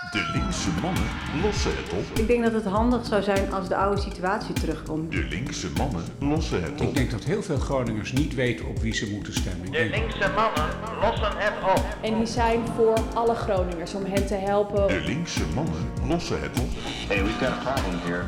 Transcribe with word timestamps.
De 0.00 0.30
linkse 0.32 0.70
mannen 0.82 1.02
lossen 1.42 1.70
het 1.76 1.92
op. 1.92 2.18
Ik 2.18 2.26
denk 2.26 2.42
dat 2.44 2.52
het 2.52 2.64
handig 2.64 3.06
zou 3.06 3.22
zijn 3.22 3.52
als 3.52 3.68
de 3.68 3.76
oude 3.76 4.00
situatie 4.00 4.54
terugkomt. 4.54 5.12
De 5.12 5.24
linkse 5.24 5.70
mannen 5.76 6.04
lossen 6.18 6.62
het 6.62 6.80
Ik 6.80 6.88
op. 6.88 6.94
denk 6.94 7.10
dat 7.10 7.24
heel 7.24 7.42
veel 7.42 7.58
Groningers 7.58 8.12
niet 8.12 8.34
weten 8.34 8.66
op 8.68 8.78
wie 8.78 8.94
ze 8.94 9.10
moeten 9.10 9.32
stemmen. 9.32 9.66
Ik 9.66 9.72
De 9.72 9.84
linkse 9.84 10.30
mannen 10.34 10.68
lossen 11.00 11.32
het 11.36 11.78
op. 11.78 11.84
En 12.02 12.16
die 12.16 12.26
zijn 12.26 12.60
voor 12.76 12.98
alle 13.14 13.34
Groningers 13.34 13.94
om 13.94 14.04
hen 14.04 14.26
te 14.26 14.34
helpen. 14.34 14.88
De 14.88 15.00
linkse 15.00 15.44
mannen 15.54 15.90
lossen 16.08 16.40
het 16.40 16.60
op. 16.60 16.68
Hey, 17.08 17.22
we've 17.22 17.44
got 17.44 17.66
a 17.66 17.72
problem 17.72 18.00
here. 18.04 18.22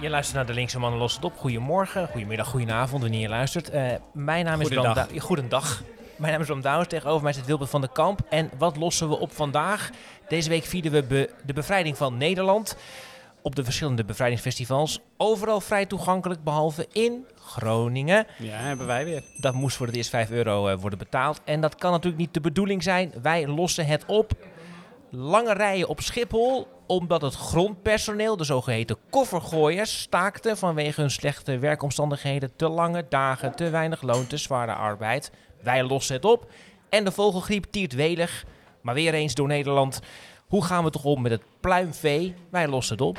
Je 0.00 0.10
luistert 0.10 0.36
naar 0.36 0.46
de 0.46 0.52
Linkse 0.52 0.78
Mannen 0.78 0.98
Los 1.00 1.14
het 1.14 1.24
op. 1.24 1.36
Goedemorgen, 1.36 2.08
goedemiddag, 2.08 2.46
goedenavond 2.48 3.02
wanneer 3.02 3.20
je 3.20 3.28
luistert. 3.28 3.70
Eh, 3.70 3.84
mijn 4.12 4.44
naam 4.44 4.60
is 4.60 4.66
Goedendag. 4.66 5.06
Goedendag. 5.18 5.82
Mijn 6.22 6.34
naam 6.34 6.42
is 6.42 6.48
Bram 6.48 6.60
Douwens. 6.60 6.88
Tegenover 6.88 7.22
mij 7.22 7.32
zit 7.32 7.46
Wilbert 7.46 7.70
van 7.70 7.80
der 7.80 7.90
Kamp. 7.90 8.20
En 8.28 8.50
wat 8.58 8.76
lossen 8.76 9.08
we 9.08 9.18
op 9.18 9.32
vandaag? 9.32 9.90
Deze 10.28 10.48
week 10.48 10.64
vierden 10.64 10.92
we 10.92 11.02
be- 11.02 11.30
de 11.44 11.52
bevrijding 11.52 11.96
van 11.96 12.16
Nederland. 12.16 12.76
Op 13.42 13.54
de 13.56 13.64
verschillende 13.64 14.04
bevrijdingsfestivals. 14.04 15.00
Overal 15.16 15.60
vrij 15.60 15.86
toegankelijk, 15.86 16.44
behalve 16.44 16.86
in 16.92 17.26
Groningen. 17.34 18.26
Ja, 18.38 18.56
hebben 18.56 18.86
wij 18.86 19.04
weer. 19.04 19.22
Dat 19.36 19.54
moest 19.54 19.76
voor 19.76 19.86
het 19.86 19.96
eerst 19.96 20.10
5 20.10 20.30
euro 20.30 20.68
eh, 20.68 20.78
worden 20.78 20.98
betaald. 20.98 21.40
En 21.44 21.60
dat 21.60 21.74
kan 21.74 21.90
natuurlijk 21.90 22.20
niet 22.22 22.34
de 22.34 22.40
bedoeling 22.40 22.82
zijn. 22.82 23.12
Wij 23.22 23.46
lossen 23.46 23.86
het 23.86 24.04
op. 24.06 24.32
Lange 25.10 25.52
rijen 25.52 25.88
op 25.88 26.00
Schiphol, 26.00 26.66
omdat 26.86 27.22
het 27.22 27.34
grondpersoneel, 27.34 28.36
de 28.36 28.44
zogeheten 28.44 28.96
koffergooiers, 29.10 30.00
staakte 30.00 30.56
vanwege 30.56 31.00
hun 31.00 31.10
slechte 31.10 31.58
werkomstandigheden, 31.58 32.56
te 32.56 32.68
lange 32.68 33.06
dagen, 33.08 33.54
te 33.54 33.70
weinig 33.70 34.02
loon, 34.02 34.26
te 34.26 34.36
zware 34.36 34.72
arbeid. 34.72 35.30
Wij 35.62 35.82
lossen 35.84 36.14
het 36.16 36.24
op. 36.24 36.50
En 36.88 37.04
de 37.04 37.12
vogelgriep 37.12 37.64
tiert 37.70 37.92
welig, 37.94 38.44
maar 38.80 38.94
weer 38.94 39.14
eens 39.14 39.34
door 39.34 39.46
Nederland. 39.48 40.00
Hoe 40.46 40.64
gaan 40.64 40.84
we 40.84 40.90
toch 40.90 41.04
om 41.04 41.22
met 41.22 41.32
het 41.32 41.42
pluimvee? 41.60 42.34
Wij 42.50 42.68
lossen 42.68 42.96
het 42.96 43.04
op. 43.06 43.18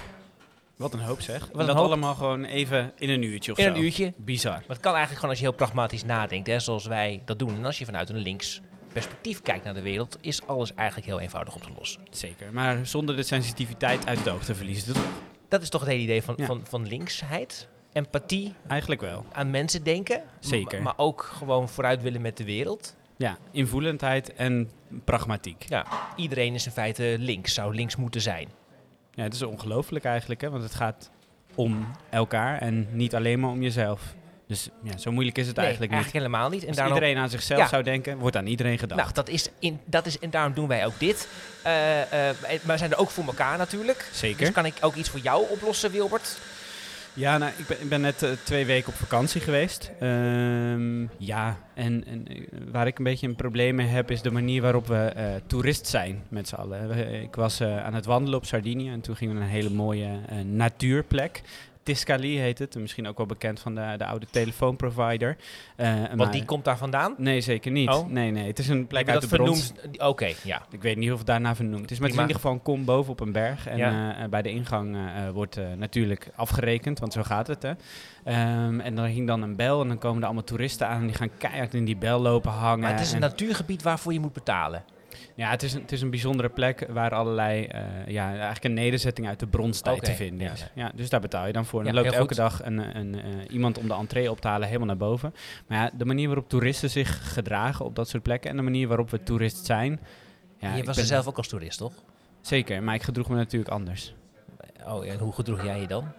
Wat 0.75 0.93
een 0.93 0.99
hoop 0.99 1.21
zeg. 1.21 1.49
en 1.51 1.65
dat 1.65 1.75
hoop. 1.75 1.85
allemaal 1.85 2.15
gewoon 2.15 2.43
even 2.43 2.91
in 2.97 3.09
een 3.09 3.21
uurtje 3.21 3.51
of 3.51 3.57
In 3.57 3.63
zo. 3.63 3.69
een 3.69 3.81
uurtje. 3.83 4.13
Bizar. 4.17 4.51
Maar 4.51 4.63
het 4.67 4.79
kan 4.79 4.91
eigenlijk 4.95 5.13
gewoon 5.15 5.29
als 5.29 5.39
je 5.39 5.45
heel 5.45 5.55
pragmatisch 5.55 6.03
nadenkt, 6.05 6.47
hè, 6.47 6.59
zoals 6.59 6.85
wij 6.85 7.21
dat 7.25 7.39
doen. 7.39 7.55
En 7.55 7.65
als 7.65 7.77
je 7.79 7.85
vanuit 7.85 8.09
een 8.09 8.17
links 8.17 8.61
perspectief 8.93 9.41
kijkt 9.41 9.63
naar 9.65 9.73
de 9.73 9.81
wereld, 9.81 10.17
is 10.21 10.45
alles 10.47 10.73
eigenlijk 10.73 11.07
heel 11.07 11.19
eenvoudig 11.19 11.55
op 11.55 11.61
te 11.63 11.69
lossen. 11.77 12.01
Zeker. 12.09 12.53
Maar 12.53 12.85
zonder 12.85 13.15
de 13.15 13.23
sensitiviteit 13.23 14.05
uit 14.07 14.17
het 14.17 14.29
oog 14.29 14.43
te 14.43 14.55
verliezen. 14.55 14.93
Dat 14.93 15.03
Dat 15.49 15.61
is 15.61 15.69
toch 15.69 15.81
het 15.81 15.89
hele 15.89 16.03
idee 16.03 16.23
van, 16.23 16.33
Ja. 16.37 16.45
van, 16.45 16.61
van 16.69 16.87
linksheid? 16.87 17.67
Empathie, 17.93 18.53
eigenlijk 18.67 19.01
wel. 19.01 19.25
aan 19.31 19.49
mensen 19.51 19.83
denken. 19.83 20.21
Zeker. 20.39 20.81
Maar 20.81 20.93
ook 20.97 21.21
gewoon 21.37 21.69
vooruit 21.69 22.01
willen 22.01 22.21
met 22.21 22.37
de 22.37 22.43
wereld. 22.43 22.95
Ja, 23.17 23.37
invoelendheid 23.51 24.33
en 24.33 24.69
pragmatiek. 25.03 25.65
Ja, 25.69 25.85
iedereen 26.15 26.53
is 26.53 26.65
in 26.65 26.71
feite 26.71 27.15
links, 27.19 27.53
zou 27.53 27.75
links 27.75 27.95
moeten 27.95 28.21
zijn. 28.21 28.47
Ja, 29.13 29.23
het 29.23 29.33
is 29.33 29.41
ongelooflijk 29.41 30.05
eigenlijk, 30.05 30.41
hè? 30.41 30.49
want 30.49 30.63
het 30.63 30.75
gaat 30.75 31.09
om 31.55 31.87
elkaar 32.09 32.59
en 32.61 32.87
niet 32.91 33.15
alleen 33.15 33.39
maar 33.39 33.49
om 33.49 33.61
jezelf. 33.61 34.01
Dus 34.47 34.69
ja, 34.83 34.97
zo 34.97 35.11
moeilijk 35.11 35.37
is 35.37 35.47
het 35.47 35.55
Nee, 35.55 35.65
eigenlijk 35.65 35.93
niet. 35.93 36.01
eigenlijk 36.03 36.31
helemaal 36.31 36.49
niet. 36.51 36.61
En 36.61 36.67
Als 36.67 36.77
daarom, 36.77 36.95
iedereen 36.95 37.17
aan 37.17 37.29
zichzelf 37.29 37.59
Ja. 37.59 37.67
zou 37.67 37.83
denken, 37.83 38.17
wordt 38.17 38.35
aan 38.35 38.45
iedereen 38.47 38.77
gedacht. 38.79 39.01
nou, 39.01 39.13
dat 39.13 39.29
is, 39.29 39.49
in, 39.59 39.79
dat 39.85 40.05
is, 40.05 40.19
en 40.19 40.29
daarom 40.29 40.53
doen 40.53 40.67
wij 40.67 40.85
ook 40.85 40.99
dit. 40.99 41.27
Eh, 41.63 42.01
eh, 42.01 42.35
wij- 42.41 42.59
wij 42.63 42.77
zijn 42.77 42.91
er 42.91 42.97
ook 42.97 43.09
voor 43.09 43.25
elkaar 43.25 43.57
natuurlijk. 43.57 44.09
Zeker. 44.11 44.39
Dus 44.39 44.51
kan 44.51 44.65
ik 44.65 44.73
ook 44.81 44.95
iets 44.95 45.09
voor 45.09 45.19
jou 45.19 45.45
oplossen, 45.49 45.91
Wilbert? 45.91 46.37
Ja, 47.15 47.37
nou, 47.37 47.51
ik 47.57 47.67
ben, 47.67 47.81
ik 47.81 47.89
ben 47.89 48.01
net 48.01 48.23
eh, 48.23 48.29
twee 48.43 48.65
weken 48.65 48.87
op 48.87 48.93
vakantie 48.93 49.41
geweest. 49.41 49.91
Ehm, 49.99 51.01
ja, 51.17 51.57
en, 51.73 52.05
en 52.05 52.27
eh, 52.27 52.41
waar 52.71 52.87
ik 52.87 52.97
een 52.97 53.03
beetje 53.03 53.27
een 53.27 53.35
probleem 53.35 53.75
mee 53.75 53.87
heb, 53.87 54.11
is 54.11 54.21
de 54.21 54.31
manier 54.31 54.61
waarop 54.61 54.87
we 54.87 54.95
eh, 54.95 55.25
toerist 55.47 55.87
zijn 55.87 56.23
met 56.29 56.47
z'n 56.47 56.55
allen. 56.55 57.21
Ik 57.21 57.35
was 57.35 57.61
aan 57.61 57.93
het 57.93 58.05
wandelen 58.05 58.39
op 58.39 58.45
Sardinië 58.45 58.89
en 58.89 59.01
toen 59.01 59.15
gingen 59.15 59.33
we 59.33 59.39
naar 59.39 59.49
een 59.49 59.55
hele 59.55 59.69
mooie 59.69 60.19
natuurplek. 60.43 61.41
Tiscali 61.83 62.37
heet 62.39 62.59
het, 62.59 62.75
misschien 62.75 63.07
ook 63.07 63.17
wel 63.17 63.25
bekend 63.25 63.59
van 63.59 63.75
de, 63.75 63.93
de 63.97 64.05
oude 64.05 64.25
telefoonprovider. 64.31 65.37
Maar- 65.77 66.09
Want 66.15 66.31
die 66.31 66.45
komt 66.45 66.65
daar 66.65 66.77
vandaan. 66.77 67.13
Nee, 67.17 67.41
zeker 67.41 67.71
niet. 67.71 67.89
Oh. 67.89 68.07
Nee, 68.07 68.31
nee, 68.31 68.47
het 68.47 68.59
is 68.59 68.67
een 68.67 68.87
plek 68.87 69.09
uit 69.09 69.21
dat 69.21 69.29
de 69.29 69.35
brons. 69.35 69.71
Oké, 69.97 70.31
ja. 70.43 70.61
Ik 70.71 70.81
weet 70.81 70.97
niet 70.97 71.11
of 71.11 71.17
het 71.17 71.27
daarna 71.27 71.55
vernoemd 71.55 71.91
is, 71.91 71.99
maar 71.99 72.09
het 72.09 72.17
is 72.17 72.23
in 72.23 72.27
ieder 72.27 72.35
geval 72.35 72.51
een 72.51 72.61
kom 72.61 72.85
boven 72.85 73.11
op 73.11 73.19
een 73.19 73.31
berg. 73.31 73.67
En 73.67 73.77
Ja. 73.77 74.15
eh, 74.15 74.23
eh, 74.23 74.29
bij 74.29 74.41
de 74.41 74.49
ingang 74.49 74.97
wordt 75.33 75.59
natuurlijk 75.77 76.27
afgerekend, 76.35 76.99
want 76.99 77.13
zo 77.13 77.23
gaat 77.23 77.47
het. 77.47 77.61
Hè. 77.63 77.71
Ehm, 78.23 78.79
en 78.79 78.95
dan 78.95 79.05
hing 79.05 79.27
dan 79.27 79.41
een 79.41 79.55
bel 79.55 79.81
en 79.81 79.87
dan 79.87 79.97
komen 79.97 80.19
er 80.19 80.25
allemaal 80.25 80.43
toeristen 80.43 80.87
aan 80.87 80.99
en 80.99 81.07
die 81.07 81.15
gaan 81.15 81.29
keihard 81.37 81.73
in 81.73 81.85
die 81.85 81.95
bel 81.97 82.19
lopen 82.19 82.51
hangen. 82.51 82.79
Maar 82.79 82.91
het 82.91 82.99
is 82.99 83.09
een 83.09 83.15
En- 83.15 83.21
natuurgebied 83.29 83.83
waarvoor 83.83 84.13
je 84.13 84.19
moet 84.19 84.33
betalen. 84.33 84.83
Ja, 85.35 85.49
het 85.49 85.63
is, 85.63 85.73
een, 85.73 85.81
het 85.81 85.91
is 85.91 86.01
een 86.01 86.09
bijzondere 86.09 86.49
plek 86.49 86.85
waar 86.89 87.11
allerlei, 87.11 87.65
eh, 87.65 87.81
ja, 88.07 88.29
eigenlijk 88.29 88.63
een 88.63 88.73
nederzetting 88.73 89.27
uit 89.27 89.39
de 89.39 89.47
bronstijd 89.47 90.03
te 90.03 90.11
vinden 90.13 90.51
is. 90.51 90.59
ja. 90.59 90.83
Ja, 90.83 90.91
dus 90.95 91.09
daar 91.09 91.19
betaal 91.21 91.47
je 91.47 91.53
dan 91.53 91.65
voor. 91.65 91.79
En 91.79 91.85
Ja, 91.85 91.91
dan 91.93 92.03
loopt 92.03 92.15
elke 92.15 92.35
dag 92.35 92.65
een, 92.65 92.97
een, 92.97 93.15
eh, 93.15 93.23
iemand 93.49 93.77
om 93.77 93.87
de 93.87 93.93
entree 93.93 94.31
op 94.31 94.41
te 94.41 94.47
halen 94.47 94.65
helemaal 94.67 94.87
naar 94.87 94.97
boven. 94.97 95.33
Maar 95.67 95.77
ja, 95.77 95.91
de 95.97 96.05
manier 96.05 96.27
waarop 96.27 96.49
toeristen 96.49 96.89
zich 96.89 97.33
gedragen 97.33 97.85
op 97.85 97.95
dat 97.95 98.09
soort 98.09 98.23
plekken 98.23 98.49
en 98.49 98.55
de 98.55 98.61
manier 98.63 98.87
waarop 98.87 99.09
we 99.09 99.23
toerist 99.23 99.65
zijn. 99.65 99.99
Ja, 100.57 100.75
je 100.75 100.83
was 100.83 100.95
ben- 100.95 101.03
er 101.03 101.09
zelf 101.09 101.27
ook 101.27 101.37
als 101.37 101.47
toerist, 101.47 101.77
toch? 101.77 101.93
Zeker, 102.41 102.83
maar 102.83 102.95
ik 102.95 103.03
gedroeg 103.03 103.29
me 103.29 103.35
natuurlijk 103.35 103.71
anders. 103.71 104.13
Oh, 104.87 105.07
en 105.07 105.17
hoe 105.19 105.33
gedroeg 105.33 105.63
jij 105.63 105.79
je 105.79 105.87
dan? 105.87 106.11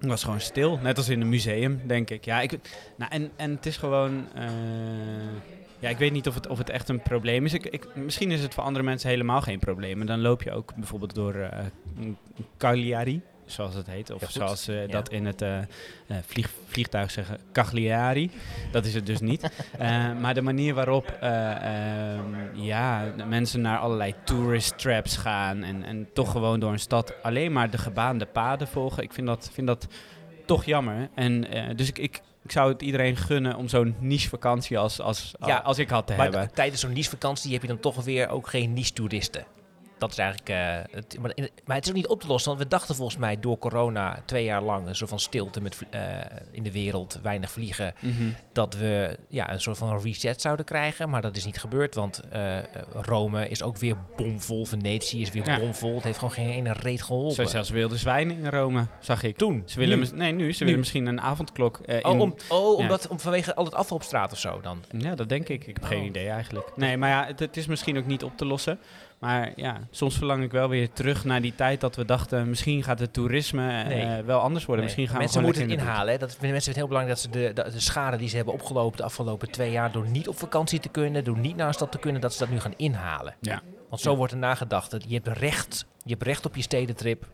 Ik 0.00 0.08
was 0.08 0.24
gewoon 0.24 0.40
stil, 0.40 0.78
net 0.82 0.96
als 0.96 1.08
in 1.08 1.20
een 1.20 1.28
museum, 1.28 1.80
denk 1.86 2.10
ik. 2.10 2.24
Ja, 2.24 2.40
ik, 2.40 2.58
nou, 2.96 3.10
en, 3.12 3.30
en 3.36 3.50
het 3.50 3.66
is 3.66 3.76
gewoon... 3.76 4.26
eh, 4.34 4.44
ja, 5.86 5.92
ik 5.92 5.98
weet 5.98 6.12
niet 6.12 6.26
of 6.28 6.34
het, 6.34 6.46
of 6.46 6.58
het 6.58 6.70
echt 6.70 6.88
een 6.88 7.00
probleem 7.02 7.44
is. 7.44 7.52
Ik, 7.54 7.66
ik, 7.66 7.86
misschien 7.94 8.30
is 8.30 8.42
het 8.42 8.54
voor 8.54 8.62
andere 8.64 8.84
mensen 8.84 9.08
helemaal 9.08 9.40
geen 9.40 9.58
probleem. 9.58 10.00
En 10.00 10.06
dan 10.06 10.20
loop 10.20 10.42
je 10.42 10.52
ook 10.52 10.74
bijvoorbeeld 10.74 11.14
door 11.14 11.34
eh 11.34 11.64
Cagliari, 12.58 13.20
zoals 13.44 13.74
het 13.74 13.86
heet. 13.86 14.10
Of 14.10 14.20
Ja, 14.20 14.28
zoals 14.30 14.64
ze 14.64 14.72
Ja. 14.72 14.86
dat 14.86 15.08
in 15.08 15.26
het 15.26 15.42
eh, 15.42 15.58
vlieg, 16.26 16.50
vliegtuig 16.66 17.10
zeggen, 17.10 17.38
Cagliari. 17.52 18.30
Dat 18.72 18.84
is 18.84 18.94
het 18.94 19.06
dus 19.06 19.20
niet. 19.20 19.50
Maar 20.20 20.34
de 20.34 20.42
manier 20.42 20.74
waarop 20.74 21.16
eh, 21.20 22.14
ehm, 22.14 22.24
ja, 22.52 23.12
mensen 23.28 23.60
naar 23.60 23.78
allerlei 23.78 24.14
tourist 24.24 24.78
traps 24.78 25.16
gaan... 25.16 25.62
En, 25.62 25.84
en 25.84 26.08
toch 26.12 26.30
gewoon 26.30 26.60
door 26.60 26.72
een 26.72 26.78
stad 26.78 27.14
alleen 27.22 27.52
maar 27.52 27.70
de 27.70 27.78
gebaande 27.78 28.26
paden 28.26 28.68
volgen... 28.68 29.02
ik 29.02 29.12
vind 29.12 29.26
dat, 29.26 29.50
vind 29.52 29.66
dat 29.66 29.86
toch 30.44 30.64
jammer. 30.64 31.08
En, 31.14 31.46
dus 31.76 31.88
ik, 31.88 31.98
ik, 31.98 32.20
ik 32.46 32.52
zou 32.52 32.72
het 32.72 32.82
iedereen 32.82 33.16
gunnen 33.16 33.56
om 33.56 33.68
zo'n 33.68 33.94
niche 33.98 34.28
vakantie 34.28 34.78
als, 34.78 35.00
als, 35.00 35.34
Ja, 35.46 35.56
als 35.56 35.78
ik 35.78 35.88
had 35.88 36.06
te 36.06 36.12
Maar 36.16 36.22
hebben. 36.32 36.50
tijdens 36.54 36.80
zo'n 36.80 36.92
niche-vakantie 36.92 37.52
heb 37.52 37.62
je 37.62 37.68
dan 37.68 37.80
toch 37.80 38.04
weer 38.04 38.28
ook 38.28 38.48
geen 38.48 38.72
niche-toeristen. 38.72 39.44
Dat 39.98 40.10
is 40.10 40.18
eigenlijk... 40.18 40.48
eh, 40.48 40.94
het, 40.96 41.16
maar, 41.20 41.30
in- 41.34 41.50
maar 41.64 41.76
het 41.76 41.84
is 41.84 41.90
ook 41.90 41.96
niet 41.96 42.06
op 42.06 42.20
te 42.20 42.26
lossen, 42.26 42.50
want 42.50 42.62
we 42.62 42.68
dachten 42.68 42.94
volgens 42.94 43.16
mij 43.18 43.40
door 43.40 43.58
corona 43.58 44.22
twee 44.24 44.44
jaar 44.44 44.62
lang... 44.62 44.86
een 44.86 44.96
soort 44.96 45.10
van 45.10 45.20
stilte 45.20 45.60
met, 45.60 45.78
eh, 45.90 46.00
in 46.50 46.62
de 46.62 46.72
wereld, 46.72 47.18
weinig 47.22 47.50
vliegen... 47.50 47.94
Mhm. 48.00 48.28
dat 48.52 48.74
we 48.74 49.18
ja, 49.28 49.52
een 49.52 49.60
soort 49.60 49.78
van 49.78 50.00
reset 50.00 50.40
zouden 50.40 50.64
krijgen. 50.64 51.10
Maar 51.10 51.22
dat 51.22 51.36
is 51.36 51.44
niet 51.44 51.58
gebeurd, 51.60 51.94
want 51.94 52.20
eh, 52.30 52.56
Rome 52.92 53.48
is 53.48 53.62
ook 53.62 53.76
weer 53.78 53.96
bomvol. 54.16 54.64
Venetië 54.66 55.20
is 55.20 55.30
weer 55.30 55.46
Ja. 55.46 55.58
bomvol. 55.58 55.94
Het 55.94 56.04
heeft 56.04 56.18
gewoon 56.18 56.34
geen 56.34 56.50
ene 56.50 56.72
reet 56.72 57.02
geholpen. 57.02 57.34
Zo 57.34 57.44
zelfs 57.44 57.70
wilde 57.70 57.96
zwijnen 57.96 58.36
in 58.36 58.48
Rome, 58.48 58.86
zag 59.00 59.22
ik. 59.22 59.36
Toen? 59.36 59.62
Ze 59.66 59.78
willen 59.78 59.98
Nu? 59.98 60.06
nee, 60.14 60.32
nu. 60.32 60.52
Ze 60.52 60.58
Nu? 60.58 60.64
willen 60.64 60.78
misschien 60.78 61.06
een 61.06 61.20
avondklok 61.20 61.78
in... 61.78 62.04
Oh, 62.04 62.20
om, 62.20 62.34
oh 62.48 62.78
Ja. 62.78 62.82
omdat, 62.82 63.08
om, 63.08 63.20
vanwege 63.20 63.54
al 63.54 63.64
het 63.64 63.74
afval 63.74 63.96
op 63.96 64.02
straat 64.02 64.32
of 64.32 64.38
zo 64.38 64.60
dan? 64.60 64.84
Ja, 64.98 65.14
dat 65.14 65.28
denk 65.28 65.48
ik. 65.48 65.66
Ik 65.66 65.74
heb 65.74 65.82
Oh. 65.82 65.88
geen 65.88 66.04
idee 66.04 66.28
eigenlijk. 66.28 66.72
Nee, 66.76 66.96
maar 66.96 67.08
ja, 67.10 67.26
het, 67.26 67.38
het 67.38 67.56
is 67.56 67.66
misschien 67.66 67.98
ook 67.98 68.06
niet 68.06 68.24
op 68.24 68.36
te 68.36 68.44
lossen. 68.46 68.78
Maar 69.18 69.52
ja, 69.56 69.80
soms 69.90 70.16
verlang 70.16 70.42
ik 70.42 70.50
wel 70.50 70.68
weer 70.68 70.92
terug 70.92 71.24
naar 71.24 71.40
die 71.40 71.54
tijd 71.54 71.80
dat 71.80 71.96
we 71.96 72.04
dachten... 72.04 72.48
misschien 72.48 72.82
gaat 72.82 72.98
het 72.98 73.12
toerisme 73.12 73.82
eh, 73.82 74.24
wel 74.24 74.40
anders 74.40 74.64
worden. 74.64 74.84
Nee, 74.84 74.94
Misschien 74.94 75.08
gaan 75.08 75.18
mensen 75.18 75.38
we 75.40 75.46
moeten 75.46 75.70
het 75.70 75.80
inhalen. 75.80 76.12
Hè. 76.12 76.18
Dat 76.18 76.30
vinden 76.32 76.50
mensen 76.50 76.70
het 76.70 76.78
heel 76.78 76.88
belangrijk 76.88 77.18
dat 77.20 77.32
ze 77.32 77.38
de, 77.38 77.52
de, 77.52 77.70
de 77.70 77.80
schade 77.80 78.16
die 78.16 78.28
ze 78.28 78.36
hebben 78.36 78.54
opgelopen 78.54 78.96
de 78.96 79.02
afgelopen 79.02 79.50
twee 79.50 79.70
jaar 79.70 79.92
door 79.92 80.06
niet 80.08 80.28
op 80.28 80.38
vakantie 80.38 80.80
te 80.80 80.88
kunnen, 80.88 81.24
door 81.24 81.38
niet 81.38 81.56
naar 81.56 81.68
een 81.68 81.74
stad 81.74 81.92
te 81.92 81.98
kunnen, 81.98 82.20
dat 82.20 82.32
ze 82.32 82.38
dat 82.38 82.48
nu 82.48 82.60
gaan 82.60 82.74
inhalen. 82.76 83.34
Ja. 83.40 83.62
Want 83.88 84.00
zo 84.00 84.10
Ja. 84.10 84.16
wordt 84.16 84.32
er 84.32 84.38
nagedacht. 84.38 84.90
dat 84.90 85.04
Je 85.08 85.14
hebt 85.14 85.38
recht, 85.38 85.86
je 86.04 86.10
hebt 86.10 86.22
recht 86.22 86.46
op 86.46 86.56
je 86.56 86.62
stedentrip. 86.62 87.26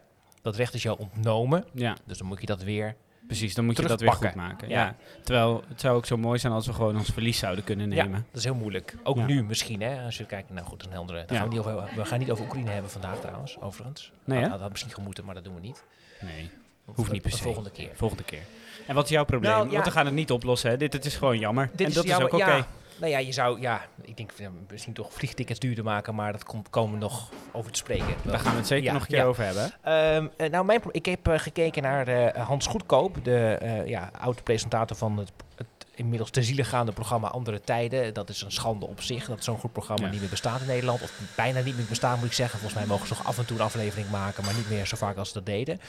Dat 0.42 0.56
recht 0.56 0.74
is 0.74 0.82
jou 0.82 0.98
ontnomen. 0.98 1.64
Ja, 1.74 1.96
Dus 2.06 2.18
dan 2.18 2.26
moet 2.26 2.40
je 2.40 2.46
dat 2.46 2.62
weer. 2.62 2.96
Precies. 3.36 3.54
Dan 3.54 3.64
moet 3.64 3.76
je 3.76 3.82
dat 3.86 4.00
weer 4.00 4.12
goed 4.12 4.34
maken. 4.34 4.68
Ja. 4.68 4.80
Ja. 4.84 4.94
Terwijl 5.24 5.64
het 5.68 5.80
zou 5.80 5.96
ook 5.96 6.06
zo 6.06 6.16
mooi 6.16 6.38
zijn 6.38 6.52
als 6.52 6.66
we 6.66 6.72
gewoon 6.72 6.96
ons 6.96 7.08
verlies 7.10 7.38
zouden 7.38 7.64
kunnen 7.64 7.90
Ja, 7.90 8.02
nemen. 8.04 8.26
dat 8.30 8.38
is 8.38 8.44
heel 8.44 8.54
moeilijk. 8.54 8.96
Ook 9.02 9.16
Ja. 9.16 9.24
nu 9.26 9.44
misschien, 9.44 9.80
hè? 9.82 10.04
Als 10.04 10.18
je 10.18 10.24
kijkt, 10.26 10.50
nou 10.50 10.66
goed, 10.66 10.70
dat 10.70 10.80
is 10.80 10.86
een 10.86 10.92
heldere. 10.92 11.18
Ja. 11.18 11.36
gaan 11.36 11.48
we, 11.48 11.54
niet 11.54 11.58
over, 11.58 11.88
we 11.96 12.04
gaan 12.04 12.18
niet 12.18 12.30
over 12.30 12.44
Oekraïne 12.44 12.70
hebben 12.70 12.90
vandaag 12.90 13.20
trouwens, 13.20 13.60
overigens. 13.60 14.12
Nee, 14.24 14.40
dat 14.42 14.50
hè? 14.50 14.58
had, 14.58 14.70
misschien 14.70 14.92
gemoeten, 14.92 15.24
maar 15.24 15.34
dat 15.34 15.44
doen 15.44 15.54
we 15.54 15.60
niet. 15.60 15.84
Nee, 16.20 16.50
Of 16.86 16.96
hoeft 16.96 17.12
niet 17.12 17.22
per 17.22 17.30
se. 17.30 17.42
volgende 17.42 17.70
keer. 17.70 17.90
Volgende 17.94 18.24
keer. 18.24 18.42
En 18.86 18.94
wat 18.94 19.04
is 19.04 19.10
jouw 19.10 19.24
probleem? 19.24 19.52
Nou, 19.52 19.66
ja. 19.66 19.72
Want 19.72 19.84
we 19.84 19.90
gaan 19.90 20.06
het 20.06 20.14
niet 20.14 20.30
oplossen. 20.30 20.70
Hè? 20.70 20.76
Dit 20.76 20.92
het 20.92 21.04
is 21.04 21.16
gewoon 21.16 21.38
jammer. 21.38 21.70
Dit 21.74 21.86
en 21.86 21.92
dat 21.92 22.04
is, 22.04 22.10
jammer, 22.10 22.32
ook 22.32 22.40
oké. 22.40 22.50
ja. 22.54 22.66
Nou 23.02 23.14
ja, 23.14 23.20
je 23.20 23.32
zou, 23.32 23.60
ja, 23.60 23.80
ik 24.02 24.16
denk 24.16 24.32
misschien 24.70 24.92
toch 24.92 25.12
vliegtickets 25.12 25.58
duurder 25.58 25.84
maken, 25.84 26.14
maar 26.14 26.32
dat 26.32 26.44
komt, 26.44 26.70
komen 26.70 26.92
we 26.92 26.98
nog 26.98 27.30
over 27.52 27.72
te 27.72 27.78
spreken. 27.78 28.14
Daar 28.24 28.38
gaan 28.38 28.52
we 28.52 28.58
het 28.58 28.66
zeker 28.66 28.84
Ja, 28.84 28.92
nog 28.92 29.02
een 29.02 29.08
keer 29.08 29.16
ja. 29.18 29.24
over 29.24 29.44
hebben. 29.44 29.72
Ehm, 29.82 30.26
eh, 30.36 30.50
nou, 30.50 30.64
mijn, 30.64 30.80
ik 30.90 31.06
heb 31.06 31.28
eh, 31.28 31.38
gekeken 31.38 31.82
naar 31.82 32.08
eh, 32.08 32.46
Hans 32.46 32.66
Goedkoop, 32.66 33.24
de 33.24 33.58
eh, 33.60 33.86
ja, 33.86 34.10
oude 34.20 34.42
presentator 34.42 34.96
van 34.96 35.18
het, 35.18 35.32
het 35.56 35.66
inmiddels 35.94 36.30
te 36.30 36.42
ziele 36.42 36.64
gaande 36.64 36.92
programma 36.92 37.28
Andere 37.28 37.60
Tijden. 37.60 38.14
Dat 38.14 38.28
is 38.28 38.42
een 38.42 38.52
schande 38.52 38.86
op 38.86 39.00
zich 39.00 39.26
dat 39.26 39.44
zo'n 39.44 39.58
goed 39.58 39.72
programma 39.72 40.04
Ja. 40.04 40.10
niet 40.10 40.20
meer 40.20 40.30
bestaat 40.30 40.60
in 40.60 40.66
Nederland. 40.66 41.02
Of 41.02 41.20
bijna 41.36 41.60
niet 41.60 41.76
meer 41.76 41.86
bestaat, 41.88 42.16
moet 42.16 42.26
ik 42.26 42.32
zeggen. 42.32 42.58
Volgens 42.58 42.80
mij 42.80 42.88
mogen 42.88 43.06
ze 43.06 43.14
nog 43.16 43.26
af 43.26 43.38
en 43.38 43.46
toe 43.46 43.56
een 43.56 43.64
aflevering 43.64 44.10
maken, 44.10 44.44
maar 44.44 44.54
niet 44.54 44.70
meer 44.70 44.86
zo 44.86 44.96
vaak 44.96 45.16
als 45.16 45.28
ze 45.28 45.34
dat 45.34 45.46
deden. 45.46 45.80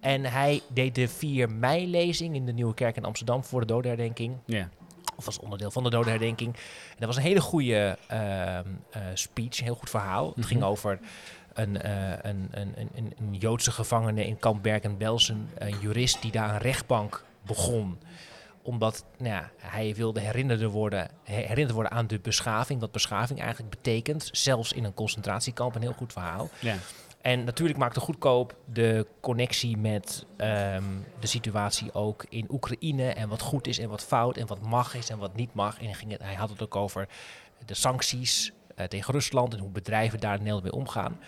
En 0.00 0.24
hij 0.24 0.60
deed 0.68 0.94
de 0.94 1.08
4 1.08 1.50
mei-lezing 1.50 2.34
in 2.34 2.46
de 2.46 2.52
Nieuwe 2.52 2.74
Kerk 2.74 2.96
in 2.96 3.04
Amsterdam 3.04 3.44
voor 3.44 3.60
de 3.60 3.66
dodenherdenking. 3.66 4.36
Ja. 4.46 4.68
Of 5.18 5.26
als 5.26 5.38
onderdeel 5.38 5.70
van 5.70 5.82
de 5.82 5.90
dodenherdenking. 5.90 6.54
En 6.54 6.96
dat 6.98 7.06
was 7.06 7.16
een 7.16 7.22
hele 7.22 7.40
goede 7.40 7.98
ehm, 8.06 8.64
eh, 8.90 9.02
speech, 9.14 9.58
een 9.58 9.64
heel 9.64 9.74
goed 9.74 9.90
verhaal. 9.90 10.32
Het 10.36 10.46
ging 10.46 10.62
over 10.62 10.98
een, 11.52 11.82
eh, 11.82 12.10
een, 12.22 12.48
een, 12.50 12.72
een, 12.76 12.88
een, 12.94 13.12
een 13.18 13.34
Joodse 13.34 13.70
gevangene 13.70 14.26
in 14.26 14.38
kamp 14.38 14.62
Bergen-Belsen. 14.62 15.50
Een 15.58 15.78
jurist 15.80 16.22
die 16.22 16.30
daar 16.32 16.50
een 16.50 16.58
rechtbank 16.58 17.24
begon 17.46 17.98
omdat 18.62 19.04
nou 19.18 19.30
ja, 19.34 19.50
hij 19.56 19.94
wilde 19.94 20.20
herinnerd 20.20 20.62
worden, 20.64 21.08
he- 21.22 21.34
herinnerd 21.34 21.70
worden 21.70 21.92
aan 21.92 22.06
de 22.06 22.18
beschaving. 22.18 22.80
Wat 22.80 22.92
beschaving 22.92 23.40
eigenlijk 23.40 23.70
betekent. 23.70 24.28
Zelfs 24.32 24.72
in 24.72 24.84
een 24.84 24.94
concentratiekamp. 24.94 25.74
Een 25.74 25.82
heel 25.82 25.92
goed 25.92 26.12
verhaal. 26.12 26.50
Ja. 26.58 26.76
En 27.28 27.44
natuurlijk 27.44 27.78
maakte 27.78 28.00
Goedkoop 28.00 28.56
de 28.64 29.06
connectie 29.20 29.76
met 29.76 30.24
ehm, 30.36 30.82
de 31.20 31.26
situatie 31.26 31.94
ook 31.94 32.24
in 32.28 32.46
Oekraïne. 32.50 33.12
En 33.12 33.28
wat 33.28 33.40
goed 33.40 33.66
is 33.66 33.78
en 33.78 33.88
wat 33.88 34.04
fout 34.04 34.36
en 34.36 34.46
wat 34.46 34.60
mag 34.62 34.94
is 34.94 35.10
en 35.10 35.18
wat 35.18 35.36
niet 35.36 35.54
mag. 35.54 35.80
En 35.80 35.94
ging 35.94 36.10
het, 36.10 36.22
hij 36.22 36.34
had 36.34 36.50
het 36.50 36.62
ook 36.62 36.76
over 36.76 37.08
de 37.66 37.74
sancties 37.74 38.52
eh, 38.74 38.86
tegen 38.86 39.12
Rusland 39.12 39.54
en 39.54 39.60
hoe 39.60 39.70
bedrijven 39.70 40.20
daar 40.20 40.36
Nederland 40.36 40.62
mee 40.62 40.72
omgaan. 40.72 41.18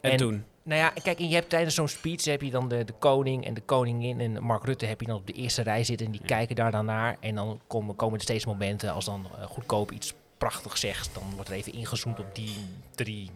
En, 0.00 0.10
En- 0.10 0.16
toen? 0.16 0.44
Nou 0.62 0.80
ja, 0.80 0.92
kijk, 1.02 1.18
je 1.18 1.34
hebt 1.34 1.48
tijdens 1.48 1.74
zo'n 1.74 1.88
speech 1.88 2.24
heb 2.24 2.42
je 2.42 2.50
dan 2.50 2.68
de, 2.68 2.84
de 2.84 2.94
koning 2.98 3.44
en 3.44 3.54
de 3.54 3.60
koningin 3.60 4.20
en 4.20 4.42
Mark 4.42 4.64
Rutte 4.64 4.86
heb 4.86 5.00
je 5.00 5.06
dan 5.06 5.16
op 5.16 5.26
de 5.26 5.32
eerste 5.32 5.62
rij 5.62 5.84
zitten 5.84 6.06
en 6.06 6.12
die 6.12 6.24
kijken 6.26 6.56
daar 6.56 6.70
dan 6.70 6.84
naar. 6.84 7.16
En 7.20 7.34
dan 7.34 7.60
komen, 7.66 7.96
komen 7.96 8.16
er 8.16 8.22
steeds 8.22 8.46
momenten 8.46 8.92
als 8.92 9.04
dan 9.04 9.26
eh, 9.38 9.46
goedkoop 9.46 9.90
iets 9.90 10.14
prachtigs 10.38 10.80
zegt, 10.80 11.14
dan 11.14 11.22
wordt 11.34 11.50
er 11.50 11.56
even 11.56 11.72
ingezoomd 11.72 12.20
op 12.20 12.34
die 12.34 12.54
drie 12.94 13.30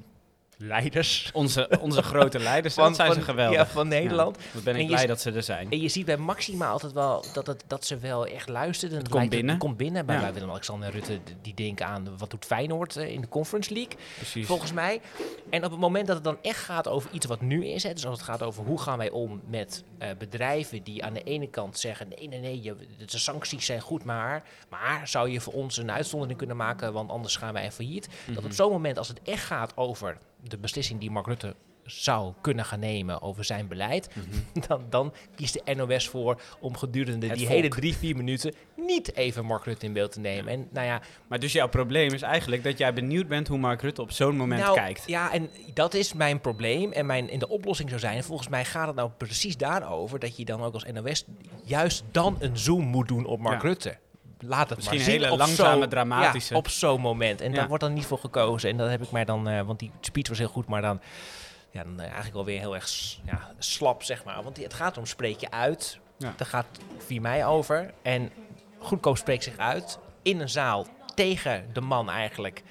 leiders. 0.67 1.31
Onze, 1.33 1.69
onze 1.81 2.03
grote 2.13 2.39
leiders, 2.39 2.75
dat 2.75 2.97
zijn 2.97 3.13
ze 3.13 3.21
geweldig. 3.23 3.57
Ja, 3.59 3.67
van 3.67 3.89
Nederland. 3.89 4.37
Ja, 4.39 4.43
wat 4.53 4.63
ben 4.63 4.75
En 4.75 4.81
ik 4.81 4.87
je 4.89 4.93
blij 4.95 5.07
dat 5.07 5.21
ze 5.21 5.33
er 5.33 5.43
zijn. 5.43 5.71
En 5.71 5.81
je 5.81 5.89
ziet 5.89 6.05
bij 6.07 6.17
Maxima 6.17 6.67
altijd 6.69 6.93
wel 6.93 7.25
dat, 7.33 7.47
het, 7.47 7.65
dat 7.67 7.85
ze 7.87 7.99
wel 7.99 8.27
echt 8.27 8.49
luisteren. 8.49 8.97
Het 8.97 9.05
komt 9.09 9.15
lijkt- 9.19 9.31
binnen. 9.35 9.51
Het 9.55 9.63
komt 9.63 9.77
binnen. 9.77 10.07
Bij, 10.07 10.21
Ja. 10.21 10.33
Willem-Alexander 10.33 10.89
en 10.89 10.95
Rutte, 10.95 11.19
die 11.43 11.55
denken 11.55 11.87
aan 11.87 12.09
wat 12.19 12.31
doet 12.31 12.45
Feyenoord 12.45 12.97
eh, 12.97 13.09
in 13.13 13.21
de 13.21 13.29
Conference 13.29 13.73
League, 13.75 13.97
Precies. 14.17 14.47
volgens 14.47 14.73
mij. 14.73 15.01
En 15.51 15.65
op 15.65 15.71
het 15.71 15.81
moment 15.81 16.07
dat 16.07 16.15
het 16.17 16.25
dan 16.25 16.39
echt 16.43 16.59
gaat 16.65 16.89
over 16.89 17.11
iets 17.13 17.27
wat 17.27 17.41
nu 17.41 17.67
is, 17.67 17.83
hè, 17.83 17.93
dus 17.93 18.07
als 18.07 18.17
het 18.19 18.27
gaat 18.29 18.43
over 18.43 18.65
hoe 18.65 18.81
gaan 18.81 18.99
wij 18.99 19.11
om 19.11 19.41
met 19.47 19.85
eh, 19.99 20.09
bedrijven 20.19 20.83
die 20.83 21.05
aan 21.05 21.13
de 21.13 21.23
ene 21.23 21.47
kant 21.47 21.79
zeggen, 21.79 22.09
nee, 22.09 22.29
nee, 22.29 22.41
nee, 22.41 22.63
je, 22.63 22.77
de 23.07 23.19
sancties 23.19 23.67
zijn 23.67 23.81
goed, 23.81 24.05
maar, 24.05 24.43
maar 24.69 25.09
zou 25.09 25.31
je 25.31 25.41
voor 25.41 25.53
ons 25.53 25.77
een 25.77 25.91
uitzondering 25.91 26.39
kunnen 26.39 26.57
maken, 26.57 26.93
want 26.93 27.11
anders 27.11 27.37
gaan 27.37 27.53
wij 27.53 27.73
failliet. 27.73 28.09
Dat 28.27 28.45
op 28.45 28.53
zo'n 28.53 28.71
moment, 28.73 28.99
als 28.99 29.09
het 29.09 29.21
echt 29.23 29.45
gaat 29.45 29.77
over 29.77 30.19
de 30.43 30.59
beslissing 30.59 31.01
die 31.01 31.11
Mark 31.11 31.27
Rutte 31.27 31.55
zou 31.85 32.33
kunnen 32.41 32.65
gaan 32.65 32.79
nemen 32.79 33.23
over 33.23 33.45
zijn 33.45 33.69
beleid, 33.69 34.09
dan, 34.69 34.85
dan 34.91 35.13
kiest 35.35 35.61
de 35.65 35.75
NOS 35.75 36.09
voor 36.09 36.41
om 36.61 36.77
gedurende 36.77 37.27
Het 37.27 37.37
die 37.37 37.47
volk. 37.47 37.59
hele 37.59 37.75
drie, 37.75 37.97
vier 37.97 38.17
minuten 38.17 38.55
niet 38.77 39.15
even 39.15 39.45
Mark 39.45 39.65
Rutte 39.65 39.87
in 39.87 39.93
beeld 39.93 40.13
te 40.13 40.21
nemen. 40.21 40.53
En 40.53 40.69
nou 40.71 40.87
ja, 40.87 41.01
Maar 41.27 41.39
dus 41.39 41.53
jouw 41.53 41.69
probleem 41.69 42.13
is 42.13 42.23
eigenlijk 42.23 42.65
dat 42.65 42.79
jij 42.79 42.95
benieuwd 42.95 43.29
bent 43.29 43.49
hoe 43.49 43.59
Mark 43.59 43.83
Rutte 43.83 44.03
op 44.03 44.11
zo'n 44.11 44.37
moment 44.37 44.61
nou, 44.63 44.75
kijkt. 44.75 45.03
Ja, 45.07 45.33
en 45.33 45.51
dat 45.75 45.95
is 45.95 46.13
mijn 46.13 46.41
probleem. 46.41 46.93
En 46.93 47.07
mijn, 47.07 47.31
en 47.31 47.39
de 47.39 47.49
oplossing 47.49 47.89
zou 47.89 48.01
zijn, 48.01 48.17
en 48.17 48.25
volgens 48.25 48.49
mij 48.49 48.65
gaat 48.65 48.87
het 48.87 48.97
nou 48.97 49.11
precies 49.17 49.57
daarover, 49.57 50.19
dat 50.19 50.37
je 50.37 50.45
dan 50.45 50.63
ook 50.63 50.75
als 50.75 50.85
NOS 50.93 51.25
juist 51.65 52.05
dan 52.11 52.37
een 52.41 52.59
zoom 52.59 52.85
moet 52.85 53.09
doen 53.09 53.25
op 53.25 53.41
Mark 53.41 53.63
Ja. 53.63 53.69
Rutte. 53.69 53.99
Laat 54.47 54.69
het 54.69 54.79
Misschien 54.79 54.99
maar 54.99 55.07
een 55.07 55.13
zien 55.13 55.23
hele 55.23 55.37
langzame, 55.37 55.89
dramatische. 55.89 56.53
Ja, 56.53 56.59
op 56.59 56.69
zo'n 56.69 57.01
moment. 57.01 57.41
En 57.41 57.53
daar 57.53 57.69
wordt 57.69 57.83
dan 57.83 57.93
niet 57.93 58.07
voor 58.07 58.19
gekozen. 58.19 58.71
En 58.71 58.77
dat 58.77 58.91
heb 58.91 59.03
ik 59.03 59.11
mij 59.11 59.25
dan, 59.25 59.49
eh, 59.49 59.61
want 59.61 59.79
die 59.79 59.91
speech 60.01 60.29
was 60.29 60.39
heel 60.39 60.49
goed, 60.49 60.67
maar 60.67 60.83
dan, 60.83 61.01
ja, 61.71 61.83
dan 61.83 61.95
eh, 61.99 62.05
eigenlijk 62.05 62.35
wel 62.35 62.45
weer 62.45 62.59
heel 62.59 62.75
erg 62.75 62.91
ja, 63.25 63.51
slap, 63.59 64.03
zeg 64.03 64.25
maar. 64.25 64.43
Want 64.43 64.57
het 64.57 64.75
gaat 64.75 64.99
om 64.99 65.07
spreek 65.07 65.41
je 65.41 65.51
uit. 65.51 65.99
Ja. 66.17 66.35
Daar 66.37 66.49
gaat 66.49 66.67
4 66.99 67.21
mei 67.21 67.45
over. 67.45 67.93
En 68.03 68.31
Goedkoop 68.79 69.17
spreekt 69.17 69.45
zich 69.45 69.57
uit 69.57 69.99
in 70.23 70.41
een 70.41 70.49
zaal 70.49 70.87
tegen 71.15 71.71
de 71.73 71.81
man 71.81 72.11
eigenlijk. 72.11 72.63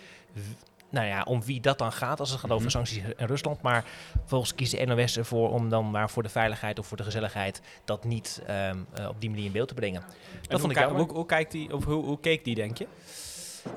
Nou 0.91 1.05
ja, 1.07 1.23
om 1.23 1.43
wie 1.43 1.59
dat 1.61 1.77
dan 1.77 1.91
gaat 1.91 2.19
als 2.19 2.29
het 2.31 2.39
gaat 2.39 2.49
over 2.51 2.61
Mhm. 2.63 2.71
sancties 2.71 2.97
in 3.17 3.25
Rusland. 3.25 3.61
Maar 3.61 3.85
volgens 4.25 4.55
kiest 4.55 4.71
de 4.77 4.85
NOS 4.85 5.17
ervoor 5.17 5.49
om 5.51 5.69
dan 5.69 5.91
maar 5.91 6.09
voor 6.09 6.23
de 6.23 6.29
veiligheid 6.29 6.79
of 6.79 6.87
voor 6.87 6.97
de 6.97 7.03
gezelligheid 7.03 7.61
dat 7.85 8.03
niet 8.03 8.41
ehm, 8.47 8.77
eh, 8.93 9.07
op 9.07 9.21
die 9.21 9.29
manier 9.29 9.45
in 9.45 9.51
beeld 9.51 9.67
te 9.67 9.73
brengen. 9.73 10.01
En 10.01 10.07
Dat 10.41 10.51
hoe, 10.51 10.59
vond 10.59 10.71
ik 10.71 10.77
jammer. 10.79 11.01
hoe, 11.01 11.11
hoe, 11.13 11.25
kijkt 11.25 11.51
die, 11.51 11.73
of 11.75 11.83
hoe, 11.85 12.03
hoe 12.05 12.19
keek 12.19 12.43
die, 12.45 12.55
denk 12.55 12.77
je? 12.77 12.87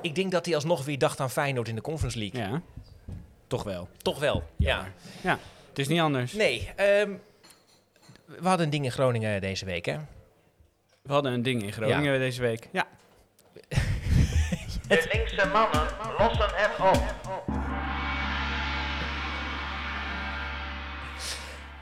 Ik 0.00 0.14
denk 0.14 0.32
dat 0.32 0.44
hij 0.46 0.54
alsnog 0.54 0.84
weer 0.84 0.98
dacht 0.98 1.20
aan 1.20 1.30
Feyenoord 1.30 1.68
in 1.68 1.74
de 1.74 1.80
Conference 1.80 2.18
League. 2.18 2.40
Ja, 2.40 2.60
toch 3.46 3.62
wel. 3.62 3.88
Toch 3.96 4.18
wel, 4.18 4.42
ja. 4.56 4.86
Ja, 5.22 5.38
het 5.68 5.78
is 5.78 5.88
niet 5.88 6.00
anders. 6.00 6.32
Nee, 6.32 6.70
ehm, 6.76 7.10
we 8.26 8.48
hadden 8.48 8.64
een 8.66 8.70
ding 8.72 8.84
in 8.84 8.92
Groningen 8.92 9.40
deze 9.40 9.64
week, 9.64 9.84
hè? 9.86 9.96
We 11.02 11.12
hadden 11.12 11.32
een 11.32 11.42
ding 11.42 11.62
in 11.62 11.72
Groningen 11.72 12.18
deze 12.18 12.40
week. 12.40 12.68
Ja. 12.72 12.86
De 15.02 15.08
linkse 15.12 15.46
mannen 15.52 15.86
lossen 16.18 16.48
het 16.54 16.78
op. 16.78 17.02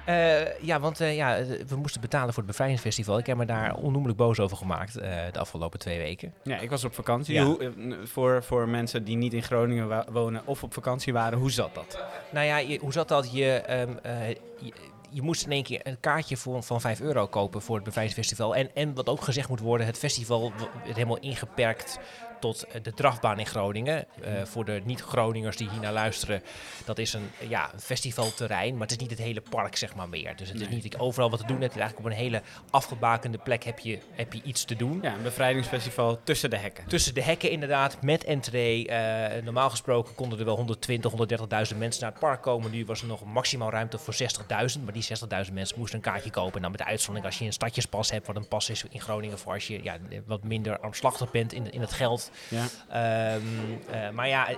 Eh, 0.05 0.59
ja, 0.61 0.81
want 0.81 1.01
eh, 1.01 1.17
ja, 1.17 1.39
we 1.67 1.77
moesten 1.77 2.01
betalen 2.01 2.29
voor 2.29 2.43
het 2.43 2.47
bevrijdingsfestival. 2.47 3.19
Ik 3.19 3.27
heb 3.27 3.37
me 3.37 3.45
daar 3.45 3.75
onnoemelijk 3.75 4.19
boos 4.19 4.41
over 4.41 4.57
gemaakt 4.57 4.97
eh, 4.97 5.11
de 5.33 5.39
afgelopen 5.39 5.79
twee 5.79 5.99
weken. 5.99 6.35
ja, 6.43 6.59
ik 6.59 6.71
was 6.71 6.85
op 6.85 6.95
vakantie. 6.95 7.35
Ja. 7.35 7.45
Hoe, 7.45 7.73
voor, 8.05 8.43
voor 8.45 8.69
mensen 8.69 9.05
die 9.05 9.17
niet 9.17 9.33
in 9.33 9.43
Groningen 9.43 10.05
wonen 10.13 10.43
of 10.45 10.63
op 10.63 10.75
vakantie 10.75 11.13
waren, 11.13 11.39
hoe 11.39 11.51
zat 11.51 11.75
dat? 11.75 11.99
Nou 12.31 12.47
ja, 12.47 12.57
je- 12.59 12.79
hoe 12.79 12.93
zat 12.93 13.09
dat? 13.09 13.33
Je, 13.33 13.51
ehm, 13.53 13.91
eh, 14.03 14.29
je, 14.29 14.73
je 15.11 15.23
moest 15.23 15.45
in 15.45 15.53
één 15.53 15.63
keer 15.63 15.81
een 15.83 16.01
kaartje 16.01 16.37
voor, 16.37 16.63
van 16.63 16.81
5 16.81 17.01
euro 17.01 17.27
kopen 17.27 17.63
voor 17.63 17.75
het 17.75 17.85
bevrijdingsfestival. 17.85 18.55
En, 18.57 18.71
en 18.75 18.95
wat 18.95 19.09
ook 19.09 19.21
gezegd 19.23 19.49
moet 19.49 19.61
worden, 19.61 19.87
het 19.87 19.99
festival 19.99 20.53
werd 20.85 20.95
helemaal 20.97 21.19
ingeperkt 21.19 21.99
tot 22.43 22.63
eh, 22.63 22.83
de 22.83 22.93
drafbaan 22.95 23.39
in 23.39 23.47
Groningen. 23.47 24.07
Eh, 24.23 24.33
voor 24.45 24.65
de 24.65 24.81
niet-Groningers 24.85 25.57
die 25.57 25.71
hier 25.71 25.81
naar 25.81 25.93
luisteren, 25.93 26.43
dat 26.85 26.99
is 26.99 27.13
een, 27.13 27.31
ja, 27.49 27.71
een 27.73 27.81
festivalterrein, 27.81 28.73
maar 28.73 28.83
het 28.83 28.91
is 28.91 28.97
niet 28.97 29.11
het 29.11 29.19
hele 29.19 29.43
park 29.51 29.77
zeg 29.77 29.95
maar 29.95 30.09
meer. 30.09 30.37
Dus 30.37 30.49
het 30.49 30.61
is 30.61 30.69
niet 30.69 30.99
overal 30.99 31.31
wat 31.31 31.39
te 31.39 31.47
doen 31.47 31.61
hebt. 31.61 31.77
Eigenlijk 31.77 32.07
op 32.07 32.13
een 32.13 32.19
hele 32.19 32.43
afgebakende 32.71 33.39
plek 33.39 33.65
heb 33.65 33.79
je, 33.79 33.99
heb 34.13 34.33
je 34.33 34.43
iets 34.43 34.65
te 34.65 34.77
doen. 34.77 34.99
Ja, 35.03 35.15
een 35.15 35.23
bevrijdingsfestival 35.23 36.21
tussen 36.25 36.51
de 36.51 36.57
hekken. 36.57 36.85
Tussen 36.87 37.15
de 37.15 37.23
hekken 37.23 37.51
inderdaad, 37.51 38.03
met 38.03 38.25
entree. 38.25 38.89
Eh, 38.89 39.43
normaal 39.43 39.71
gesproken 39.71 40.15
konden 40.15 40.39
er 40.39 40.45
wel 40.45 40.57
120, 40.57 41.11
130.000 41.11 41.79
mensen 41.79 42.03
naar 42.03 42.11
het 42.11 42.21
park 42.21 42.43
komen. 42.43 42.71
Nu 42.71 42.85
was 42.85 43.01
er 43.01 43.07
nog 43.07 43.25
maximaal 43.25 43.71
ruimte 43.71 43.99
voor 43.99 44.15
60.000. 44.15 44.85
Maar 44.85 44.93
die 44.93 45.07
60.000 45.47 45.53
mensen 45.53 45.79
moesten 45.79 45.99
een 45.99 46.05
kaartje 46.05 46.31
kopen. 46.31 46.55
En 46.55 46.63
dan 46.63 46.71
met 46.71 46.81
de 46.81 46.87
uitzondering 46.87 47.27
als 47.27 47.39
je 47.39 47.45
een 47.45 47.53
stadjespas 47.53 48.11
hebt, 48.11 48.27
wat 48.27 48.37
een 48.37 48.49
pas 48.49 48.71
is 48.71 48.85
in 48.91 49.01
Groningen 49.01 49.39
voor 49.39 49.53
als 49.53 49.67
je 49.67 49.83
ja, 49.83 49.97
wat 50.27 50.45
minder 50.45 50.79
armslachtig 50.79 51.31
bent 51.31 51.53
in, 51.53 51.73
in 51.73 51.81
het 51.81 51.93
geld. 51.93 52.31
Ja. 52.49 52.65
Ehm, 52.89 53.43
eh, 53.91 54.11
maar 54.11 54.29
ja, 54.29 54.49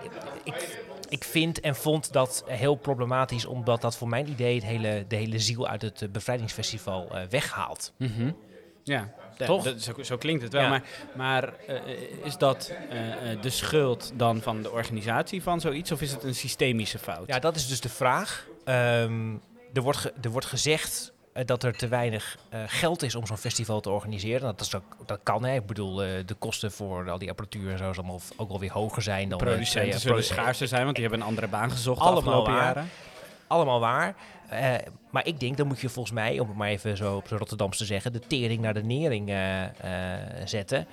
ik, 0.44 0.78
ik 1.08 1.24
vind 1.24 1.60
en 1.60 1.76
vond 1.76 2.12
dat 2.12 2.44
heel 2.46 2.74
problematisch, 2.74 3.44
omdat 3.44 3.80
dat 3.80 3.96
voor 3.96 4.08
mijn 4.08 4.28
idee 4.28 4.54
het 4.54 4.64
hele, 4.64 5.04
de 5.08 5.16
hele 5.16 5.38
ziel 5.38 5.68
uit 5.68 5.82
het 5.82 6.02
eh, 6.02 6.08
bevrijdingsfestival 6.08 7.08
eh, 7.14 7.22
weghaalt. 7.30 7.92
Mhm. 7.96 8.30
Ja, 8.82 9.12
ja, 9.38 9.46
Toch? 9.46 9.64
dat- 9.64 9.80
zo, 9.82 10.02
zo 10.02 10.16
klinkt 10.16 10.42
het 10.42 10.52
wel. 10.52 10.62
Ja. 10.62 10.68
Maar, 10.68 10.82
maar 11.16 11.52
is 12.22 12.36
dat 12.36 12.72
de 13.40 13.50
schuld 13.50 14.12
dan 14.14 14.40
van 14.40 14.62
de 14.62 14.70
organisatie 14.70 15.42
van 15.42 15.60
zoiets 15.60 15.92
of 15.92 16.00
is 16.00 16.10
het 16.12 16.22
een 16.22 16.34
systemische 16.34 16.98
fout? 16.98 17.26
Ja, 17.26 17.38
dat 17.38 17.56
is 17.56 17.68
dus 17.68 17.80
de 17.80 17.88
vraag. 17.88 18.46
Ehm, 18.64 19.32
er, 19.72 19.82
wordt 19.82 20.12
er 20.22 20.30
wordt 20.30 20.46
gezegd 20.46 21.12
dat 21.44 21.62
er 21.62 21.76
te 21.76 21.88
weinig 21.88 22.36
eh, 22.48 22.60
geld 22.66 23.02
is 23.02 23.14
om 23.14 23.26
zo'n 23.26 23.36
festival 23.36 23.80
te 23.80 23.90
organiseren. 23.90 24.40
Dat, 24.40 24.60
is 24.60 24.74
ook, 24.74 24.96
dat 25.06 25.20
kan, 25.22 25.44
hè. 25.44 25.54
Ik 25.54 25.66
bedoel, 25.66 26.02
eh, 26.02 26.08
de 26.26 26.34
kosten 26.34 26.72
voor 26.72 27.10
al 27.10 27.18
die 27.18 27.28
apparatuur 27.30 27.70
en 27.72 27.78
zo 27.78 27.92
zal 27.92 28.02
allemaal 28.02 28.20
ook 28.36 28.48
wel 28.48 28.58
weer 28.60 28.72
hoger 28.72 29.02
zijn 29.02 29.28
dan... 29.28 29.38
eh, 29.40 29.44
Producenten 29.46 29.90
twee- 29.90 30.00
zullen 30.02 30.24
schaarser 30.24 30.68
zijn, 30.68 30.82
want 30.84 30.94
die 30.94 31.02
hebben 31.04 31.22
een 31.22 31.28
andere 31.28 31.48
baan 31.48 31.70
gezocht 31.70 31.98
de 31.98 32.04
Allemaal 32.04 32.22
afgelopen 32.22 32.52
waar. 32.52 32.62
jaren. 32.64 32.88
Allemaal 33.46 33.80
waar. 33.80 34.14
Eh, 34.48 34.74
maar 35.10 35.26
ik 35.26 35.40
denk, 35.40 35.56
dan 35.56 35.66
moet 35.66 35.80
je 35.80 35.88
volgens 35.88 36.14
mij, 36.14 36.38
om 36.38 36.48
het 36.48 36.56
maar 36.56 36.68
even 36.68 36.96
zo 36.96 37.16
op 37.16 37.26
z'n 37.28 37.34
Rotterdams 37.34 37.76
te 37.76 37.84
zeggen, 37.84 38.12
de 38.12 38.20
tering 38.20 38.60
naar 38.60 38.74
de 38.74 38.82
nering 38.84 39.28
eh, 39.28 39.62
eh, 39.64 40.20
zetten. 40.44 40.86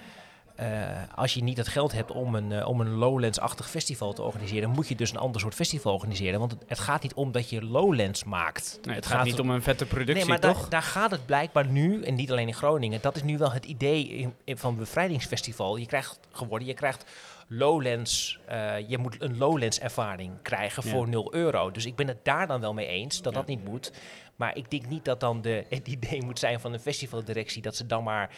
Eh, 0.62 0.68
als 1.16 1.34
je 1.34 1.44
niet 1.44 1.58
het 1.58 1.68
geld 1.68 1.92
hebt 1.92 2.12
om 2.12 2.36
een, 2.36 2.52
eh, 2.52 2.68
om 2.68 2.82
een 2.82 2.90
Lowlands-achtig 2.92 3.70
festival 3.70 4.14
te 4.14 4.22
organiseren, 4.22 4.70
moet 4.70 4.88
je 4.88 4.96
dus 4.96 5.12
een 5.12 5.18
ander 5.18 5.42
soort 5.42 5.54
festival 5.56 5.94
organiseren. 5.94 6.40
Want 6.40 6.52
het, 6.52 6.64
het 6.68 6.80
gaat 6.80 7.02
niet 7.04 7.14
om 7.14 7.32
dat 7.32 7.50
je 7.50 7.62
Lowlands 7.66 8.24
maakt. 8.24 8.80
Nee, 8.84 8.96
het 8.96 9.06
gaat 9.06 9.24
niet 9.26 9.40
om 9.40 9.50
een 9.50 9.62
vette 9.62 9.86
productie, 9.86 10.16
Nee, 10.16 10.26
maar 10.26 10.40
toch? 10.40 10.60
Daar, 10.62 10.70
daar 10.70 10.82
gaat 10.82 11.12
het 11.12 11.26
blijkbaar 11.26 11.66
nu, 11.68 12.04
en 12.04 12.16
niet 12.16 12.32
alleen 12.32 12.48
in 12.48 12.54
Groningen, 12.54 13.02
dat 13.02 13.16
is 13.16 13.24
nu 13.24 13.38
wel 13.38 13.52
het 13.52 13.66
idee 13.66 14.08
in, 14.08 14.34
in- 14.44 14.58
van 14.58 14.78
bevrijdingsfestival. 14.78 15.76
Je 15.78 15.86
krijgt 15.86 16.20
geworden, 16.32 16.68
je 16.68 16.74
krijgt 16.74 17.06
Lowlands, 17.48 18.40
eh, 18.48 18.90
je 18.90 18.98
moet 18.98 19.22
een 19.22 19.38
Lowlands 19.38 19.80
ervaring 19.80 20.32
krijgen 20.42 20.84
Ja. 20.86 20.92
voor 20.92 21.10
0 21.10 21.34
euro. 21.34 21.72
Dus 21.72 21.86
ik 21.86 21.96
ben 21.96 22.08
het 22.08 22.26
daar 22.26 22.48
dan 22.48 22.62
wel 22.62 22.74
mee 22.74 22.88
eens 22.88 23.22
dat 23.22 23.34
Ja. 23.34 23.40
dat 23.40 23.48
niet 23.48 23.64
moet. 23.66 23.92
Maar 24.36 24.58
ik 24.58 24.72
denk 24.72 24.88
niet 24.88 25.06
dat 25.06 25.20
dan 25.20 25.42
de, 25.42 25.66
het 25.70 25.88
idee 25.88 26.24
moet 26.24 26.40
zijn 26.40 26.60
van 26.60 26.74
een 26.74 26.80
festivaldirectie 26.80 27.62
dat 27.62 27.76
ze 27.76 27.86
dan 27.86 28.04
maar 28.04 28.30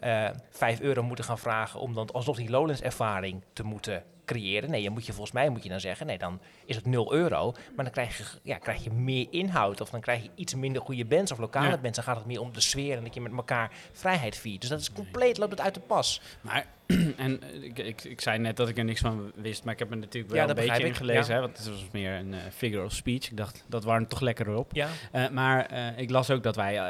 eh 0.00 0.28
5 0.50 0.80
euro 0.80 1.02
moeten 1.02 1.24
gaan 1.24 1.38
vragen 1.38 1.80
om 1.80 1.94
dan 1.94 2.10
alsnog 2.10 2.36
die 2.36 2.50
Lowlands-ervaring 2.50 3.42
te 3.52 3.62
moeten 3.62 4.02
creëren. 4.24 4.70
Nee, 4.70 4.82
dan 4.84 4.92
moet 4.92 5.06
je 5.06 5.12
volgens 5.12 5.34
mij 5.34 5.48
moet 5.48 5.62
je 5.62 5.68
dan 5.68 5.80
zeggen, 5.80 6.06
nee, 6.06 6.18
dan 6.18 6.40
is 6.64 6.76
het 6.76 6.86
0 6.86 7.12
euro. 7.12 7.52
Maar 7.74 7.84
dan 7.84 7.92
krijg 7.92 8.18
je, 8.18 8.24
ja, 8.42 8.58
krijg 8.58 8.84
je 8.84 8.90
meer 8.90 9.26
inhoud 9.30 9.80
of 9.80 9.90
dan 9.90 10.00
krijg 10.00 10.22
je 10.22 10.30
iets 10.34 10.54
minder 10.54 10.82
goede 10.82 11.04
bands 11.04 11.32
of 11.32 11.38
lokale 11.38 11.68
Ja. 11.68 11.78
bands. 11.78 11.96
Dan 11.96 12.04
gaat 12.04 12.16
het 12.16 12.26
meer 12.26 12.40
om 12.40 12.52
de 12.52 12.60
sfeer 12.60 12.96
en 12.96 13.04
dat 13.04 13.14
je 13.14 13.20
met 13.20 13.32
elkaar 13.32 13.70
vrijheid 13.92 14.36
viert. 14.36 14.60
Dus 14.60 14.70
dat 14.70 14.80
is 14.80 14.92
compleet, 14.92 15.38
loopt 15.38 15.50
het 15.50 15.60
uit 15.60 15.74
de 15.74 15.80
pas. 15.80 16.20
Maar, 16.40 16.66
en 17.16 17.42
eh, 17.42 17.62
ik, 17.62 17.78
ik, 17.78 18.04
ik 18.04 18.20
zei 18.20 18.38
net 18.38 18.56
dat 18.56 18.68
ik 18.68 18.78
er 18.78 18.84
niks 18.84 19.00
van 19.00 19.32
wist, 19.34 19.64
maar 19.64 19.72
ik 19.72 19.78
heb 19.78 19.90
er 19.90 19.96
natuurlijk 19.96 20.32
wel 20.34 20.42
Ja, 20.42 20.48
een 20.48 20.54
beetje 20.54 20.86
in 20.86 20.94
gelezen. 20.94 21.24
ja. 21.26 21.34
Hè, 21.34 21.40
want 21.40 21.56
het 21.58 21.68
was 21.68 21.86
meer 21.92 22.12
een 22.12 22.34
eh, 22.34 22.40
figure 22.54 22.84
of 22.84 22.92
speech. 22.92 23.30
Ik 23.30 23.36
dacht, 23.36 23.64
dat 23.66 23.84
warmt 23.84 24.08
toch 24.10 24.20
lekker 24.20 24.54
op. 24.56 24.70
Ja. 24.72 24.88
Eh, 25.12 25.28
maar 25.28 25.70
ik 25.98 26.10
las 26.10 26.30
ook 26.30 26.42
dat 26.42 26.56
wij 26.56 26.80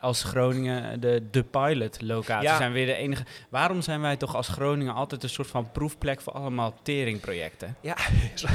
als 0.00 0.22
Groningen 0.22 1.00
de, 1.00 1.22
de 1.30 1.42
pilot-locatie 1.42 2.48
zijn 2.48 2.72
weer 2.72 2.86
de 2.86 2.94
enige. 2.94 3.24
Waarom 3.48 3.82
zijn 3.82 4.00
wij 4.00 4.16
toch 4.16 4.34
als 4.36 4.48
Groningen 4.48 4.94
altijd 4.94 5.22
een 5.22 5.28
soort 5.28 5.48
van 5.48 5.70
proefplek 5.72 6.20
voor 6.20 6.32
allemaal 6.32 6.74
teringprojecten? 6.82 7.76
Ja, 7.80 7.96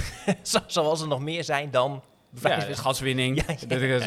zo- 0.41 0.59
zoals 0.67 1.01
er 1.01 1.07
nog 1.07 1.19
meer 1.19 1.43
zijn 1.43 1.71
dan... 1.71 2.03
Ja, 2.43 2.59
gaswinning. 2.71 3.37
Ja, 3.45 3.45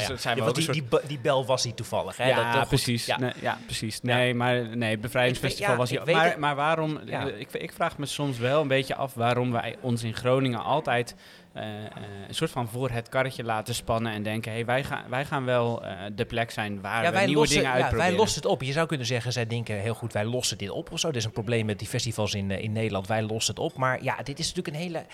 dat 0.09 0.21
zijn 0.21 0.39
want 0.39 0.55
die, 0.55 0.65
soort- 0.65 0.77
die, 0.77 0.83
be- 0.89 1.03
die 1.07 1.19
bel 1.19 1.47
was 1.47 1.65
niet 1.65 1.77
toevallig. 1.77 2.17
Hè? 2.17 2.29
ja, 2.29 2.35
Dat- 2.37 2.45
dat 2.45 2.59
goed. 2.61 2.69
precies. 2.69 3.07
Ja. 3.07 3.19
Nee, 3.19 3.33
ja, 3.41 3.59
precies. 3.65 4.01
Nee, 4.01 4.35
maar 4.35 4.77
nee, 4.77 4.99
bevrijdingsfestival 4.99 5.77
was 5.77 5.91
weet 5.91 6.15
Maar, 6.15 6.39
maar 6.39 6.55
waarom? 6.55 7.01
Ja. 7.05 7.25
Ik, 7.27 7.53
ik 7.53 7.73
vraag 7.73 7.99
me 7.99 8.07
soms 8.07 8.39
wel 8.39 8.61
een 8.61 8.69
beetje 8.69 8.95
af 8.95 9.15
waarom 9.15 9.53
wij 9.53 9.77
ons 9.81 10.03
in 10.03 10.15
Groningen 10.15 10.63
altijd 10.65 11.15
eh, 11.53 11.63
eh, 11.85 11.91
een 12.29 12.35
soort 12.35 12.51
van 12.51 12.69
voor 12.69 12.91
het 12.91 13.09
karretje 13.09 13.45
laten 13.45 13.75
spannen 13.75 14.13
en 14.13 14.23
denken: 14.23 14.53
hey, 14.53 14.65
wij, 14.65 14.85
gaan, 14.85 15.05
wij 15.09 15.25
gaan 15.25 15.45
wel 15.45 15.85
eh, 15.85 15.97
de 16.15 16.25
plek 16.25 16.51
zijn 16.51 16.81
waar 16.81 17.03
Ja, 17.03 17.09
we 17.09 17.15
wij 17.15 17.25
nieuwe 17.25 17.41
lossen, 17.41 17.57
dingen 17.59 17.71
ja, 17.73 17.77
uitproberen. 17.77 18.11
wij 18.11 18.21
lossen 18.21 18.43
het 18.43 18.51
op. 18.51 18.63
Je 18.63 18.73
zou 18.73 18.87
kunnen 18.87 19.07
zeggen, 19.07 19.33
zij 19.33 19.47
denken 19.47 19.81
heel 19.81 19.95
goed, 19.95 20.13
wij 20.13 20.25
lossen 20.25 20.59
dit 20.59 20.71
op 20.71 20.93
of 20.93 20.99
zo. 21.01 21.09
Er 21.09 21.17
is 21.17 21.25
een 21.25 21.31
probleem 21.33 21.67
met 21.67 21.79
die 21.79 21.89
festivals 21.89 22.35
in, 22.35 22.51
eh, 22.51 22.63
in 22.63 22.73
Nederland, 22.73 23.07
wij 23.07 23.23
lossen 23.23 23.55
het 23.55 23.63
op. 23.65 23.77
Maar 23.77 24.03
ja, 24.03 24.17
dit 24.23 24.39
is 24.39 24.47
natuurlijk 24.55 24.77
een 24.77 24.83
hele... 24.83 25.05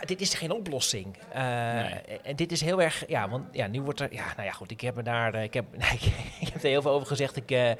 Ja, 0.00 0.06
dit 0.06 0.20
is 0.20 0.34
geen 0.34 0.50
oplossing. 0.50 1.16
Eh, 1.32 1.80
En 2.26 2.36
dit 2.36 2.52
is 2.52 2.60
heel 2.60 2.82
erg... 2.82 3.04
Ja, 3.08 3.28
want 3.28 3.44
ja, 3.52 3.66
nu 3.66 3.80
wordt 3.80 4.00
er... 4.00 4.12
Ja, 4.12 4.24
nou 4.36 4.46
ja, 4.46 4.52
goed, 4.52 4.70
ik 4.70 4.80
heb 4.80 4.96
er 4.96 5.04
daar... 5.04 5.34
eh, 5.34 5.42
Ik 5.42 5.54
heb, 5.54 5.64
nee, 5.76 5.98
ik 6.40 6.48
heb 6.52 6.62
er 6.62 6.68
heel 6.68 6.82
veel 6.82 6.90
over 6.90 7.06
gezegd. 7.06 7.36
Ik 7.36 7.50
eh, 7.50 7.70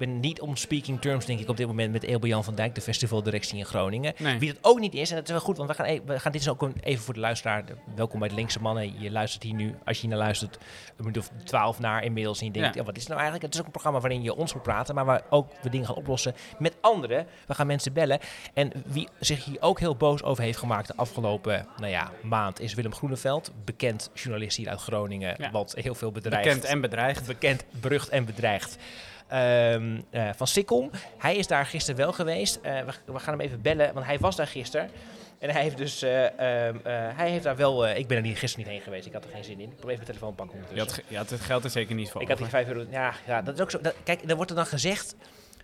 ben 0.00 0.20
niet 0.20 0.40
on 0.40 0.56
speaking 0.56 1.00
terms, 1.00 1.24
denk 1.26 1.40
ik, 1.40 1.48
op 1.48 1.56
dit 1.56 1.66
moment 1.66 1.92
met 1.92 2.02
Eelbe 2.02 2.26
Jan 2.28 2.44
van 2.44 2.54
Dijk, 2.54 2.74
de 2.74 2.80
festivaldirectie 2.80 3.58
in 3.58 3.64
Groningen. 3.66 4.14
Nee. 4.18 4.38
Wie 4.38 4.52
dat 4.52 4.58
ook 4.64 4.80
niet 4.80 4.94
is, 4.94 5.10
en 5.10 5.16
dat 5.16 5.24
is 5.24 5.30
wel 5.30 5.40
goed, 5.40 5.56
want 5.56 5.68
we 5.68 5.74
gaan, 5.74 5.86
e- 5.86 6.00
we 6.04 6.20
gaan 6.20 6.32
dit 6.32 6.40
is 6.40 6.48
ook 6.48 6.68
even 6.80 7.04
voor 7.04 7.14
de 7.14 7.20
luisteraar. 7.20 7.64
Welkom 7.94 8.18
bij 8.20 8.28
de 8.28 8.34
linkse 8.34 8.60
mannen. 8.60 9.00
Je 9.00 9.10
luistert 9.10 9.42
hier 9.42 9.54
nu, 9.54 9.74
als 9.84 9.96
je 9.96 10.00
hier 10.06 10.10
naar 10.16 10.24
luistert, 10.24 10.54
een 10.56 11.04
minuut 11.04 11.18
of 11.18 11.30
twaalf 11.44 11.78
naar 11.78 12.04
inmiddels. 12.04 12.40
En 12.40 12.46
je 12.46 12.52
denkt, 12.52 12.74
Ja. 12.74 12.80
ja. 12.80 12.86
wat 12.86 12.96
is 12.96 13.00
het 13.00 13.08
nou 13.08 13.20
eigenlijk? 13.20 13.44
Het 13.44 13.54
is 13.54 13.60
ook 13.60 13.66
een 13.66 13.72
programma 13.72 14.00
waarin 14.00 14.22
je 14.22 14.34
ons 14.34 14.54
moet 14.54 14.62
praten, 14.62 14.94
maar 14.94 15.04
waar 15.04 15.22
ook 15.30 15.48
we 15.62 15.70
dingen 15.70 15.86
gaan 15.86 15.96
oplossen 15.96 16.34
met 16.58 16.74
anderen. 16.80 17.26
We 17.46 17.54
gaan 17.54 17.66
mensen 17.66 17.92
bellen. 17.92 18.18
En 18.54 18.72
wie 18.86 19.08
zich 19.20 19.44
hier 19.44 19.56
ook 19.60 19.78
heel 19.78 19.96
boos 19.96 20.22
over 20.22 20.42
heeft 20.42 20.58
gemaakt 20.58 20.86
de 20.86 20.96
afgelopen 20.96 21.66
nou 21.76 21.90
ja, 21.90 22.10
maand 22.22 22.60
is 22.60 22.74
Willem 22.74 22.94
Groeneveld. 22.94 23.52
Bekend 23.64 24.10
journalist 24.14 24.56
hier 24.56 24.68
uit 24.68 24.80
Groningen, 24.80 25.34
Ja. 25.38 25.50
wat 25.50 25.74
heel 25.78 25.94
veel 25.94 26.12
bedreigt. 26.12 26.46
Bekend 26.48 26.64
en 26.64 26.80
bedreigd. 26.80 27.26
Bekend, 27.26 27.64
berucht 27.80 28.08
en 28.08 28.24
bedreigd. 28.24 28.76
Ehm, 29.30 30.00
eh, 30.10 30.28
van 30.36 30.46
Sikkom. 30.46 30.90
Hij 31.18 31.36
is 31.36 31.46
daar 31.46 31.66
gisteren 31.66 32.00
wel 32.00 32.12
geweest. 32.12 32.58
Eh, 32.62 32.80
we, 32.80 33.12
we 33.12 33.18
gaan 33.18 33.38
hem 33.38 33.46
even 33.46 33.60
bellen, 33.62 33.94
want 33.94 34.06
hij 34.06 34.18
was 34.18 34.36
daar 34.36 34.46
gisteren. 34.46 34.90
En 35.38 35.50
hij 35.50 35.62
heeft 35.62 35.76
dus, 35.76 36.02
eh, 36.02 36.24
ehm, 36.26 36.76
eh, 36.82 37.16
hij 37.16 37.30
heeft 37.30 37.44
daar 37.44 37.56
wel, 37.56 37.88
ik 37.88 38.06
ben 38.06 38.16
er 38.16 38.22
niet, 38.22 38.38
gisteren 38.38 38.64
niet 38.64 38.74
heen 38.74 38.84
geweest, 38.84 39.06
ik 39.06 39.12
had 39.12 39.24
er 39.24 39.30
geen 39.30 39.44
zin 39.44 39.60
in. 39.60 39.70
Ik 39.70 39.76
probeer 39.76 39.90
even 39.94 40.04
mijn 40.04 40.16
telefoon 40.18 40.34
pakken 40.34 40.58
ondertussen. 40.58 41.04
je 41.08 41.16
had 41.16 41.30
het 41.30 41.40
geld 41.40 41.64
er 41.64 41.70
zeker 41.70 41.94
niet 41.94 42.10
voor. 42.10 42.20
Ik 42.22 42.28
had 42.28 42.36
die 42.36 42.46
over. 42.46 42.58
5 42.58 42.68
euro, 42.76 42.90
ja, 42.90 43.14
ja, 43.26 43.42
dat 43.42 43.54
is 43.54 43.60
ook 43.60 43.70
zo. 43.70 43.80
Dat, 43.80 43.94
kijk, 44.04 44.26
dan 44.28 44.36
wordt 44.36 44.50
er 44.50 44.56
dan 44.56 44.66
gezegd, 44.66 45.14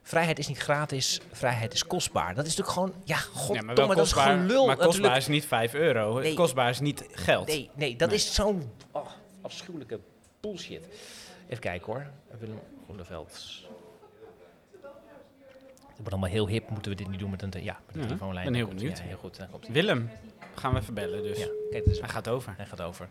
vrijheid 0.02 0.38
is 0.38 0.48
niet 0.48 0.58
gratis, 0.58 1.20
vrijheid 1.32 1.72
is 1.74 1.86
kostbaar. 1.86 2.34
Dat 2.34 2.46
is 2.46 2.56
natuurlijk 2.56 2.72
gewoon, 2.74 3.02
ja, 3.04 3.14
Ja, 3.16 3.20
goddomme, 3.20 3.62
maar 3.62 3.74
wel 3.74 3.86
dat 3.86 4.06
is 4.06 4.12
gelul 4.12 4.66
maar 4.66 4.76
kostbaar 4.76 4.86
natuurlijk. 4.86 5.16
is 5.16 5.26
niet 5.26 5.46
5 5.46 5.74
euro. 5.74 6.18
Nee. 6.18 6.34
Kostbaar 6.34 6.70
is 6.70 6.80
niet 6.80 7.04
geld. 7.10 7.46
Nee, 7.46 7.70
nee, 7.74 7.96
dat 7.96 8.08
Nee. 8.08 8.16
is 8.18 8.34
zo'n 8.34 8.70
oh, 8.90 9.06
afschuwelijke 9.40 10.00
bullshit. 10.40 10.86
Even 11.48 11.60
kijken 11.60 11.92
hoor. 11.92 12.06
Willem 12.38 12.58
Groeneveld. 12.84 13.64
Het 15.86 16.04
wordt 16.04 16.10
allemaal 16.10 16.30
heel 16.30 16.48
hip. 16.48 16.70
Moeten 16.70 16.90
we 16.90 16.96
dit 16.96 17.08
niet 17.08 17.18
doen 17.20 17.30
met 17.30 17.42
een, 17.42 17.50
te- 17.50 17.62
ja, 17.64 17.80
met 17.86 17.94
een 17.94 18.00
Ja, 18.00 18.06
telefoonlijn? 18.06 18.44
ben 18.44 18.54
heel 18.54 18.62
Dan 18.66 18.70
komt- 18.70 18.80
benieuwd. 18.82 18.98
Ja, 18.98 19.04
heel 19.04 19.16
goed. 19.18 19.36
Dan 19.38 19.50
komt 19.50 19.64
hij. 19.64 19.72
Willem, 19.72 20.10
gaan 20.54 20.72
we 20.74 20.80
even 20.80 20.94
bellen 20.94 21.22
dus. 21.22 21.38
Ja, 21.38 21.46
kijk, 21.70 21.84
Hij 21.86 22.08
gaat 22.08 22.28
over. 22.28 22.54
hij 22.56 22.66
gaat 22.66 22.82
over. 22.82 23.08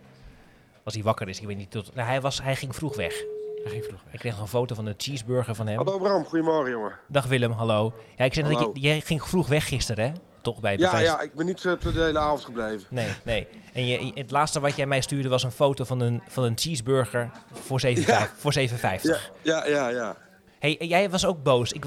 Als 0.83 0.93
hij 0.93 1.03
wakker 1.03 1.29
is, 1.29 1.39
ik 1.39 1.47
weet 1.47 1.57
niet 1.57 1.71
tot. 1.71 1.95
Nou, 1.95 2.07
hij, 2.07 2.21
was, 2.21 2.41
hij 2.41 2.55
ging 2.55 2.75
vroeg 2.75 2.95
weg. 2.95 3.13
Hij 3.63 3.71
ging 3.71 3.83
vroeg 3.83 4.03
weg. 4.03 4.13
Ik 4.13 4.19
kreeg 4.19 4.31
nog 4.31 4.41
een 4.41 4.47
foto 4.47 4.75
van 4.75 4.85
de 4.85 4.93
cheeseburger 4.97 5.55
van 5.55 5.67
hem. 5.67 5.77
Hallo 5.77 5.97
Bram, 5.99 6.25
goedemorgen 6.25 6.71
jongen. 6.71 6.99
Dag 7.07 7.25
Willem, 7.25 7.51
hallo. 7.51 7.93
Ja, 8.17 8.25
ik 8.25 8.33
zei 8.33 8.49
dat 8.53 8.61
ik, 8.61 8.77
jij 8.77 9.01
ging 9.01 9.23
vroeg 9.23 9.47
weg 9.47 9.67
gisteren, 9.67 10.05
hè? 10.05 10.11
Toch 10.45 10.59
bij 10.59 10.77
Ja, 10.77 10.99
ja, 10.99 11.21
ik 11.21 11.33
ben 11.33 11.45
niet 11.45 11.65
eh, 11.65 11.73
de 11.81 12.01
hele 12.01 12.19
avond 12.19 12.45
gebleven. 12.45 12.87
Nee, 12.89 13.07
nee. 13.23 13.47
En 13.73 13.87
je, 13.87 14.11
het 14.13 14.31
laatste 14.31 14.59
wat 14.59 14.75
jij 14.75 14.85
mij 14.85 15.01
stuurde 15.01 15.29
was 15.29 15.43
een 15.43 15.51
foto 15.51 15.83
van 15.83 15.99
een, 15.99 16.21
van 16.27 16.43
een 16.43 16.57
cheeseburger 16.57 17.29
voor 17.51 17.81
7,50. 17.85 17.91
Voor 18.35 18.53
7,50. 18.57 18.65
Ja, 19.01 19.17
ja, 19.41 19.67
ja, 19.67 19.87
ja. 19.87 20.15
Hey, 20.59 20.75
jij 20.79 21.09
was 21.09 21.25
ook 21.25 21.43
boos. 21.43 21.71
Ik, 21.71 21.85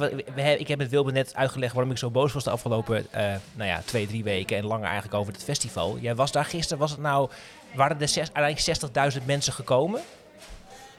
ik 0.59 0.69
heb 0.69 0.79
het 0.79 0.91
Wilbe 0.91 1.13
net 1.13 1.35
uitgelegd 1.35 1.73
waarom 1.73 1.91
ik 1.93 1.99
zo 1.99 2.11
boos 2.11 2.33
was 2.33 2.45
de 2.45 2.51
afgelopen 2.51 3.07
eh, 3.11 3.35
nou 3.55 3.69
ja, 3.69 3.83
twee, 3.85 4.07
drie 4.07 4.25
weken 4.25 4.57
en 4.57 4.67
langer 4.67 4.87
eigenlijk 4.87 5.15
over 5.15 5.33
het 5.33 5.45
festival. 5.45 5.99
Jij 5.99 6.15
was 6.15 6.33
daar 6.33 6.45
gisteren, 6.45 6.79
was 6.79 6.91
het 6.91 7.01
nou, 7.01 7.31
waren 7.75 8.01
er 8.01 8.09
zes, 8.09 8.31
uiteindelijk 8.33 9.19
60.000 9.21 9.25
mensen 9.27 9.53
gekomen? 9.53 10.01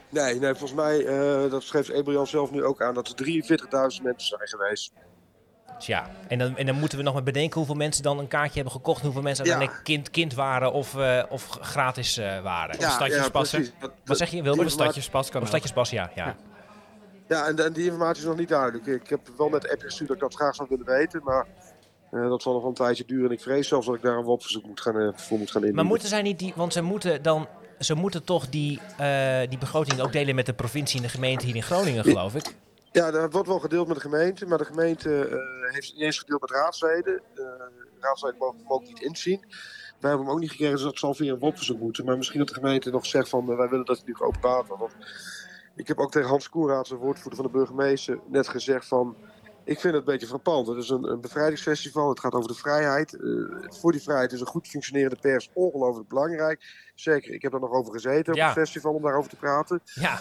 Nee, 0.08 0.38
nee, 0.38 0.54
volgens 0.54 0.74
mij, 0.80 1.06
eh, 1.06 1.50
dat 1.50 1.62
schreef 1.62 1.88
Ebrian 1.88 2.26
zelf 2.26 2.50
nu 2.50 2.64
ook 2.64 2.82
aan, 2.82 2.94
dat 2.94 3.08
er 3.08 3.14
43.000 3.14 4.02
mensen 4.02 4.28
zijn 4.28 4.48
geweest. 4.48 4.92
Tja, 5.80 6.10
en 6.28 6.38
dan, 6.38 6.56
en 6.56 6.66
dan 6.66 6.78
moeten 6.78 6.98
we 6.98 7.04
nog 7.04 7.14
maar 7.14 7.22
bedenken 7.22 7.56
hoeveel 7.56 7.74
mensen 7.74 8.02
dan 8.02 8.18
een 8.18 8.28
kaartje 8.28 8.54
hebben 8.54 8.72
gekocht. 8.72 9.02
Hoeveel 9.02 9.22
mensen 9.22 9.44
Ja. 9.44 9.50
uiteindelijk 9.50 9.84
kind, 9.86 10.10
kind 10.10 10.34
waren 10.34 10.72
of, 10.72 10.96
eh, 10.96 11.22
of 11.28 11.48
gratis 11.60 12.16
eh, 12.16 12.42
waren. 12.42 12.80
Ja, 12.80 12.90
stadjespassen. 12.90 13.58
precies. 13.58 13.74
Dat- 13.80 13.92
Wat 14.04 14.16
zeg 14.16 14.30
je, 14.30 14.42
Wilbert? 14.42 14.66
Een 14.66 14.72
stadjespas 14.72 15.30
kan 15.30 15.42
Of 15.42 15.48
stadjespas, 15.48 15.90
ja. 15.90 16.10
ja. 16.14 16.36
Ja, 17.28 17.46
en, 17.46 17.64
en 17.64 17.72
die 17.72 17.84
informatie 17.84 18.22
is 18.22 18.28
nog 18.28 18.36
niet 18.38 18.48
duidelijk. 18.48 18.86
Ik 18.86 19.08
heb 19.08 19.20
wel 19.36 19.48
net 19.48 19.64
een 19.64 19.70
appje 19.70 19.86
gestuurd 19.86 20.08
dat 20.08 20.16
ik 20.16 20.22
dat 20.22 20.34
graag 20.34 20.54
zou 20.54 20.68
willen 20.70 20.86
weten, 20.86 21.20
maar 21.24 21.46
eh, 22.10 22.28
dat 22.28 22.42
zal 22.42 22.52
nog 22.52 22.60
wel 22.60 22.70
een 22.70 22.76
tijdje 22.76 23.04
duren. 23.06 23.24
En 23.26 23.32
ik 23.32 23.40
vrees 23.40 23.68
zelfs 23.68 23.86
dat 23.86 23.94
ik 23.94 24.02
daar 24.02 24.16
een 24.16 24.24
WOP-verzoek 24.24 24.66
moet 24.66 24.80
gaan, 24.80 24.92
voor 24.94 25.38
moet 25.38 25.46
gaan 25.50 25.54
indienen. 25.54 25.74
Maar 25.74 25.84
moeten 25.84 26.08
zij 26.08 26.22
niet 26.22 26.38
die, 26.38 26.52
want 26.56 26.72
ze 26.72 26.82
moeten 26.82 27.22
dan, 27.22 27.46
ze 27.78 27.94
moeten 27.94 28.24
toch 28.24 28.48
die, 28.48 28.80
die 29.48 29.58
begroting 29.58 30.00
ook 30.00 30.12
delen 30.12 30.34
met 30.34 30.46
de 30.46 30.52
provincie 30.52 30.96
en 30.96 31.02
de 31.02 31.08
gemeente 31.12 31.46
hier 31.46 31.56
in 31.56 31.62
Groningen, 31.62 32.04
geloof 32.04 32.34
ik. 32.34 32.54
Ja, 32.92 33.10
dat 33.10 33.32
wordt 33.32 33.48
wel 33.48 33.58
gedeeld 33.58 33.86
met 33.86 33.96
de 33.96 34.02
gemeente, 34.02 34.46
maar 34.46 34.58
de 34.58 34.64
gemeente 34.64 35.26
eh, 35.26 35.72
heeft 35.72 35.86
het 35.86 35.94
niet 35.94 36.04
eens 36.04 36.18
gedeeld 36.18 36.40
met 36.40 36.50
raadsleden. 36.50 37.22
De 37.34 37.70
raadsleden 38.00 38.38
mogen 38.38 38.58
hem 38.58 38.68
ook 38.68 38.82
niet 38.82 39.00
inzien. 39.00 39.40
Wij 40.00 40.10
hebben 40.10 40.26
hem 40.26 40.34
ook 40.34 40.40
niet 40.40 40.50
gekregen, 40.50 40.74
dus 40.74 40.84
dat 40.84 40.98
zal 40.98 41.14
via 41.14 41.32
een 41.32 41.38
WOP-verzoek 41.38 41.80
moeten. 41.80 42.04
Maar 42.04 42.16
misschien 42.16 42.38
dat 42.38 42.48
de 42.48 42.54
gemeente 42.54 42.90
nog 42.90 43.06
zegt 43.06 43.28
van, 43.28 43.50
eh, 43.50 43.56
wij 43.56 43.68
willen 43.68 43.84
dat 43.84 43.96
het 43.96 44.06
nu 44.06 44.14
geopenbaard 44.14 44.66
wordt. 44.66 44.82
Want 44.82 44.94
ik 45.76 45.88
heb 45.88 45.98
ook 45.98 46.10
tegen 46.10 46.28
Hans 46.28 46.48
Koenraads, 46.48 46.88
de 46.88 46.96
woordvoerder 46.96 47.42
van 47.42 47.44
de 47.44 47.58
burgemeester, 47.58 48.20
net 48.26 48.48
gezegd 48.48 48.86
van... 48.86 49.16
Ik 49.64 49.80
vind 49.80 49.94
het 49.94 50.06
een 50.06 50.12
beetje 50.12 50.26
frappant. 50.26 50.66
Het 50.66 50.76
is 50.76 50.88
een, 50.88 51.04
een 51.04 51.20
bevrijdingsfestival, 51.20 52.08
het 52.08 52.20
gaat 52.20 52.32
over 52.32 52.48
de 52.48 52.54
vrijheid. 52.54 53.14
Eh, 53.14 53.20
voor 53.80 53.92
die 53.92 54.02
vrijheid 54.02 54.32
is 54.32 54.40
een 54.40 54.46
goed 54.46 54.68
functionerende 54.68 55.16
pers 55.20 55.50
ongelooflijk 55.52 56.08
belangrijk. 56.08 56.90
Zeker, 56.94 57.32
ik 57.32 57.42
heb 57.42 57.52
er 57.52 57.60
nog 57.60 57.70
over 57.70 57.92
gezeten 57.92 58.32
op 58.34 58.40
het 58.40 58.52
festival 58.52 58.94
om 58.94 59.02
daarover 59.02 59.30
te 59.30 59.36
praten. 59.36 59.80
Ja, 59.84 60.20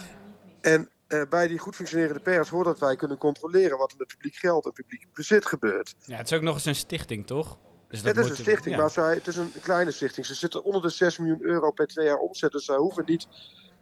En 0.61 0.89
eh, 1.09 1.21
bij 1.29 1.47
die 1.47 1.57
goed 1.57 1.75
functionerende 1.75 2.19
pers 2.19 2.49
hoort 2.49 2.65
dat 2.65 2.79
wij 2.79 2.95
kunnen 2.95 3.17
controleren 3.17 3.77
wat 3.77 3.91
er 3.91 3.97
met 3.97 4.07
publiek 4.07 4.35
geld 4.35 4.65
en 4.65 4.71
publiek 4.71 5.07
bezit 5.13 5.45
gebeurt. 5.45 5.95
Ja, 6.05 6.17
het 6.17 6.31
is 6.31 6.37
ook 6.37 6.43
nog 6.43 6.53
eens 6.55 6.65
een 6.65 6.75
stichting, 6.75 7.27
toch? 7.27 7.57
Dus 7.87 8.01
dat 8.01 8.15
het 8.15 8.25
is 8.25 8.31
een 8.31 8.37
stichting, 8.37 8.75
ja. 8.75 8.81
maar 8.81 8.89
zij, 8.89 9.13
het 9.13 9.27
is 9.27 9.35
een 9.35 9.51
kleine 9.61 9.91
stichting. 9.91 10.25
Ze 10.25 10.35
zitten 10.35 10.63
onder 10.63 10.81
de 10.81 10.89
6 10.89 11.17
miljoen 11.17 11.41
euro 11.41 11.71
per 11.71 11.87
twee 11.87 12.05
jaar 12.05 12.17
omzet. 12.17 12.51
Dus 12.51 12.65
zij 12.65 12.75
hoeven 12.75 13.03
niet 13.05 13.27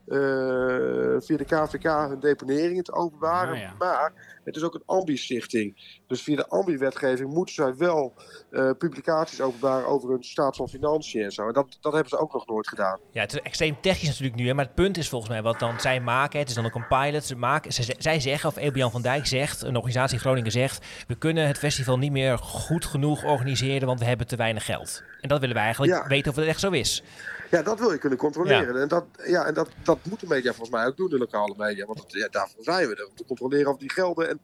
via 0.07 1.37
de 1.37 1.45
KVK 1.45 1.83
hun 1.83 2.19
deponeringen 2.19 2.83
te 2.83 2.93
openbaren. 2.93 3.53
Ah, 3.53 3.59
ja. 3.59 3.73
Maar 3.79 4.13
het 4.43 4.55
is 4.55 4.63
ook 4.63 4.73
een 4.73 4.83
ambi-stichting. 4.85 5.99
Dus 6.07 6.21
via 6.21 6.35
de 6.35 6.47
ambi-wetgeving 6.47 7.33
moeten 7.33 7.55
zij 7.55 7.75
wel 7.75 8.13
eh, 8.51 8.69
publicaties 8.77 9.41
openbaren 9.41 9.87
over 9.87 10.09
hun 10.09 10.23
staat 10.23 10.55
van 10.55 10.69
financiën 10.69 11.23
en 11.23 11.31
zo. 11.31 11.47
En 11.47 11.53
dat, 11.53 11.77
dat 11.81 11.93
hebben 11.93 12.09
ze 12.09 12.17
ook 12.19 12.33
nog 12.33 12.47
nooit 12.47 12.67
gedaan. 12.67 12.99
ja, 13.11 13.21
het 13.21 13.33
is 13.33 13.39
extreem 13.41 13.77
technisch 13.81 14.07
natuurlijk 14.09 14.35
nu, 14.35 14.47
hè, 14.47 14.53
maar 14.53 14.65
het 14.65 14.75
punt 14.75 14.97
is 14.97 15.09
volgens 15.09 15.31
mij 15.31 15.41
wat 15.41 15.59
dan 15.59 15.79
zij 15.79 15.99
maken. 15.99 16.39
Het 16.39 16.49
is 16.49 16.55
dan 16.55 16.65
ook 16.65 16.75
een 16.75 16.87
pilot. 16.87 17.23
Ze 17.25 17.35
maken, 17.35 17.73
ze, 17.73 17.95
zij 17.97 18.19
zeggen, 18.19 18.49
of 18.49 18.57
Ebian 18.57 18.91
van 18.91 19.01
Dijk 19.01 19.25
zegt, 19.25 19.61
een 19.61 19.75
organisatie 19.75 20.13
in 20.15 20.19
Groningen 20.21 20.51
zegt, 20.51 20.85
we 21.07 21.15
kunnen 21.15 21.47
het 21.47 21.57
festival 21.57 21.97
niet 21.97 22.11
meer 22.11 22.37
goed 22.37 22.85
genoeg 22.85 23.23
organiseren, 23.23 23.87
want 23.87 23.99
we 23.99 24.05
hebben 24.05 24.27
te 24.27 24.35
weinig 24.35 24.65
geld. 24.65 25.03
En 25.21 25.29
dat 25.29 25.39
willen 25.39 25.55
wij 25.55 25.63
eigenlijk 25.63 25.93
Ja. 25.93 26.07
weten 26.07 26.31
of 26.31 26.37
het 26.37 26.45
echt 26.47 26.59
zo 26.59 26.71
is. 26.71 27.03
Ja, 27.51 27.61
dat 27.61 27.79
wil 27.79 27.91
je 27.91 27.97
kunnen 27.97 28.17
controleren. 28.19 28.81
En, 28.81 28.87
dat, 28.87 29.05
ja, 29.25 29.45
en 29.45 29.53
dat, 29.53 29.69
dat 29.83 29.97
moet 30.09 30.19
de 30.19 30.27
media 30.27 30.51
volgens 30.53 30.77
mij 30.77 30.85
ook 30.85 30.97
doen, 30.97 31.09
de 31.09 31.17
lokale 31.17 31.53
media. 31.57 31.85
Want 31.85 31.97
dat- 31.97 32.11
ja, 32.13 32.27
daarvoor 32.27 32.63
zijn 32.63 32.87
we 32.87 32.95
er, 32.95 33.07
om 33.07 33.15
te 33.15 33.25
controleren 33.25 33.71
of 33.71 33.77
die 33.77 33.91
gelden 33.91 34.29
en, 34.29 34.41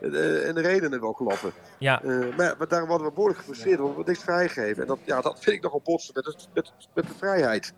en 0.00 0.54
de 0.54 0.60
redenen 0.60 1.00
wel 1.00 1.12
kloppen. 1.14 1.52
Ja, 1.78 2.02
Eh, 2.02 2.08
maar, 2.36 2.54
maar 2.58 2.68
daar 2.68 2.86
worden 2.86 3.06
we 3.06 3.12
behoorlijk 3.12 3.38
gefrustreerd, 3.38 3.78
want 3.78 3.96
we 3.96 4.02
niks 4.06 4.22
vrijgegeven. 4.22 4.82
En 4.82 4.88
dat, 4.88 4.98
ja, 5.04 5.20
dat 5.20 5.38
vind 5.40 5.56
ik 5.56 5.62
nogal 5.62 5.80
botsen 5.84 6.14
met, 6.14 6.24
het, 6.24 6.48
met, 6.54 6.72
met 6.94 7.06
de 7.06 7.14
vrijheid. 7.18 7.72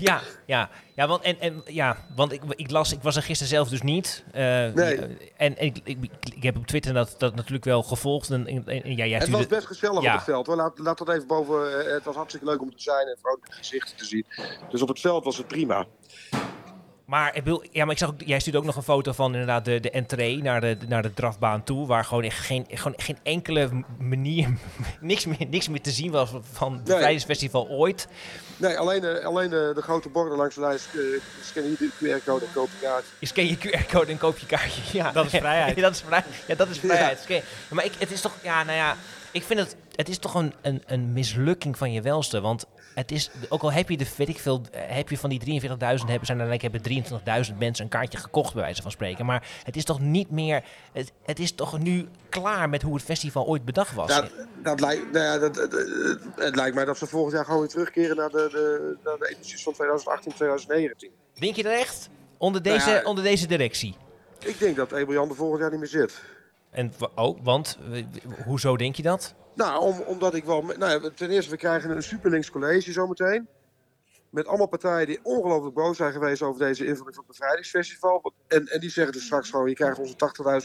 ja, 0.00 0.20
ja. 0.46 0.70
Ja, 0.94 1.06
want, 1.08 1.22
en, 1.22 1.40
en, 1.40 1.62
ja, 1.64 1.96
want 2.16 2.32
ik, 2.32 2.42
ik 2.48 2.70
las, 2.70 2.92
ik 2.92 3.02
was 3.02 3.16
er 3.16 3.22
gisteren 3.22 3.52
zelf 3.52 3.68
dus 3.68 3.82
niet. 3.82 4.24
Eh, 4.32 4.42
Nee. 4.72 4.96
En, 4.98 5.18
en 5.36 5.58
ik, 5.58 5.80
ik, 5.84 5.98
ik 6.34 6.42
heb 6.42 6.56
op 6.56 6.66
Twitter 6.66 6.94
dat, 6.94 7.14
dat 7.18 7.34
natuurlijk 7.34 7.64
wel 7.64 7.82
gevolgd. 7.82 8.30
En, 8.30 8.46
en, 8.46 8.64
en- 8.66 8.96
ja, 8.96 9.04
jij 9.06 9.18
Het 9.18 9.28
was 9.28 9.46
best 9.46 9.66
gezellig 9.66 10.02
Ja. 10.02 10.08
op 10.10 10.14
het 10.14 10.24
veld. 10.24 10.46
Hoor. 10.46 10.56
Laat, 10.56 10.78
laat 10.78 10.98
dat 10.98 11.08
even 11.08 11.26
boven. 11.26 11.86
eh, 11.86 11.92
het 11.92 12.04
was 12.04 12.14
hartstikke 12.14 12.46
leuk 12.46 12.60
om 12.60 12.70
te 12.70 12.82
zijn 12.82 13.06
en 13.06 13.16
vrolijke 13.22 13.52
gezichten 13.52 13.96
te 13.96 14.04
zien. 14.04 14.24
Dus 14.70 14.82
op 14.82 14.88
het 14.88 15.00
veld 15.00 15.24
was 15.24 15.36
het 15.36 15.46
prima. 15.46 15.86
Maar, 17.04 17.36
ik 17.36 17.44
bedoel, 17.44 17.64
ja, 17.70 17.84
maar 17.84 17.92
ik 17.92 17.98
zag 17.98 18.08
ook, 18.08 18.20
jij 18.24 18.40
stuurde 18.40 18.58
ook 18.58 18.64
nog 18.64 18.76
een 18.76 18.82
foto 18.82 19.12
van 19.12 19.32
inderdaad 19.32 19.64
de, 19.64 19.80
de 19.80 19.90
entree 19.90 20.42
naar 20.42 20.60
de, 20.60 20.76
naar 20.88 21.02
de 21.02 21.14
drafbaan 21.14 21.64
toe. 21.64 21.86
Waar 21.86 22.04
gewoon 22.04 22.22
echt 22.22 22.38
geen, 22.38 22.66
gewoon 22.68 22.94
geen 22.96 23.18
enkele 23.22 23.70
manier, 23.98 24.48
niks 25.00 25.26
meer, 25.26 25.46
niks 25.48 25.68
meer 25.68 25.80
te 25.80 25.90
zien 25.90 26.10
was 26.10 26.30
van 26.52 26.82
het 26.84 26.86
Nee. 26.86 27.54
Ooit. 27.68 28.08
Nee, 28.56 28.78
alleen, 28.78 29.04
eh, 29.04 29.24
alleen 29.24 29.52
eh, 29.52 29.74
de 29.74 29.82
grote 29.82 30.08
borden 30.08 30.38
langs 30.38 30.54
de 30.54 30.60
lijst. 30.60 30.86
eh 30.94 31.00
scan 31.42 31.62
hier 31.62 31.78
de 31.78 31.90
QR-code 32.20 32.44
en 32.44 32.52
koop 32.52 32.68
je 32.80 32.86
kaart. 32.86 33.04
Je 33.18 33.26
scan 33.26 33.46
je 33.46 33.56
QR-code 33.56 34.12
en 34.12 34.18
koop 34.18 34.38
je 34.38 34.46
kaartje. 34.46 34.80
Ja, 34.98 35.12
Dat 35.12 35.24
is 35.24 35.30
vrijheid. 35.30 35.80
dat 35.86 35.92
is 35.92 36.00
vrij, 36.00 36.24
ja, 36.46 36.54
dat 36.54 36.68
is 36.68 36.78
vrijheid. 36.78 37.20
Oké. 37.22 37.42
Maar 37.70 37.84
ik, 37.84 37.92
het 37.98 38.10
is 38.10 38.20
toch, 38.20 38.32
ja, 38.42 38.62
nou 38.64 38.76
ja, 38.76 38.96
ik 39.32 39.42
vind 39.42 39.60
het, 39.60 39.76
het 39.94 40.08
is 40.08 40.18
toch 40.18 40.34
een, 40.34 40.54
een, 40.62 40.82
een 40.86 41.12
mislukking 41.12 41.78
van 41.78 41.92
je 41.92 42.00
welste. 42.00 42.40
Want 42.40 42.66
het 42.94 43.10
is, 43.10 43.30
ook 43.48 43.62
al 43.62 43.72
heb 43.72 43.88
je 43.88 43.96
de, 43.96 44.06
weet 44.16 44.28
ik 44.28 44.38
veel, 44.38 44.62
eh, 44.72 44.82
heb 44.86 45.08
je 45.08 45.18
van 45.18 45.30
die 45.30 45.60
43.000 45.60 45.68
hebben, 45.78 46.26
zijn 46.26 46.40
er 46.40 46.60
hebben 46.60 46.82
23.000 46.82 47.58
mensen 47.58 47.84
een 47.84 47.90
kaartje 47.90 48.18
gekocht, 48.18 48.54
bij 48.54 48.62
wijze 48.62 48.82
van 48.82 48.90
spreken. 48.90 49.26
Maar 49.26 49.48
het 49.62 49.76
is 49.76 49.84
toch 49.84 50.00
niet 50.00 50.30
meer, 50.30 50.64
het, 50.92 51.12
het 51.22 51.38
is 51.38 51.52
toch 51.52 51.78
nu 51.78 52.08
klaar 52.28 52.68
met 52.68 52.82
hoe 52.82 52.94
het 52.94 53.04
festival 53.04 53.46
ooit 53.46 53.64
bedacht 53.64 53.94
was. 53.94 54.08
Dat, 54.08 54.30
dat, 54.62 54.80
lijkt, 54.80 55.12
nou 55.12 55.24
ja, 55.24 55.38
dat, 55.38 55.56
het 56.36 56.56
lijkt 56.56 56.74
mij 56.74 56.84
dat 56.84 56.98
ze 56.98 57.06
volgend 57.06 57.34
jaar 57.34 57.44
gewoon 57.44 57.60
weer 57.60 57.68
terugkeren 57.68 58.16
naar 58.16 58.30
de, 58.30 58.48
de, 58.50 58.96
naar 59.04 59.18
de 59.18 59.28
edities 59.28 59.62
van 59.62 59.72
2018, 59.72 60.32
2019. 60.32 61.10
Denk 61.38 61.56
je 61.56 61.62
dat 61.62 61.72
echt? 61.72 62.08
Onder 62.38 62.62
deze, 62.62 62.86
Nou 62.86 62.98
ja. 62.98 63.04
onder 63.04 63.24
deze 63.24 63.46
directie? 63.46 63.96
Ik 64.38 64.58
denk 64.58 64.76
dat 64.76 64.92
Abel 64.92 65.12
Jan 65.12 65.28
er 65.28 65.34
volgend 65.34 65.60
jaar 65.60 65.70
niet 65.70 65.78
meer 65.78 65.88
zit. 65.88 66.20
En, 66.72 66.92
oh, 67.14 67.38
want, 67.42 67.78
hoezo 68.44 68.76
denk 68.76 68.96
je 68.96 69.02
dat? 69.02 69.34
Nou, 69.54 69.82
om, 69.82 70.00
omdat 70.00 70.34
ik 70.34 70.44
wel... 70.44 70.62
Nou 70.62 71.12
ten 71.14 71.30
eerste, 71.30 71.50
we 71.50 71.56
krijgen 71.56 71.90
een 71.90 72.02
superlinks 72.02 72.50
college 72.50 72.92
zometeen. 72.92 73.48
Met 74.30 74.46
allemaal 74.46 74.66
partijen 74.66 75.06
die 75.06 75.20
ongelooflijk 75.22 75.74
boos 75.74 75.96
zijn 75.96 76.12
geweest 76.12 76.42
over 76.42 76.60
deze 76.60 76.86
invulling 76.86 77.14
van 77.14 77.24
het 77.26 77.36
bevrijdingsfestival. 77.36 78.32
En, 78.48 78.66
en 78.66 78.80
die 78.80 78.90
zeggen 78.90 79.12
dus 79.12 79.24
straks 79.24 79.50
gewoon, 79.50 79.68
je 79.68 79.74
krijgt 79.74 79.98
onze 79.98 80.14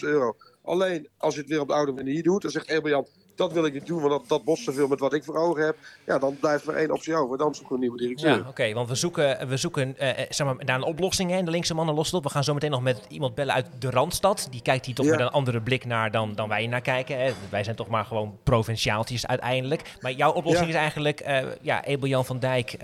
80.000 0.01 0.07
euro. 0.07 0.35
Alleen 0.63 1.09
als 1.17 1.33
je 1.33 1.39
het 1.39 1.49
weer 1.49 1.59
op 1.59 1.67
de 1.67 1.73
oude 1.73 1.91
manier 1.91 2.23
doet, 2.23 2.41
dan 2.41 2.51
zegt 2.51 2.71
Abel 2.71 2.89
Jan, 2.89 3.07
dat 3.37 3.51
wil 3.51 3.65
ik 3.65 3.73
niet 3.73 3.85
doen, 3.85 3.99
want 3.99 4.11
dat, 4.11 4.23
dat 4.27 4.43
botst 4.43 4.65
te 4.65 4.73
veel 4.73 4.87
met 4.87 4.99
wat 4.99 5.13
ik 5.13 5.23
voor 5.23 5.35
ogen 5.35 5.65
heb. 5.65 5.77
Ja, 6.05 6.17
dan 6.19 6.37
blijft 6.39 6.65
er 6.65 6.71
maar 6.71 6.81
één 6.81 6.91
optie 6.91 7.15
over. 7.15 7.37
Dan 7.37 7.55
zoeken 7.55 7.67
we 7.69 7.73
een 7.73 7.79
nieuwe 7.79 7.97
directeur. 7.97 8.37
Ja, 8.43 8.47
oké, 8.47 8.73
want 8.73 8.89
we 8.89 8.95
zoeken, 8.95 9.47
we 9.47 9.57
zoeken 9.57 9.97
eh, 9.97 10.09
eh, 10.09 10.25
zeg 10.29 10.47
maar, 10.47 10.65
naar 10.65 10.75
een 10.75 10.83
oplossing. 10.83 11.31
Hè, 11.31 11.43
de 11.43 11.51
linkse 11.51 11.73
mannen 11.73 11.97
het 11.97 12.13
op. 12.13 12.23
We 12.23 12.29
gaan 12.29 12.43
zo 12.43 12.53
meteen 12.53 12.71
nog 12.71 12.81
met 12.81 13.05
iemand 13.09 13.35
bellen 13.35 13.53
uit 13.53 13.67
de 13.79 13.89
Randstad. 13.89 14.47
Die 14.51 14.61
kijkt 14.61 14.85
hier 14.85 14.95
toch 14.95 15.05
Ja. 15.05 15.11
met 15.11 15.19
een 15.19 15.29
andere 15.29 15.61
blik 15.61 15.85
naar 15.85 16.11
dan, 16.11 16.35
dan 16.35 16.49
wij 16.49 16.67
naar 16.67 16.81
kijken. 16.81 17.19
Hè. 17.19 17.33
Wij 17.49 17.63
zijn 17.63 17.75
toch 17.75 17.87
maar 17.87 18.05
gewoon 18.05 18.37
provinciaaltjes 18.43 19.27
uiteindelijk. 19.27 19.81
Maar 20.01 20.11
jouw 20.11 20.31
oplossing 20.31 20.65
Ja. 20.69 20.73
is 20.73 20.79
eigenlijk, 20.81 21.19
eh 21.19 21.45
ja, 21.61 21.85
Abel-Jan 21.85 22.25
van 22.25 22.39
Dijk 22.39 22.77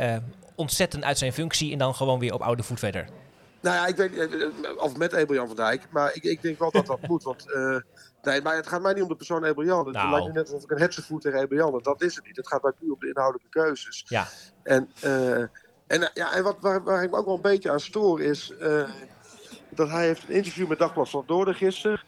ontzettend 0.56 1.04
uit 1.04 1.18
zijn 1.18 1.34
functie... 1.34 1.72
en 1.72 1.78
dan 1.78 1.96
gewoon 1.96 2.20
weer 2.20 2.34
op 2.34 2.42
oude 2.42 2.64
voet 2.64 2.80
verder. 2.80 3.08
Nou 3.62 3.76
ja, 3.76 3.88
ik 3.88 3.96
weet 3.96 4.12
of 4.78 4.98
met 4.98 5.16
Abel 5.16 5.36
Jan 5.36 5.48
van 5.48 5.56
Dijk, 5.56 5.88
maar 5.90 6.12
ik, 6.16 6.24
ik 6.24 6.42
denk 6.42 6.60
wel 6.60 6.72
dat 6.72 6.86
dat 6.86 7.00
moet. 7.08 7.24
Want 7.24 7.46
nee, 8.26 8.42
maar 8.42 8.56
het 8.56 8.68
gaat 8.68 8.82
mij 8.82 8.94
niet 8.94 9.04
om 9.04 9.10
de 9.10 9.16
persoon 9.16 9.46
Abel 9.46 9.64
Jan. 9.64 9.86
Het 9.86 9.96
Nou. 9.96 10.10
lijkt 10.12 10.28
me 10.28 10.34
net 10.34 10.44
alsof 10.48 10.64
ik 10.64 10.72
een 10.72 10.82
hetsenvoet 10.82 11.22
tegen 11.22 11.40
Abel 11.40 11.58
Jan. 11.58 11.80
Dat 11.84 12.02
is 12.02 12.16
het 12.16 12.26
niet. 12.26 12.36
Het 12.36 12.48
gaat 12.48 12.64
mij 12.64 12.72
puur 12.72 12.92
om 12.94 13.00
de 13.00 13.08
inhoudelijke 13.08 13.50
keuzes. 13.50 14.04
Ja. 14.08 14.28
En, 14.64 14.90
eh, 15.02 15.40
en, 15.40 15.50
eh, 15.88 16.08
ja, 16.14 16.34
en 16.34 16.44
wat, 16.44 16.58
waar, 16.60 16.84
waar 16.84 17.04
ik 17.04 17.12
me 17.12 17.18
ook 17.18 17.26
wel 17.26 17.36
een 17.36 17.42
beetje 17.42 17.72
aan 17.72 17.80
stoor 17.80 18.22
is 18.22 18.58
eh, 18.58 18.90
dat 19.70 19.90
hij 19.90 20.06
heeft 20.06 20.24
een 20.24 20.36
interview 20.36 20.68
met 20.68 20.80
Dagblad 20.80 21.10
van 21.10 21.24
Noorden 21.28 21.56
gisteren. 21.56 22.02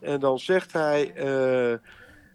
En 0.00 0.20
dan 0.20 0.38
zegt 0.38 0.72
hij, 0.72 1.12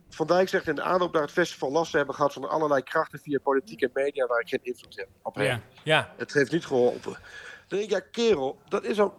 Van 0.09 0.27
Dijk 0.27 0.49
zegt 0.49 0.67
in 0.67 0.75
de 0.75 0.81
aanloop 0.81 1.13
naar 1.13 1.21
het 1.21 1.31
festival 1.31 1.71
last 1.71 1.91
te 1.91 1.97
hebben 1.97 2.15
gehad 2.15 2.33
van 2.33 2.49
allerlei 2.49 2.83
krachten 2.83 3.19
via 3.19 3.39
politiek 3.43 3.81
en 3.81 3.89
media 3.93 4.25
waar 4.27 4.39
ik 4.39 4.47
geen 4.47 4.63
invloed 4.63 4.95
heb 4.95 5.07
op 5.21 5.35
hem. 5.35 5.45
Ja. 5.45 5.59
Ja, 5.83 6.13
Het 6.17 6.33
heeft 6.33 6.51
niet 6.51 6.65
geholpen. 6.65 7.11
Dan 7.11 7.79
denk 7.79 7.83
ik, 7.83 7.89
ja 7.89 7.99
kerel, 8.11 8.59
dat 8.69 8.83
is 8.83 8.99
ook... 8.99 9.13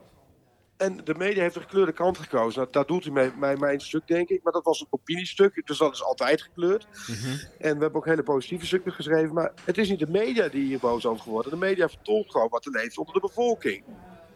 En 0.76 1.00
de 1.04 1.14
media 1.14 1.42
heeft 1.42 1.56
een 1.56 1.62
gekleurde 1.62 1.92
kant 1.92 2.18
gekozen. 2.18 2.60
Nou, 2.60 2.72
daar 2.72 2.86
doet 2.86 3.04
hij 3.04 3.12
mij, 3.12 3.32
mij 3.36 3.56
mijn 3.56 3.80
stuk, 3.80 4.06
denk 4.06 4.28
ik. 4.28 4.42
Maar 4.42 4.52
dat 4.52 4.64
was 4.64 4.80
een 4.80 4.86
opiniestuk, 4.90 5.62
dus 5.64 5.78
dat 5.78 5.92
is 5.92 6.02
altijd 6.04 6.42
gekleurd. 6.42 6.86
Mhm. 7.06 7.28
En 7.58 7.74
we 7.76 7.82
hebben 7.82 7.94
ook 7.94 8.06
hele 8.06 8.22
positieve 8.22 8.66
stukken 8.66 8.92
geschreven. 8.92 9.34
Maar 9.34 9.52
het 9.64 9.78
is 9.78 9.88
niet 9.88 9.98
de 9.98 10.10
media 10.10 10.48
die 10.48 10.64
hier 10.64 10.78
boos 10.78 11.06
over 11.06 11.22
geworden. 11.22 11.50
De 11.50 11.56
media 11.58 11.88
vertolkt 11.88 12.30
gewoon 12.30 12.48
wat 12.48 12.64
er 12.64 12.70
leeft 12.70 12.98
onder 12.98 13.14
de 13.14 13.20
bevolking. 13.20 13.84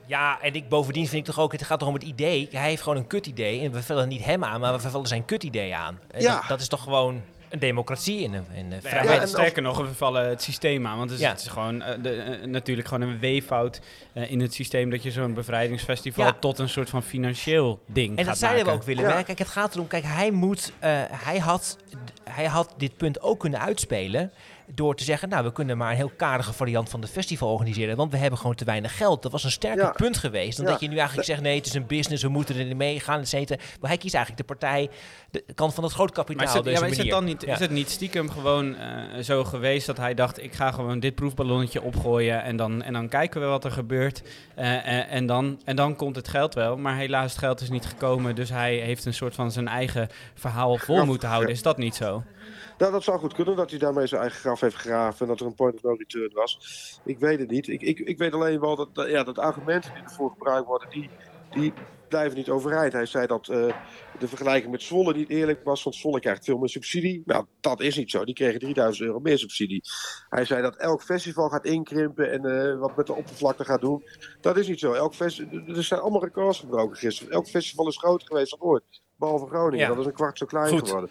ja, 0.06 0.40
en 0.40 0.54
ik 0.54 0.68
bovendien 0.68 1.06
vind 1.06 1.28
ik 1.28 1.34
toch 1.34 1.44
ook... 1.44 1.52
het 1.52 1.62
gaat 1.62 1.78
toch 1.78 1.88
om 1.88 1.94
het 1.94 2.02
idee. 2.02 2.48
Hij 2.50 2.68
heeft 2.68 2.82
gewoon 2.82 2.98
een 2.98 3.06
kut 3.06 3.26
idee. 3.26 3.60
En 3.60 3.72
we 3.72 3.82
vullen 3.82 4.08
niet 4.08 4.24
hem 4.24 4.44
aan, 4.44 4.60
maar 4.60 4.72
we 4.72 4.80
vullen 4.80 5.06
zijn 5.06 5.24
kut 5.24 5.42
idee 5.42 5.74
aan. 5.74 6.00
En 6.10 6.22
Ja. 6.22 6.34
Dat, 6.38 6.48
dat 6.48 6.60
is 6.60 6.68
toch 6.68 6.82
gewoon 6.82 7.22
een 7.50 7.58
democratie 7.58 8.20
in 8.20 8.32
een, 8.34 8.44
in 8.54 8.64
een 8.64 8.80
Ja, 8.82 8.88
vrijheid. 8.88 9.28
sterker 9.28 9.62
nog, 9.62 9.78
we 9.78 9.94
vallen 9.94 10.28
het 10.28 10.42
systeem 10.42 10.86
aan. 10.86 10.96
Want 10.98 11.10
het 11.10 11.18
is, 11.18 11.24
Ja. 11.24 11.30
het 11.30 11.40
is 11.40 11.46
gewoon 11.48 11.82
eh, 11.82 12.02
de, 12.02 12.10
eh, 12.14 12.46
natuurlijk 12.46 12.88
gewoon 12.88 13.08
een 13.08 13.18
weeffout 13.18 13.80
eh, 14.12 14.30
in 14.30 14.40
het 14.40 14.54
systeem 14.54 14.90
dat 14.90 15.02
je 15.02 15.10
zo'n 15.10 15.34
bevrijdingsfestival 15.34 16.24
Ja. 16.24 16.32
tot 16.40 16.58
een 16.58 16.68
soort 16.68 16.90
van 16.90 17.02
financieel 17.02 17.80
ding 17.86 18.10
En 18.10 18.16
gaat 18.16 18.26
dat 18.26 18.38
zeiden 18.38 18.64
we 18.64 18.70
ook, 18.70 18.82
Willem. 18.82 19.04
Ja. 19.04 19.16
hè. 19.16 19.22
Kijk, 19.22 19.38
het 19.38 19.48
gaat 19.48 19.74
erom, 19.74 19.86
kijk, 19.86 20.04
hij 20.06 20.30
moet, 20.30 20.72
eh, 20.78 20.90
hij, 21.10 21.38
had, 21.38 21.76
hij 22.30 22.46
had 22.46 22.74
dit 22.76 22.96
punt 22.96 23.20
ook 23.20 23.40
kunnen 23.40 23.60
uitspelen 23.60 24.32
door 24.74 24.94
te 24.94 25.04
zeggen, 25.04 25.28
nou, 25.28 25.44
we 25.44 25.52
kunnen 25.52 25.76
maar 25.76 25.90
een 25.90 25.96
heel 25.96 26.12
karige 26.16 26.52
variant 26.52 26.88
van 26.88 27.00
het 27.00 27.10
festival 27.10 27.52
organiseren, 27.52 27.96
want 27.96 28.12
we 28.12 28.16
hebben 28.18 28.38
gewoon 28.38 28.54
te 28.54 28.64
weinig 28.64 28.96
geld. 28.96 29.22
Dat 29.22 29.32
was 29.32 29.44
een 29.44 29.50
sterker 29.50 29.84
Ja. 29.84 29.90
punt 29.90 30.16
geweest 30.16 30.56
dan 30.56 30.66
Ja. 30.66 30.72
dat 30.72 30.80
je 30.80 30.88
nu 30.88 30.96
eigenlijk 30.96 31.26
zegt, 31.26 31.40
nee, 31.40 31.56
het 31.56 31.66
is 31.66 31.74
een 31.74 31.86
business, 31.86 32.22
we 32.22 32.28
moeten 32.28 32.54
erin 32.54 32.76
meegaan, 32.76 33.20
et 33.20 33.28
cetera. 33.28 33.60
Maar 33.80 33.90
hij 33.90 33.98
kiest 33.98 34.14
eigenlijk 34.14 34.48
de 34.48 34.54
partij, 34.54 34.90
de 35.30 35.44
kant 35.54 35.74
van 35.74 35.84
het 35.84 35.92
grootkapitaal. 35.92 36.36
Maar 36.36 36.46
is 36.46 36.50
het, 36.52 36.58
op 36.60 36.64
deze 36.64 36.76
ja, 36.76 36.82
maar 36.82 36.90
is 36.90 37.02
het 37.02 37.10
dan 37.10 37.24
niet, 37.24 37.42
Ja. 37.42 37.52
is 37.52 37.58
het 37.58 37.70
niet 37.70 37.90
stiekem 37.90 38.30
gewoon 38.30 38.76
eh, 38.76 39.22
zo 39.22 39.44
geweest 39.44 39.86
dat 39.86 39.96
hij 39.96 40.14
dacht: 40.14 40.42
ik 40.42 40.54
ga 40.54 40.70
gewoon 40.70 41.00
dit 41.00 41.14
proefballonnetje 41.14 41.82
opgooien 41.82 42.42
en 42.42 42.56
dan, 42.56 42.82
en 42.82 42.92
dan 42.92 43.08
kijken 43.08 43.40
we 43.40 43.46
wat 43.46 43.64
er 43.64 43.70
gebeurt. 43.72 44.22
Eh, 44.54 44.74
eh, 44.76 45.12
en, 45.12 45.26
dan, 45.26 45.60
en 45.64 45.76
dan 45.76 45.96
komt 45.96 46.16
het 46.16 46.28
geld 46.28 46.54
wel. 46.54 46.76
Maar 46.76 46.96
helaas, 46.96 47.30
het 47.30 47.38
geld 47.38 47.60
is 47.60 47.70
niet 47.70 47.86
gekomen. 47.86 48.34
Dus 48.34 48.50
hij 48.50 48.74
heeft 48.74 49.04
een 49.04 49.14
soort 49.14 49.34
van 49.34 49.52
zijn 49.52 49.68
eigen 49.68 50.08
verhaal 50.34 50.76
vol 50.76 51.04
moeten 51.04 51.28
houden. 51.28 51.50
Is 51.50 51.62
dat 51.62 51.76
niet 51.78 51.94
zo? 51.94 52.22
Nou, 52.80 52.92
dat 52.92 53.02
zou 53.02 53.18
goed 53.18 53.34
kunnen 53.34 53.56
dat 53.56 53.70
hij 53.70 53.78
daarmee 53.78 54.06
zijn 54.06 54.20
eigen 54.20 54.40
graf 54.40 54.60
heeft 54.60 54.76
gegraven. 54.76 55.20
En 55.20 55.26
dat 55.26 55.40
er 55.40 55.46
een 55.46 55.54
point 55.54 55.74
of 55.74 55.82
no 55.82 55.92
return 55.92 56.32
was. 56.32 57.00
Ik 57.04 57.18
weet 57.18 57.38
het 57.38 57.50
niet. 57.50 57.68
Ik, 57.68 57.82
ik, 57.82 57.98
ik 57.98 58.18
weet 58.18 58.32
alleen 58.32 58.60
wel 58.60 58.76
dat, 58.76 58.88
ja, 59.08 59.22
dat 59.22 59.38
argumenten 59.38 59.94
die 59.94 60.02
ervoor 60.02 60.30
gebruikt 60.30 60.66
worden, 60.66 60.90
die, 60.90 61.10
die 61.50 61.72
blijven 62.08 62.36
niet 62.36 62.48
overeind. 62.48 62.92
Hij 62.92 63.06
zei 63.06 63.26
dat 63.26 63.48
eh, 63.48 63.74
de 64.18 64.28
vergelijking 64.28 64.70
met 64.72 64.82
Zwolle 64.82 65.14
niet 65.14 65.28
eerlijk 65.28 65.64
was, 65.64 65.82
want 65.82 65.96
Zwolle 65.96 66.20
krijgt 66.20 66.44
veel 66.44 66.58
meer 66.58 66.68
subsidie. 66.68 67.22
Nou, 67.24 67.44
dat 67.60 67.80
is 67.80 67.96
niet 67.96 68.10
zo. 68.10 68.24
Die 68.24 68.34
kregen 68.34 68.60
3000 68.60 69.06
euro 69.06 69.20
meer 69.20 69.38
subsidie. 69.38 69.82
Hij 70.28 70.44
zei 70.44 70.62
dat 70.62 70.76
elk 70.76 71.02
festival 71.02 71.48
gaat 71.48 71.64
inkrimpen 71.64 72.30
en 72.30 72.44
eh, 72.44 72.78
wat 72.78 72.96
met 72.96 73.06
de 73.06 73.14
oppervlakte 73.14 73.64
gaat 73.64 73.80
doen. 73.80 74.04
Dat 74.40 74.56
is 74.56 74.68
niet 74.68 74.80
zo. 74.80 74.92
Elk 74.92 75.14
er 75.14 75.84
zijn 75.84 76.00
allemaal 76.00 76.24
records 76.24 76.60
gebroken 76.60 76.96
gisteren. 76.96 77.32
Elk 77.32 77.46
festival 77.46 77.88
is 77.88 77.98
groter 77.98 78.26
geweest 78.26 78.50
dan 78.50 78.68
ooit. 78.68 79.02
Behalve 79.16 79.46
Groningen. 79.46 79.78
Ja. 79.78 79.88
Dat 79.88 79.98
is 79.98 80.06
een 80.06 80.12
kwart 80.12 80.38
zo 80.38 80.46
klein 80.46 80.68
Goed. 80.68 80.88
geworden. 80.88 81.10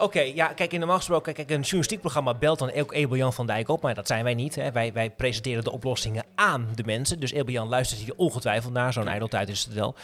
Oké, 0.00 0.20
ja, 0.20 0.46
kijk, 0.46 0.72
in 0.72 0.78
normaal 0.78 0.96
gesproken, 0.96 1.32
kijk, 1.34 1.50
een 1.50 1.60
journalistiek 1.60 2.00
programma 2.00 2.34
belt 2.34 2.58
dan 2.58 2.72
ook 2.72 2.92
Ebel-Jan 2.92 3.32
van 3.32 3.46
Dijk 3.46 3.68
op, 3.68 3.82
maar 3.82 3.94
dat 3.94 4.06
zijn 4.06 4.24
wij 4.24 4.34
niet. 4.34 4.54
Hè. 4.54 4.72
Wij, 4.72 4.92
wij 4.92 5.10
presenteren 5.10 5.64
de 5.64 5.72
oplossingen 5.72 6.24
aan 6.34 6.68
de 6.74 6.82
mensen. 6.86 7.20
Dus 7.20 7.32
Ebel-Jan 7.32 7.68
luistert 7.68 8.00
hier 8.00 8.12
ongetwijfeld 8.16 8.72
naar, 8.72 8.92
zo'n 8.92 9.08
ijdeltijd 9.08 9.48
is 9.48 9.64
het 9.64 9.74
wel. 9.74 9.94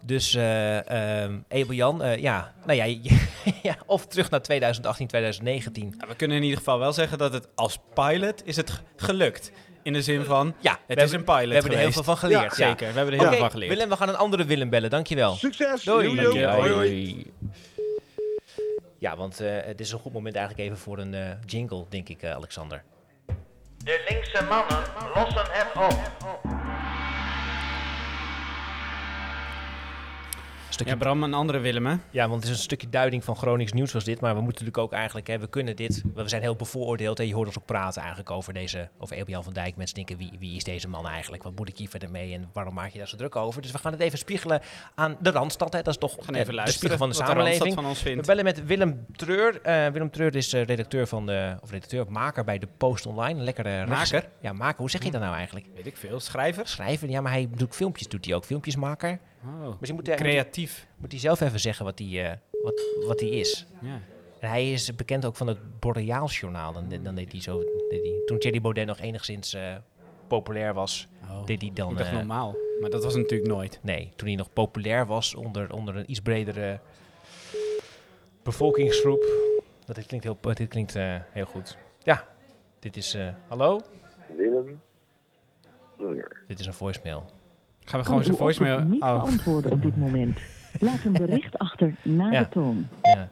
Dus 0.00 0.34
eh 0.34 1.22
ehm 1.22 1.38
Ebel-Jan, 1.48 2.02
eh, 2.02 2.16
ja, 2.16 2.52
nou 2.66 2.78
ja, 2.78 2.84
ja, 3.62 3.76
of 3.86 4.06
terug 4.06 4.30
naar 4.30 4.42
2018, 4.42 5.06
2019. 5.06 5.94
Ja, 5.98 6.06
we 6.06 6.14
kunnen 6.14 6.36
in 6.36 6.42
ieder 6.42 6.58
geval 6.58 6.78
wel 6.78 6.92
zeggen 6.92 7.18
dat 7.18 7.32
het 7.32 7.48
als 7.54 7.78
pilot 7.94 8.42
is 8.44 8.56
het 8.56 8.82
gelukt. 8.96 9.52
In 9.82 9.92
de 9.92 10.02
zin 10.02 10.24
van, 10.24 10.54
Ja, 10.60 10.70
het 10.70 10.80
we 10.86 11.04
is 11.04 11.10
hebben- 11.10 11.18
een 11.18 11.24
pilot 11.24 11.48
We 11.48 11.54
hebben 11.54 11.72
er 11.72 11.78
heel 11.78 11.92
veel 11.92 12.02
van 12.02 12.16
geleerd. 12.16 12.56
Ja, 12.56 12.64
ja. 12.66 12.70
zeker. 12.70 12.88
We 12.92 12.96
hebben 12.98 13.14
er 13.14 13.20
heel 13.20 13.28
veel 13.30 13.38
van 13.38 13.50
geleerd. 13.50 13.70
Willem, 13.72 13.88
we 13.88 13.96
gaan 13.96 14.08
een 14.08 14.16
andere 14.16 14.44
Willem 14.44 14.70
bellen, 14.70 14.90
dankjewel. 14.90 15.34
Succes! 15.34 15.82
Doei. 15.82 16.14
Dankjewel. 16.16 16.50
Hoi, 16.50 16.72
hoi. 16.72 16.88
Doei. 16.88 17.32
Ja, 18.98 19.16
want 19.16 19.40
eh, 19.40 19.56
het 19.64 19.80
is 19.80 19.92
een 19.92 19.98
goed 19.98 20.12
moment 20.12 20.36
eigenlijk 20.36 20.66
even 20.66 20.78
voor 20.78 20.98
een 20.98 21.14
eh, 21.14 21.30
jingle, 21.46 21.84
denk 21.88 22.08
ik, 22.08 22.22
eh, 22.22 22.30
Alexander. 22.30 22.82
De 23.84 24.04
linkse 24.08 24.44
mannen 24.44 24.84
lossen 25.14 25.46
het 25.50 25.76
op. 25.76 26.57
stukje 30.78 30.92
Ja, 30.92 30.98
Bram, 30.98 31.22
een 31.22 31.34
andere 31.34 31.58
Willem, 31.58 31.86
hè? 31.86 31.96
Ja, 32.10 32.28
want 32.28 32.42
het 32.42 32.50
is 32.52 32.56
een 32.56 32.62
stukje 32.62 32.88
duiding 32.88 33.24
van 33.24 33.36
Gronings 33.36 33.72
nieuws 33.72 33.92
was 33.92 34.04
dit. 34.04 34.20
Maar 34.20 34.34
we 34.34 34.40
moeten 34.40 34.64
natuurlijk 34.64 34.78
ook 34.78 34.92
eigenlijk, 34.98 35.26
hè, 35.26 35.38
we 35.38 35.48
kunnen 35.48 35.76
dit, 35.76 36.02
we 36.14 36.28
zijn 36.28 36.42
heel 36.42 36.56
bevooroordeeld. 36.56 37.20
En 37.20 37.26
je 37.26 37.34
hoort 37.34 37.46
ons 37.46 37.58
ook 37.58 37.64
praten 37.66 38.00
eigenlijk 38.00 38.30
over 38.30 38.52
deze, 38.52 38.88
over 38.98 39.16
van 39.42 39.52
Dijk. 39.52 39.76
Mensen 39.76 39.94
denken, 39.96 40.16
wie, 40.16 40.32
wie 40.38 40.56
is 40.56 40.64
deze 40.64 40.88
man 40.88 41.06
eigenlijk? 41.06 41.42
Wat 41.42 41.56
moet 41.56 41.68
ik 41.68 41.76
hier 41.78 41.88
verder 41.88 42.10
mee? 42.10 42.34
En 42.34 42.50
waarom 42.52 42.74
maak 42.74 42.90
je 42.90 42.98
daar 42.98 43.08
zo 43.08 43.16
druk 43.16 43.36
over? 43.36 43.62
Dus 43.62 43.70
we 43.70 43.78
gaan 43.78 43.92
het 43.92 44.00
even 44.00 44.18
spiegelen 44.18 44.60
aan 44.94 45.16
de 45.20 45.30
Randstad. 45.30 45.72
Hè. 45.72 45.82
Dat 45.82 45.92
is 45.94 46.00
toch 46.00 46.16
We 46.16 46.22
gaan 46.22 46.34
even 46.34 46.54
de 46.64 46.70
spiegel 46.70 46.98
van 46.98 47.08
de 47.08 47.14
samenleving. 47.14 47.74
van 47.74 47.86
ons 47.86 48.02
We 48.02 48.08
vindt. 48.08 48.26
bellen 48.26 48.44
met 48.44 48.66
Willem 48.66 49.06
Treur. 49.12 49.60
Eh, 49.62 49.86
Willem 49.86 50.10
Treur 50.10 50.36
is 50.36 50.52
eh, 50.52 50.64
redacteur 50.64 51.06
van 51.06 51.26
de, 51.26 51.56
of 51.60 51.70
redacteur, 51.70 52.10
maker 52.10 52.44
bij 52.44 52.58
de 52.58 52.68
Post 52.76 53.06
Online. 53.06 53.38
Een 53.38 53.44
lekkere 53.44 53.86
Maker? 53.86 54.28
Ja, 54.40 54.52
maker. 54.52 54.78
Hoe 54.78 54.90
zeg 54.90 55.04
je 55.04 55.10
dat 55.10 55.20
nou 55.20 55.34
eigenlijk? 55.34 55.66
Weet 55.74 55.86
ik 55.86 55.96
veel. 55.96 56.20
Schrijver? 56.20 56.66
Schrijver. 56.68 57.08
Ja, 57.10 57.20
maar 57.20 57.32
hij 57.32 57.48
doet 57.56 57.74
filmpjes, 57.74 58.08
doet 58.08 58.24
hij 58.24 58.34
ook. 58.34 58.44
Filmpjesmaker. 58.44 59.18
Oh. 59.44 59.68
Misschien 59.68 59.94
moet 59.94 60.06
hij, 60.06 60.16
Creatief. 60.16 60.86
moet 60.96 61.10
hij 61.12 61.20
zelf 61.20 61.40
even 61.40 61.60
zeggen 61.60 61.84
wat 61.84 61.98
hij, 61.98 62.30
eh, 62.30 62.36
wat, 62.62 62.82
wat 63.06 63.20
hij 63.20 63.28
is. 63.28 63.66
Ja. 63.80 64.00
En 64.40 64.48
hij 64.48 64.72
is 64.72 64.94
bekend 64.94 65.24
ook 65.24 65.36
van 65.36 65.46
het 65.46 65.80
Boreaalsjournaal. 65.80 66.72
Dan, 66.72 66.88
dan 67.02 67.14
deed 67.14 67.32
hij 67.32 67.40
zo. 67.40 67.58
Deed 67.88 68.02
hij, 68.02 68.22
toen 68.26 68.38
Thierry 68.38 68.60
Baudet 68.60 68.86
nog 68.86 68.98
enigszins 68.98 69.54
eh, 69.54 69.76
populair 70.26 70.74
was, 70.74 71.08
Oh. 71.30 71.46
deed 71.46 71.60
hij 71.60 71.70
dan. 71.74 71.90
Ik 71.90 71.96
dacht 71.98 72.10
eh, 72.10 72.16
normaal. 72.16 72.56
Maar 72.80 72.90
dat 72.90 73.04
was 73.04 73.14
natuurlijk 73.14 73.50
nooit. 73.50 73.78
nee, 73.82 74.12
toen 74.16 74.28
hij 74.28 74.36
nog 74.36 74.52
populair 74.52 75.06
was 75.06 75.34
onder, 75.34 75.72
onder 75.72 75.96
een 75.96 76.10
iets 76.10 76.20
bredere 76.20 76.80
bevolkingsgroep. 78.42 79.24
Dat 79.84 79.96
dit 79.96 80.06
klinkt 80.06 80.24
heel, 80.24 80.38
dit 80.54 80.68
klinkt, 80.68 80.94
eh, 80.94 81.16
heel 81.30 81.44
goed. 81.44 81.76
Ja, 82.02 82.28
dit 82.78 82.96
is. 82.96 83.14
eh, 83.14 83.28
hallo? 83.48 83.80
Willem. 84.36 84.80
Dit 86.46 86.60
is 86.60 86.66
een 86.66 86.74
voicemail. 86.74 87.24
Gaan 87.88 88.00
we 88.00 88.06
gewoon 88.06 88.24
zijn 88.24 88.36
voicemail... 88.36 88.78
niet 88.80 89.02
Oh. 89.02 89.22
beantwoorden 89.22 89.72
op 89.72 89.82
dit 89.82 89.96
moment. 89.96 90.38
Laat 90.80 91.04
een 91.04 91.12
bericht 91.12 91.58
achter 91.68 91.94
na 92.02 92.30
Ja. 92.32 92.40
de 92.40 92.48
toon. 92.48 92.88
Ja. 93.02 93.28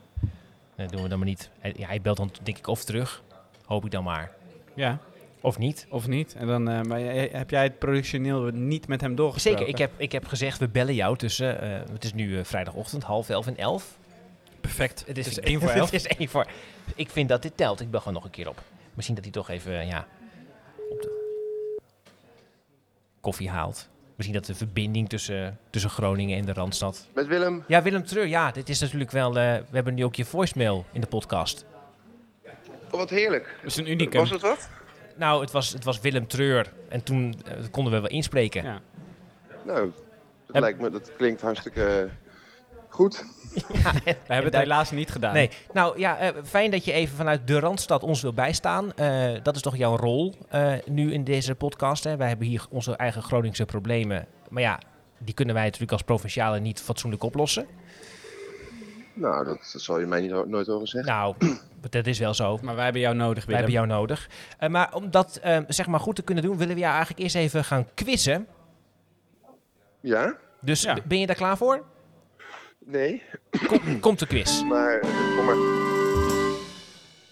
Nee, 0.77 0.87
doen 0.87 1.03
we 1.03 1.09
dan 1.09 1.19
maar 1.19 1.29
niet. 1.29 1.51
Hij, 1.59 1.75
ja, 1.77 1.87
hij 1.87 2.01
belt 2.01 2.17
dan 2.17 2.31
denk 2.43 2.59
ik 2.59 2.67
of 2.67 2.85
terug. 2.85 3.23
Hoop 3.65 3.85
ik 3.85 3.91
dan 3.91 4.05
maar. 4.05 4.31
Ja, 4.75 4.99
Of 5.41 5.59
niet. 5.59 5.87
of 5.91 6.07
niet. 6.09 6.35
En 6.35 6.47
dan, 6.47 6.69
eh, 6.69 6.81
maar 6.83 7.01
jij- 7.01 7.29
heb 7.33 7.51
jij 7.51 7.63
het 7.63 7.79
productioneel 7.79 8.43
niet 8.51 8.89
met 8.89 9.01
hem 9.01 9.15
doorgesproken? 9.15 9.59
Zeker, 9.61 9.75
ik 9.75 9.81
heb, 9.81 10.01
ik 10.01 10.13
heb 10.13 10.27
gezegd, 10.27 10.59
we 10.59 10.69
bellen 10.69 10.95
jou 10.95 11.17
tussen, 11.17 11.61
eh, 11.61 11.81
het 11.93 12.05
is 12.05 12.15
nu 12.15 12.39
eh, 12.39 12.45
vrijdagochtend, 12.45 13.03
half 13.03 13.29
elf 13.29 13.47
en 13.47 13.57
elf. 13.57 13.99
Perfect. 14.61 15.05
Het 15.07 15.19
is, 15.19 15.25
Dus 15.25 15.41
één 15.41 15.61
voor 15.61 15.71
elf. 15.81 15.91
het 15.91 16.07
is 16.07 16.17
één 16.17 16.29
voor. 16.29 16.47
Ik 16.95 17.11
vind 17.11 17.29
dat 17.29 17.43
dit 17.43 17.57
telt. 17.57 17.81
Ik 17.81 17.91
bel 17.91 17.99
gewoon 18.01 18.15
nog 18.15 18.25
een 18.25 18.31
keer 18.31 18.49
op. 18.49 18.63
Misschien 18.95 19.15
dat 19.17 19.25
hij 19.25 19.33
toch 19.33 19.49
even, 19.51 19.81
eh, 19.81 19.89
ja, 19.89 20.07
op 20.91 21.03
de 21.03 21.25
koffie 23.21 23.51
haalt. 23.51 23.89
Misschien 24.17 24.37
dat 24.37 24.47
de 24.47 24.55
verbinding 24.55 25.09
tussen, 25.09 25.59
tussen 25.71 25.91
Groningen 25.91 26.39
en 26.39 26.45
de 26.47 26.53
Randstad. 26.53 27.07
Met 27.15 27.27
Willem. 27.27 27.65
Ja, 27.67 27.83
Willem 27.83 28.05
Treur, 28.05 28.27
ja, 28.27 28.51
dit 28.51 28.69
is 28.69 28.81
natuurlijk 28.81 29.11
wel, 29.11 29.29
eh, 29.29 29.55
we 29.55 29.65
hebben 29.71 29.95
nu 29.95 30.05
ook 30.05 30.15
je 30.15 30.25
voicemail 30.25 30.85
in 30.93 31.01
de 31.01 31.07
podcast. 31.07 31.65
Oh, 32.91 32.99
wat 32.99 33.11
heerlijk. 33.11 33.55
Dat 33.63 33.71
is 33.71 33.77
een 33.77 33.91
unicum. 33.91 34.21
Was 34.21 34.31
het 34.31 34.41
wat? 34.41 34.69
Nou, 35.17 35.41
het 35.41 35.51
was, 35.51 35.73
het 35.73 35.85
was 35.85 36.01
Willem 36.01 36.27
Treur 36.27 36.73
en 36.89 37.03
toen 37.03 37.35
eh, 37.47 37.53
konden 37.71 37.93
we 37.93 38.01
wel 38.01 38.11
inspreken. 38.11 38.63
Ja. 38.65 38.81
Nou, 39.65 39.93
dat 40.47 40.57
En- 40.57 40.61
lijkt 40.61 40.81
me, 40.81 40.91
dat 40.91 41.13
klinkt 41.17 41.41
hartstikke 41.41 42.09
goed. 42.97 43.25
We 44.05 44.15
hebben 44.27 44.45
het 44.53 44.57
helaas 44.61 44.91
niet 44.91 45.11
gedaan. 45.11 45.35
Nee, 45.35 45.51
nou 45.73 45.99
ja, 45.99 46.19
eh, 46.19 46.35
fijn 46.45 46.71
dat 46.71 46.85
je 46.85 46.93
even 46.93 47.17
vanuit 47.17 47.47
de 47.47 47.59
Randstad 47.61 48.03
ons 48.03 48.23
wil 48.23 48.33
bijstaan. 48.33 48.93
Eh, 48.93 49.33
dat 49.43 49.57
is 49.57 49.63
toch 49.63 49.77
jouw 49.77 49.97
rol 49.97 50.35
eh, 50.49 50.73
nu 50.87 51.13
in 51.13 51.25
deze 51.25 51.55
podcast. 51.55 52.05
Hè? 52.05 52.17
Wij 52.17 52.29
hebben 52.29 52.47
hier 52.47 52.67
onze 52.71 52.97
eigen 52.97 53.23
Groningse 53.23 53.65
problemen. 53.65 54.27
Maar 54.49 54.63
ja, 54.63 54.81
die 55.19 55.35
kunnen 55.35 55.55
wij 55.55 55.65
natuurlijk 55.65 55.93
als 55.93 56.03
provinciale 56.03 56.61
niet 56.61 56.81
fatsoenlijk 56.81 57.23
oplossen. 57.23 57.67
Nou, 59.15 59.45
dat, 59.45 59.71
dat 59.73 59.83
zal 59.83 60.01
je 60.01 60.07
mij 60.07 60.21
niet, 60.21 60.47
nooit 60.47 60.67
horen 60.67 60.87
zeggen. 60.87 61.13
Nou, 61.13 61.35
dat 61.91 62.07
is 62.07 62.19
wel 62.19 62.35
zo. 62.35 62.59
Maar 62.63 62.75
wij 62.75 62.85
hebben 62.85 63.03
jou 63.03 63.15
nodig, 63.15 63.45
Wij 63.45 63.57
Willem. 63.57 63.73
hebben 63.73 63.89
jou 63.91 64.01
nodig. 64.01 64.29
Eh, 64.59 64.69
maar 64.69 64.95
om 64.95 65.11
dat 65.11 65.41
zeg 65.69 65.87
maar 65.87 66.01
goed 66.01 66.17
te 66.17 66.23
kunnen 66.23 66.45
doen, 66.45 66.57
willen 66.57 66.75
we 66.75 66.81
jou 66.81 66.93
eigenlijk 66.95 67.23
eerst 67.23 67.35
even 67.37 67.65
gaan 67.65 67.87
quizzen. 67.95 68.47
Ja? 70.01 70.37
Dus 70.61 70.83
Ja. 70.83 70.97
ben 71.05 71.19
je 71.21 71.27
daar 71.27 71.37
klaar 71.37 71.57
voor? 71.57 71.85
Nee? 72.89 73.23
Kom, 73.67 74.01
komt 74.01 74.19
de 74.19 74.27
quiz. 74.27 74.63
Maar, 74.63 74.99
eh, 75.01 75.37
kom 75.37 75.45
maar. 75.45 75.57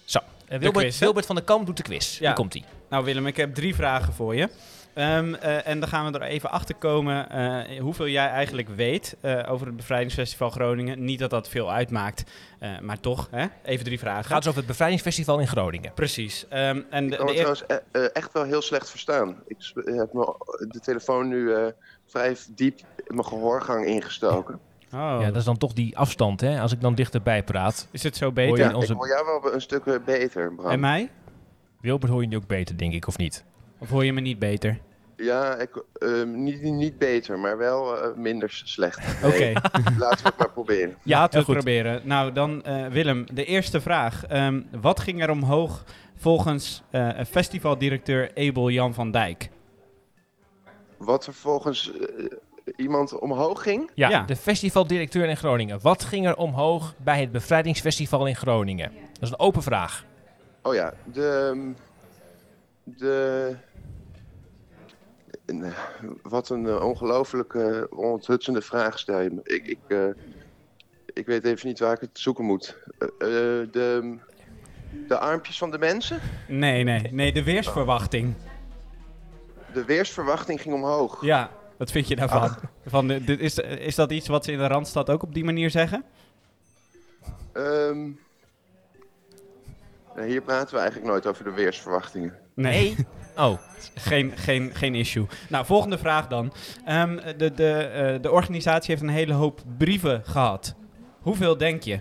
Zo, 0.04 0.18
eh, 0.46 0.58
Wilbert, 0.58 0.84
quiz, 0.84 0.98
hè? 0.98 1.04
Wilbert 1.04 1.26
van 1.26 1.34
der 1.34 1.44
Kamp 1.44 1.66
doet 1.66 1.76
de 1.76 1.82
quiz. 1.82 2.18
Ja. 2.18 2.26
Hier 2.26 2.34
komt 2.34 2.52
hij. 2.52 2.64
Nou 2.88 3.04
Willem, 3.04 3.26
ik 3.26 3.36
heb 3.36 3.54
drie 3.54 3.74
vragen 3.74 4.12
voor 4.12 4.34
je. 4.36 4.48
Ehm, 4.94 5.34
eh, 5.34 5.66
en 5.66 5.80
dan 5.80 5.88
gaan 5.88 6.12
we 6.12 6.18
er 6.18 6.24
even 6.24 6.50
achter 6.50 6.74
komen 6.74 7.30
eh, 7.30 7.80
hoeveel 7.80 8.08
jij 8.08 8.28
eigenlijk 8.28 8.68
weet 8.68 9.16
eh, 9.20 9.42
over 9.48 9.66
het 9.66 9.76
Bevrijdingsfestival 9.76 10.50
Groningen. 10.50 11.04
Niet 11.04 11.18
dat 11.18 11.30
dat 11.30 11.48
veel 11.48 11.72
uitmaakt, 11.72 12.30
eh, 12.58 12.78
maar 12.80 13.00
toch, 13.00 13.28
hè? 13.30 13.46
even 13.64 13.84
drie 13.84 13.98
vragen. 13.98 14.18
Het 14.18 14.26
gaat 14.26 14.36
dus 14.36 14.46
over 14.46 14.58
het 14.58 14.68
bevrijdingsfestival 14.68 15.38
in 15.38 15.46
Groningen. 15.48 15.92
Precies. 15.94 16.46
Ehm, 16.48 16.82
en 16.90 17.06
de, 17.06 17.12
Ik 17.12 17.18
kan 17.18 17.26
de 17.26 17.32
het 17.32 17.56
trouwens 17.56 18.12
echt 18.12 18.32
wel 18.32 18.44
heel 18.44 18.62
slecht 18.62 18.90
verstaan. 18.90 19.42
Ik 19.46 19.72
heb 19.74 20.10
de 20.68 20.80
telefoon 20.82 21.28
nu 21.28 21.52
eh, 21.52 21.66
vrij 22.06 22.36
diep 22.50 22.78
in 22.78 23.14
mijn 23.14 23.26
gehoorgang 23.26 23.86
ingestoken. 23.86 24.60
Oh, 24.94 25.18
Ja, 25.20 25.26
dat 25.26 25.36
is 25.36 25.44
dan 25.44 25.56
toch 25.56 25.72
die 25.72 25.98
afstand, 25.98 26.40
hè? 26.40 26.60
Als 26.60 26.72
ik 26.72 26.80
dan 26.80 26.94
dichterbij 26.94 27.42
praat. 27.44 27.88
is 27.90 28.02
het 28.02 28.16
zo 28.16 28.24
Hoor 28.24 28.34
beter? 28.34 28.58
Ja, 28.58 28.74
onze- 28.74 28.92
ik 28.92 28.98
hoor 28.98 29.08
jou 29.08 29.40
wel 29.42 29.54
een 29.54 29.60
stuk 29.60 29.86
eh, 29.86 29.94
beter, 30.04 30.54
Bram. 30.54 30.70
En 30.70 30.80
mij? 30.80 31.10
Wilbert 31.80 32.12
hoor 32.12 32.22
je 32.22 32.28
nu 32.28 32.36
ook 32.36 32.46
beter, 32.46 32.76
denk 32.76 32.92
ik, 32.92 33.06
of 33.06 33.16
niet? 33.18 33.44
Of 33.78 33.90
hoor 33.90 34.04
je 34.04 34.12
me 34.12 34.20
niet 34.20 34.38
beter? 34.38 34.78
Ja, 35.16 35.54
ik, 35.56 35.82
ehm, 35.98 36.42
niet, 36.42 36.62
niet 36.62 36.98
beter, 36.98 37.38
maar 37.38 37.58
wel 37.58 37.98
eh, 38.02 38.16
minder 38.16 38.50
slecht. 38.64 38.98
Oké, 39.24 39.52
Laten 39.98 40.22
we 40.22 40.28
het 40.28 40.38
maar 40.38 40.50
proberen. 40.50 40.96
Ja, 41.02 41.18
laten 41.18 41.38
we 41.38 41.44
het 41.52 41.54
proberen. 41.64 42.00
Nou, 42.04 42.32
dan 42.32 42.62
eh, 42.62 42.86
Willem, 42.86 43.24
de 43.32 43.44
eerste 43.44 43.80
vraag. 43.80 44.24
Ehm, 44.26 44.62
wat 44.80 45.00
ging 45.00 45.22
er 45.22 45.30
omhoog 45.30 45.84
volgens 46.16 46.82
eh, 46.90 47.08
festivaldirecteur 47.30 48.30
Abel 48.34 48.70
Jan 48.70 48.94
van 48.94 49.10
Dijk? 49.10 49.48
Wat 50.96 51.26
er 51.26 51.34
volgens 51.34 51.92
iemand 52.76 53.18
omhoog 53.18 53.62
ging? 53.62 53.90
Ja, 53.94 54.08
Ja. 54.08 54.22
de 54.22 54.36
festivaldirecteur 54.36 55.28
in 55.28 55.36
Groningen. 55.36 55.78
Wat 55.82 56.04
ging 56.04 56.26
er 56.26 56.36
omhoog 56.36 56.94
bij 56.96 57.20
het 57.20 57.32
bevrijdingsfestival 57.32 58.26
in 58.26 58.36
Groningen? 58.36 58.92
Dat 59.12 59.22
is 59.22 59.30
een 59.30 59.38
open 59.38 59.62
vraag. 59.62 60.04
Oh 60.62 60.74
ja, 60.74 60.94
de. 61.12 61.72
De. 62.84 63.56
Wat 66.22 66.48
een 66.48 66.66
eh, 66.66 66.84
ongelooflijke, 66.84 67.86
onthutsende 67.90 68.62
vraag 68.62 68.98
stel 68.98 69.20
je 69.20 69.30
me. 69.30 69.40
Ik, 69.44 69.66
ik, 69.66 69.78
eh, 69.88 70.04
ik 71.12 71.26
weet 71.26 71.44
even 71.44 71.68
niet 71.68 71.78
waar 71.78 71.92
ik 71.92 72.00
het 72.00 72.10
zoeken 72.12 72.44
moet. 72.44 72.76
Eh, 72.98 73.08
de, 73.18 74.16
de 75.08 75.18
armpjes 75.18 75.58
van 75.58 75.70
de 75.70 75.78
mensen? 75.78 76.20
Nee, 76.48 76.84
nee, 76.84 77.08
nee, 77.12 77.32
de 77.32 77.42
weersverwachting. 77.42 78.34
De 79.72 79.84
weersverwachting 79.84 80.60
ging 80.60 80.74
omhoog. 80.74 81.24
Ja, 81.24 81.50
wat 81.78 81.90
vind 81.90 82.08
je 82.08 82.16
daarvan? 82.16 82.56
Van, 82.86 83.08
de- 83.08 83.24
dit 83.24 83.40
is, 83.40 83.58
is 83.58 83.94
dat 83.94 84.12
iets 84.12 84.28
wat 84.28 84.44
ze 84.44 84.52
in 84.52 84.58
de 84.58 84.66
Randstad 84.66 85.10
ook 85.10 85.22
op 85.22 85.34
die 85.34 85.44
manier 85.44 85.70
zeggen? 85.70 86.04
Ehm, 87.52 88.10
hier 90.16 90.42
praten 90.42 90.74
we 90.74 90.80
eigenlijk 90.80 91.10
nooit 91.10 91.26
over 91.26 91.44
de 91.44 91.52
weersverwachtingen. 91.52 92.38
Nee. 92.54 92.96
Oh, 93.36 93.58
geen, 93.94 94.32
geen, 94.36 94.74
geen 94.74 94.94
issue. 94.94 95.26
Nou, 95.48 95.66
volgende 95.66 95.98
vraag 95.98 96.26
dan. 96.28 96.52
Ehm, 96.84 97.36
de, 97.36 97.52
de, 97.54 97.72
eh, 97.72 98.22
de 98.22 98.30
organisatie 98.30 98.90
heeft 98.90 99.02
een 99.02 99.14
hele 99.14 99.32
hoop 99.32 99.60
brieven 99.78 100.22
gehad. 100.24 100.74
Hoeveel 101.20 101.56
denk 101.56 101.82
je? 101.82 102.00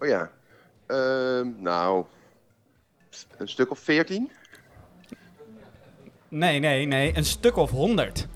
Oh 0.00 0.08
ja. 0.08 0.30
Ehm, 0.86 1.48
nou, 1.62 2.04
een 3.36 3.48
stuk 3.48 3.70
of 3.70 3.78
veertien? 3.78 4.30
Nee, 6.28 6.58
nee, 6.58 6.86
nee. 6.86 7.16
Een 7.16 7.24
stuk 7.24 7.56
of 7.56 7.70
honderd. 7.70 8.26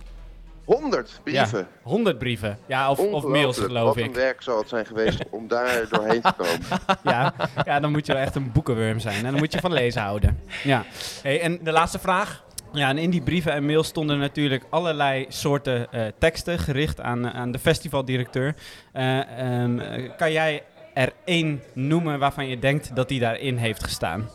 Honderd 0.77 1.21
brieven. 1.23 1.59
Ja, 1.59 1.67
honderd 1.83 2.19
brieven. 2.19 2.59
Ja, 2.67 2.91
of, 2.91 2.99
of 2.99 3.07
mails, 3.07 3.25
Ongelooflijk. 3.25 3.67
geloof 3.67 3.87
Wat 3.87 3.97
een 3.97 4.05
ik. 4.05 4.15
werk 4.15 4.43
zal 4.43 4.59
het 4.59 4.69
zijn 4.69 4.87
geweest 4.87 5.23
om 5.31 5.49
daar 5.49 5.85
doorheen 5.91 6.21
te 6.23 6.33
komen. 6.37 6.61
Ja, 7.03 7.35
ja, 7.65 7.81
dan 7.81 7.91
moet 7.91 8.07
je 8.07 8.13
wel 8.13 8.23
echt 8.23 8.35
een 8.35 8.53
boekenworm 8.53 8.99
zijn. 8.99 9.17
En 9.25 9.31
dan 9.31 9.41
moet 9.41 9.53
je 9.53 9.61
van 9.61 9.73
lezen 9.73 10.03
houden. 10.03 10.41
Ja. 10.65 10.85
Hey, 11.23 11.41
en 11.41 11.59
de 11.63 11.73
laatste 11.73 11.99
vraag. 11.99 12.45
Ja, 12.73 12.89
en 12.89 12.99
in 12.99 13.11
die 13.11 13.23
brieven 13.23 13.53
en 13.53 13.67
mails 13.67 13.87
stonden 13.87 14.19
natuurlijk 14.19 14.65
allerlei 14.71 15.27
soorten 15.29 15.93
eh, 15.93 16.07
teksten 16.19 16.59
gericht 16.59 17.01
aan, 17.01 17.31
aan 17.31 17.53
de 17.53 17.59
festivaldirecteur. 17.59 18.55
Eh, 18.93 19.19
ehm, 19.63 19.79
eh, 19.79 20.11
kan 20.17 20.33
jij 20.33 20.63
er 20.95 21.13
één 21.25 21.63
noemen 21.73 22.19
waarvan 22.19 22.49
je 22.49 22.59
denkt 22.59 22.97
dat 22.97 23.09
die 23.09 23.21
daarin 23.21 23.57
heeft 23.57 23.85
gestaan? 23.85 24.29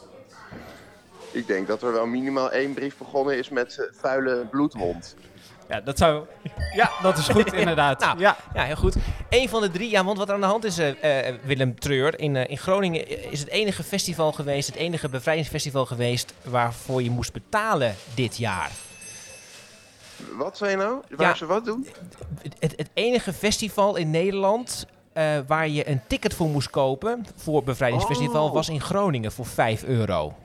Ik 1.31 1.47
denk 1.47 1.67
dat 1.67 1.81
er 1.81 1.91
wel 1.91 2.05
minimaal 2.05 2.51
één 2.51 2.73
brief 2.73 2.97
begonnen 2.97 3.37
is 3.37 3.49
met 3.49 3.77
eh, 3.79 3.85
vuile 3.99 4.45
bloedhond. 4.51 5.15
Ja, 5.73 5.81
dat 5.81 5.97
zou... 5.97 6.25
Ja, 6.75 6.91
dat 7.01 7.17
is 7.17 7.27
goed 7.27 7.53
inderdaad. 7.63 7.99
Nou, 7.99 8.19
ja. 8.19 8.37
ja, 8.53 8.63
heel 8.63 8.75
goed. 8.75 8.95
Eén 9.29 9.49
van 9.49 9.61
de 9.61 9.71
drie, 9.71 9.89
ja, 9.89 10.03
want 10.03 10.17
wat 10.17 10.27
er 10.27 10.33
aan 10.33 10.41
de 10.41 10.45
hand 10.47 10.63
is, 10.63 10.77
eh, 10.77 11.27
eh, 11.27 11.35
Willem 11.43 11.79
Treur, 11.79 12.19
in, 12.19 12.35
eh, 12.35 12.49
in 12.49 12.57
Groningen 12.57 13.31
is 13.31 13.39
het 13.39 13.49
enige 13.49 13.83
festival 13.83 14.31
geweest, 14.31 14.67
het 14.67 14.75
enige 14.75 15.09
bevrijdingsfestival 15.09 15.85
geweest 15.85 16.33
waarvoor 16.43 17.03
je 17.03 17.09
moest 17.09 17.33
betalen 17.33 17.95
dit 18.13 18.37
jaar. 18.37 18.71
Wat 20.37 20.57
zei 20.57 20.71
je 20.71 20.77
nou? 20.77 21.01
Waar 21.09 21.27
Ja. 21.27 21.35
ze 21.35 21.45
wat 21.45 21.65
doen? 21.65 21.87
Het, 22.59 22.73
het 22.77 22.89
enige 22.93 23.33
festival 23.33 23.95
in 23.95 24.09
Nederland 24.11 24.85
eh, 25.13 25.37
waar 25.47 25.67
je 25.67 25.89
een 25.89 26.01
ticket 26.07 26.33
voor 26.33 26.47
moest 26.49 26.69
kopen 26.69 27.25
voor 27.35 27.63
Bevrijdingsfestival 27.63 28.45
Oh. 28.47 28.53
was 28.53 28.69
in 28.69 28.81
Groningen 28.81 29.31
voor 29.31 29.45
5 29.45 29.83
euro. 29.83 30.35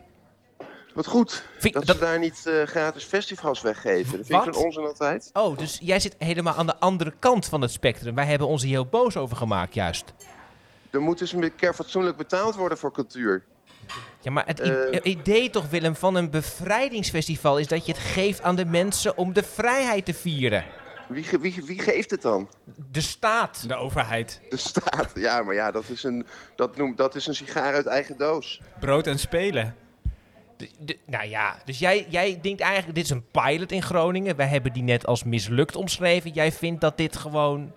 Wat 0.98 1.06
goed. 1.06 1.42
Vind- 1.58 1.74
dat, 1.74 1.86
dat- 1.86 1.96
ze 1.96 2.02
daar 2.02 2.18
niet 2.18 2.46
eh, 2.46 2.62
gratis 2.62 3.04
festivals 3.04 3.60
weggeven. 3.60 4.16
Dat 4.16 4.26
vind 4.26 4.38
Wat? 4.38 4.46
ik 4.46 4.54
zo'n 4.54 4.64
onzin 4.64 4.82
altijd. 4.84 5.30
Oh, 5.32 5.58
dus 5.58 5.78
jij 5.82 6.00
zit 6.00 6.14
helemaal 6.18 6.54
aan 6.54 6.66
de 6.66 6.76
andere 6.78 7.12
kant 7.18 7.46
van 7.46 7.60
het 7.60 7.70
spectrum. 7.70 8.14
Wij 8.14 8.24
hebben 8.26 8.46
ons 8.46 8.62
hier 8.62 8.70
heel 8.72 8.86
boos 8.86 9.16
over 9.16 9.36
gemaakt, 9.36 9.74
juist. 9.74 10.12
Er 10.90 11.00
moet 11.00 11.18
dus 11.18 11.32
een 11.32 11.54
keer 11.56 11.74
fatsoenlijk 11.74 12.16
betaald 12.16 12.54
worden 12.54 12.78
voor 12.78 12.92
cultuur. 12.92 13.44
Ja, 14.20 14.30
maar 14.30 14.46
het 14.46 14.60
Eh. 14.60 15.00
idee 15.12 15.50
toch, 15.50 15.68
Willem, 15.70 15.96
van 15.96 16.14
een 16.14 16.30
bevrijdingsfestival 16.30 17.58
is 17.58 17.66
dat 17.66 17.86
je 17.86 17.92
het 17.92 18.00
geeft 18.00 18.42
aan 18.42 18.56
de 18.56 18.64
mensen 18.64 19.16
om 19.16 19.32
de 19.32 19.42
vrijheid 19.42 20.04
te 20.04 20.14
vieren. 20.14 20.64
Wie, 21.08 21.24
ge- 21.24 21.38
wie, 21.38 21.62
wie 21.66 21.78
geeft 21.78 22.10
het 22.10 22.22
dan? 22.22 22.48
De 22.90 23.00
staat. 23.00 23.68
De 23.68 23.74
overheid. 23.74 24.40
De 24.48 24.56
staat. 24.56 25.10
Ja, 25.14 25.42
maar 25.42 25.54
ja, 25.54 25.70
dat 25.70 25.84
is 25.88 26.02
een, 26.02 26.26
dat 26.56 26.76
noemt, 26.76 26.96
dat 26.96 27.14
is 27.14 27.26
een 27.26 27.34
sigaar 27.34 27.74
uit 27.74 27.86
eigen 27.86 28.16
doos. 28.16 28.60
Brood 28.80 29.06
en 29.06 29.18
spelen. 29.18 29.76
De- 30.58 30.70
de- 30.78 30.98
nou 31.06 31.28
ja, 31.28 31.56
dus 31.64 31.78
jij, 31.78 32.06
jij 32.08 32.38
denkt 32.42 32.60
eigenlijk, 32.60 32.94
dit 32.94 33.04
is 33.04 33.10
een 33.10 33.26
pilot 33.30 33.72
in 33.72 33.82
Groningen. 33.82 34.36
Wij 34.36 34.46
hebben 34.46 34.72
die 34.72 34.82
net 34.82 35.06
als 35.06 35.24
mislukt 35.24 35.76
omschreven. 35.76 36.30
Jij 36.30 36.52
vindt 36.52 36.80
dat 36.80 36.96
dit 36.96 37.16
gewoon... 37.16 37.72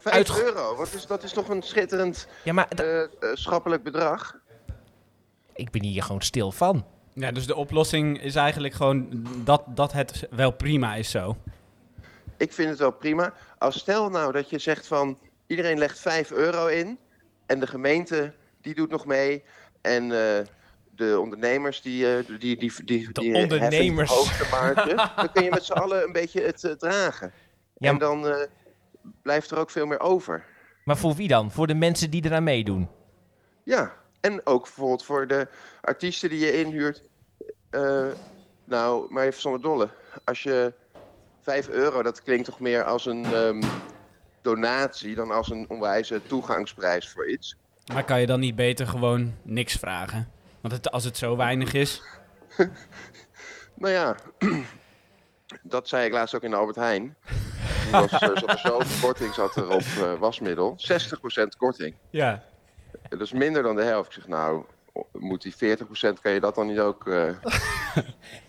Vijf 0.00 0.14
Uitge- 0.14 0.42
euro, 0.44 0.76
wat 0.76 0.92
is, 0.92 1.06
dat 1.06 1.22
is 1.22 1.32
toch 1.32 1.48
een 1.48 1.62
schitterend 1.62 2.26
Ja, 2.44 2.52
maar 2.52 2.68
d- 2.68 2.80
eh, 2.80 3.02
eh, 3.02 3.08
schappelijk 3.34 3.82
bedrag? 3.82 4.38
ik 5.54 5.70
ben 5.70 5.82
hier 5.84 6.02
gewoon 6.02 6.20
stil 6.22 6.52
van. 6.52 6.86
Ja, 7.12 7.30
dus 7.32 7.46
de 7.46 7.54
oplossing 7.56 8.22
is 8.22 8.34
eigenlijk 8.34 8.74
gewoon 8.74 9.26
dat, 9.44 9.62
dat 9.66 9.92
het 9.92 10.26
wel 10.30 10.50
prima 10.50 10.94
is 10.94 11.10
zo. 11.10 11.36
Ik 12.36 12.52
vind 12.52 12.68
het 12.70 12.78
wel 12.78 12.90
prima. 12.92 13.32
Als 13.58 13.78
stel 13.78 14.08
nou 14.10 14.32
dat 14.32 14.50
je 14.50 14.58
zegt 14.58 14.86
van 14.86 15.18
iedereen 15.46 15.78
legt 15.78 15.98
5 16.00 16.30
euro 16.30 16.66
in 16.66 16.98
en 17.46 17.60
de 17.60 17.66
gemeente 17.66 18.32
die 18.60 18.74
doet 18.74 18.90
nog 18.90 19.06
mee 19.06 19.42
en 19.80 20.12
eh, 20.12 20.46
de 21.00 21.20
ondernemers 21.20 21.82
die, 21.82 22.16
eh, 22.16 22.26
die, 22.26 22.38
die, 22.38 22.56
die, 22.56 22.84
die, 22.84 23.12
De 23.12 23.20
die 23.20 23.34
ondernemers. 23.34 24.10
hoogste 24.10 24.46
marge, 24.50 24.94
dan 25.16 25.32
kun 25.32 25.44
je 25.44 25.50
met 25.50 25.64
z'n 25.64 25.72
allen 25.72 26.02
een 26.02 26.12
beetje 26.12 26.40
het 26.42 26.64
eh, 26.64 26.72
dragen. 26.72 27.32
Ja, 27.74 27.90
en 27.90 27.98
dan 27.98 28.28
eh, 28.28 28.46
blijft 29.22 29.50
er 29.50 29.58
ook 29.58 29.70
veel 29.70 29.86
meer 29.86 30.00
over. 30.00 30.44
Maar 30.84 30.96
voor 30.96 31.14
wie 31.14 31.28
dan? 31.28 31.50
Voor 31.50 31.66
de 31.66 31.74
mensen 31.74 32.10
die 32.10 32.24
eraan 32.24 32.42
meedoen? 32.44 32.88
Ja, 33.64 33.92
en 34.20 34.46
ook 34.46 34.62
bijvoorbeeld 34.62 35.04
voor 35.04 35.26
de 35.26 35.48
artiesten 35.80 36.28
die 36.28 36.38
je 36.38 36.58
inhuurt. 36.60 37.02
Eh, 37.70 38.06
nou, 38.64 39.12
maar 39.12 39.24
even 39.24 39.40
zonder 39.40 39.60
dolle. 39.60 39.88
Als 40.24 40.42
je 40.42 40.72
5 41.42 41.68
euro, 41.68 42.02
dat 42.02 42.22
klinkt 42.22 42.44
toch 42.44 42.60
meer 42.60 42.84
als 42.84 43.06
een 43.06 43.24
ehm, 43.24 43.62
donatie 44.42 45.14
dan 45.14 45.30
als 45.30 45.50
een 45.50 45.66
onwijze 45.68 46.20
toegangsprijs 46.26 47.08
voor 47.08 47.28
iets. 47.30 47.56
Maar 47.92 48.04
kan 48.04 48.20
je 48.20 48.26
dan 48.26 48.40
niet 48.40 48.56
beter 48.56 48.86
gewoon 48.86 49.34
niks 49.42 49.74
vragen? 49.74 50.28
Want 50.60 50.74
het, 50.74 50.90
als 50.90 51.04
het 51.04 51.16
zo 51.16 51.36
weinig 51.36 51.72
is. 51.72 52.02
Nou 53.80 53.92
ja, 53.94 54.16
dat 55.62 55.88
zei 55.88 56.06
ik 56.06 56.12
laatst 56.12 56.34
ook 56.34 56.42
in 56.42 56.50
de 56.50 56.56
Albert 56.56 56.76
Heijn. 56.76 57.16
Was, 57.90 58.12
eh, 58.12 58.18
zat 58.18 58.48
er 58.50 58.58
zoveel 58.58 59.00
korting 59.08 59.34
zat 59.34 59.56
er 59.56 59.68
op 59.68 59.80
eh, 59.80 60.14
wasmiddel. 60.18 60.76
60% 60.76 61.56
korting. 61.58 61.94
Ja. 62.10 62.42
Dat 63.08 63.20
is 63.20 63.32
minder 63.32 63.62
dan 63.62 63.76
de 63.76 63.82
helft. 63.82 64.08
Ik 64.08 64.14
zeg, 64.14 64.28
nou, 64.28 64.64
moet 65.12 65.42
die 65.42 65.54
40% 65.54 66.20
kan 66.22 66.32
je 66.32 66.40
dat 66.40 66.54
dan 66.54 66.66
niet 66.66 66.78
ook... 66.78 67.06
eh, 67.06 67.30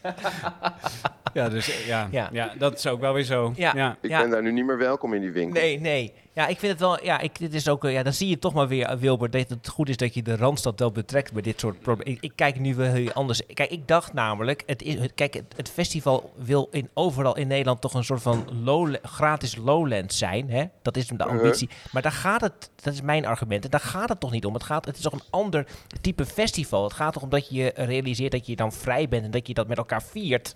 Ja, 1.34 1.50
dus 1.50 1.70
eh, 1.70 1.88
ja, 1.88 2.08
Ja. 2.12 2.30
ja. 2.32 2.54
dat 2.58 2.78
is 2.78 2.88
ook 2.88 3.00
wel 3.00 3.13
weer 3.13 3.24
zo. 3.24 3.54
Ja. 3.56 3.72
ja. 3.76 3.98
ik 4.02 4.10
Ja. 4.10 4.22
ben 4.22 4.30
daar 4.30 4.41
nu 4.41 4.52
niet 4.52 4.65
meer 4.65 4.78
welkom 4.78 5.13
in 5.13 5.22
die 5.22 5.32
winkel. 5.32 5.62
Nee, 5.62 5.80
nee. 5.80 6.13
Ja, 6.34 6.48
ik 6.48 6.60
vind 6.60 6.72
het 6.72 6.82
wel. 6.82 7.04
Ja, 7.04 7.20
ik, 7.20 7.39
dit 7.39 7.54
is 7.54 7.67
ook. 7.70 7.86
eh, 7.86 7.91
Ja, 7.91 8.04
dan 8.04 8.13
zie 8.13 8.28
je 8.30 8.39
toch 8.39 8.54
maar 8.54 8.67
weer, 8.67 8.86
eh, 8.86 8.98
Wilbert, 8.98 9.32
dat 9.32 9.50
het 9.50 9.67
goed 9.67 9.89
is 9.89 9.98
dat 9.98 10.13
je 10.13 10.22
de 10.22 10.36
randstad 10.36 10.80
wel 10.80 10.91
betrekt 10.91 11.34
bij 11.34 11.41
dit 11.41 11.60
soort 11.60 11.80
problemen. 11.80 12.13
Ik, 12.13 12.22
ik 12.24 12.32
kijk 12.36 12.60
nu 12.60 12.76
wel 12.76 12.91
heel 12.91 13.12
anders. 13.12 13.41
Kijk, 13.54 13.70
ik 13.72 13.88
dacht 13.88 14.13
namelijk, 14.13 14.63
het 14.65 14.82
is, 14.82 14.96
het, 14.96 15.12
kijk, 15.15 15.34
het, 15.34 15.54
het 15.56 15.70
festival 15.70 16.34
wil 16.38 16.67
in, 16.72 16.89
overal 16.94 17.36
in 17.38 17.48
Nederland 17.48 17.82
toch 17.82 17.94
een 17.94 18.04
soort 18.04 18.22
van 18.22 18.46
low, 18.63 18.96
gratis 19.04 19.56
lowland 19.56 20.13
zijn. 20.13 20.50
Hè? 20.50 20.63
Dat 20.82 20.98
is 20.98 21.08
de 21.08 21.13
Uh-huh. 21.13 21.30
ambitie. 21.32 21.70
Maar 21.91 22.02
daar 22.02 22.12
gaat 22.12 22.41
het, 22.41 22.70
dat 22.84 22.94
is 22.94 23.02
mijn 23.02 23.26
argument, 23.26 23.63
en 23.63 23.70
daar 23.70 23.80
gaat 23.80 24.10
het 24.10 24.20
toch 24.20 24.32
niet 24.32 24.46
om. 24.46 24.54
Het, 24.54 24.63
gaat, 24.63 24.86
het 24.86 24.96
is 24.96 25.02
toch 25.02 25.13
een 25.13 25.24
ander 25.30 25.65
type 26.02 26.26
festival. 26.26 26.84
Het 26.84 26.94
gaat 26.94 27.13
toch 27.13 27.24
om 27.24 27.30
dat 27.30 27.50
je 27.50 27.72
realiseert 27.76 28.32
dat 28.32 28.48
je 28.48 28.56
dan 28.56 28.72
vrij 28.72 29.08
bent 29.08 29.24
en 29.26 29.32
dat 29.32 29.48
je 29.48 29.54
dat 29.54 29.67
met 29.67 29.78
elkaar 29.78 30.04
viert. 30.04 30.56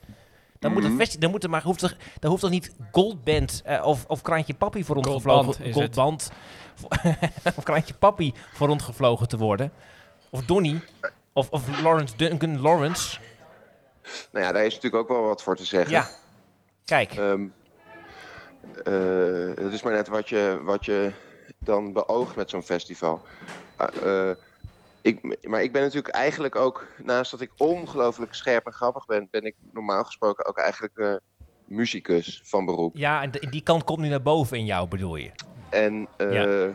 Dan 0.60 0.74
moet, 0.74 0.84
Mhm. 0.84 1.00
het 1.00 1.16
dan 1.20 1.32
moet 1.32 1.44
er 1.44 1.50
maar, 1.50 1.64
hoeft 1.64 1.82
er, 1.82 1.98
dan 2.20 2.30
hoeft 2.30 2.42
toch 2.42 2.52
niet 2.52 2.76
Goldband 2.92 3.62
eh, 3.66 3.86
of, 3.86 4.06
of 4.08 4.22
Kraantje 4.22 4.54
Papi 4.54 4.84
voor 4.84 4.96
rondgevlogen 4.96 5.74
Goldband 5.74 6.32
of 7.58 7.64
Kraantje 7.64 7.94
Papi 7.94 8.34
voor 8.54 8.68
rondgevlogen 8.68 9.28
te 9.28 9.38
worden. 9.38 9.72
Of 10.30 10.46
Donny. 10.46 10.82
Of, 11.34 11.50
of 11.50 11.82
Lawrence 11.82 12.16
Duncan 12.18 12.62
Lawrence. 12.62 13.18
Nou 14.32 14.46
ja, 14.46 14.52
daar 14.52 14.66
is 14.66 14.74
natuurlijk 14.76 15.02
ook 15.04 15.18
wel 15.18 15.28
wat 15.28 15.44
voor 15.44 15.56
te 15.56 15.66
zeggen. 15.66 15.92
Ja. 15.92 16.08
Kijk. 16.86 17.12
Ehm, 17.14 17.46
eh, 18.84 19.64
het 19.66 19.74
is 19.74 19.84
maar 19.84 19.94
net 19.94 20.08
wat 20.08 20.30
je, 20.30 20.60
wat 20.64 20.86
je 20.86 21.12
dan 21.60 21.94
beoogt 21.94 22.36
met 22.36 22.50
zo'n 22.50 22.64
festival. 22.64 23.22
Eh, 23.78 24.30
ik, 25.06 25.48
maar 25.48 25.64
ik 25.64 25.72
ben 25.72 25.82
natuurlijk 25.82 26.14
eigenlijk 26.16 26.56
ook, 26.56 26.88
naast 27.04 27.32
dat 27.32 27.42
ik 27.42 27.52
ongelooflijk 27.58 28.34
scherp 28.34 28.66
en 28.66 28.74
grappig 28.74 29.06
ben, 29.06 29.28
ben 29.32 29.44
ik 29.44 29.56
normaal 29.72 30.04
gesproken 30.04 30.46
ook 30.46 30.58
eigenlijk 30.58 30.98
eh 30.98 31.16
muzikus 31.66 32.42
van 32.46 32.66
beroep. 32.66 32.98
Ja, 32.98 33.22
en 33.22 33.32
die 33.50 33.64
kant 33.64 33.84
komt 33.84 34.00
nu 34.00 34.08
naar 34.08 34.22
boven 34.22 34.58
in 34.58 34.66
jou, 34.66 34.88
bedoel 34.88 35.16
je? 35.16 35.32
En 35.70 36.08
Ja. 36.18 36.74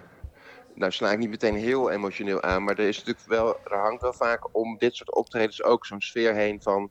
nou 0.74 0.92
sla 0.92 1.12
ik 1.12 1.18
niet 1.18 1.30
meteen 1.30 1.54
heel 1.54 1.90
emotioneel 1.90 2.42
aan, 2.42 2.64
maar 2.64 2.78
er 2.78 2.88
is 2.88 2.96
natuurlijk 2.96 3.26
wel, 3.26 3.58
er 3.64 3.78
hangt 3.78 4.02
wel 4.02 4.12
vaak 4.12 4.56
om 4.56 4.78
dit 4.78 4.94
soort 4.94 5.14
optredens 5.14 5.62
ook 5.62 5.86
zo'n 5.86 6.00
sfeer 6.00 6.34
heen 6.34 6.62
van. 6.62 6.90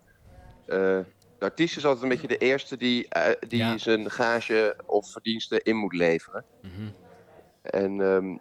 eh, 0.65 0.99
de 1.37 1.45
artiest 1.45 1.77
is 1.77 1.85
altijd 1.85 2.03
een 2.03 2.09
beetje 2.09 2.27
de 2.27 2.37
eerste 2.37 2.77
die, 2.77 3.07
die 3.47 3.59
Ja. 3.59 3.77
zijn 3.77 4.11
gage 4.11 4.83
of 4.85 5.11
verdiensten 5.11 5.63
in 5.63 5.75
moet 5.75 5.93
leveren. 5.93 6.45
Mhm. 6.61 6.89
En 7.61 8.01
ehm, 8.01 8.37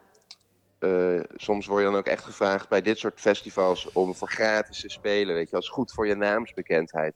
eh, 0.78 1.20
soms 1.34 1.66
word 1.66 1.80
je 1.82 1.90
dan 1.90 1.98
ook 1.98 2.06
echt 2.06 2.24
gevraagd 2.24 2.68
bij 2.68 2.82
dit 2.82 2.98
soort 2.98 3.20
festivals 3.20 3.92
om 3.92 4.14
voor 4.14 4.30
gratis 4.30 4.80
te 4.80 4.88
spelen, 4.88 5.34
weet 5.34 5.50
je, 5.50 5.56
als 5.56 5.68
goed 5.68 5.92
voor 5.92 6.06
je 6.06 6.14
naamsbekendheid. 6.14 7.14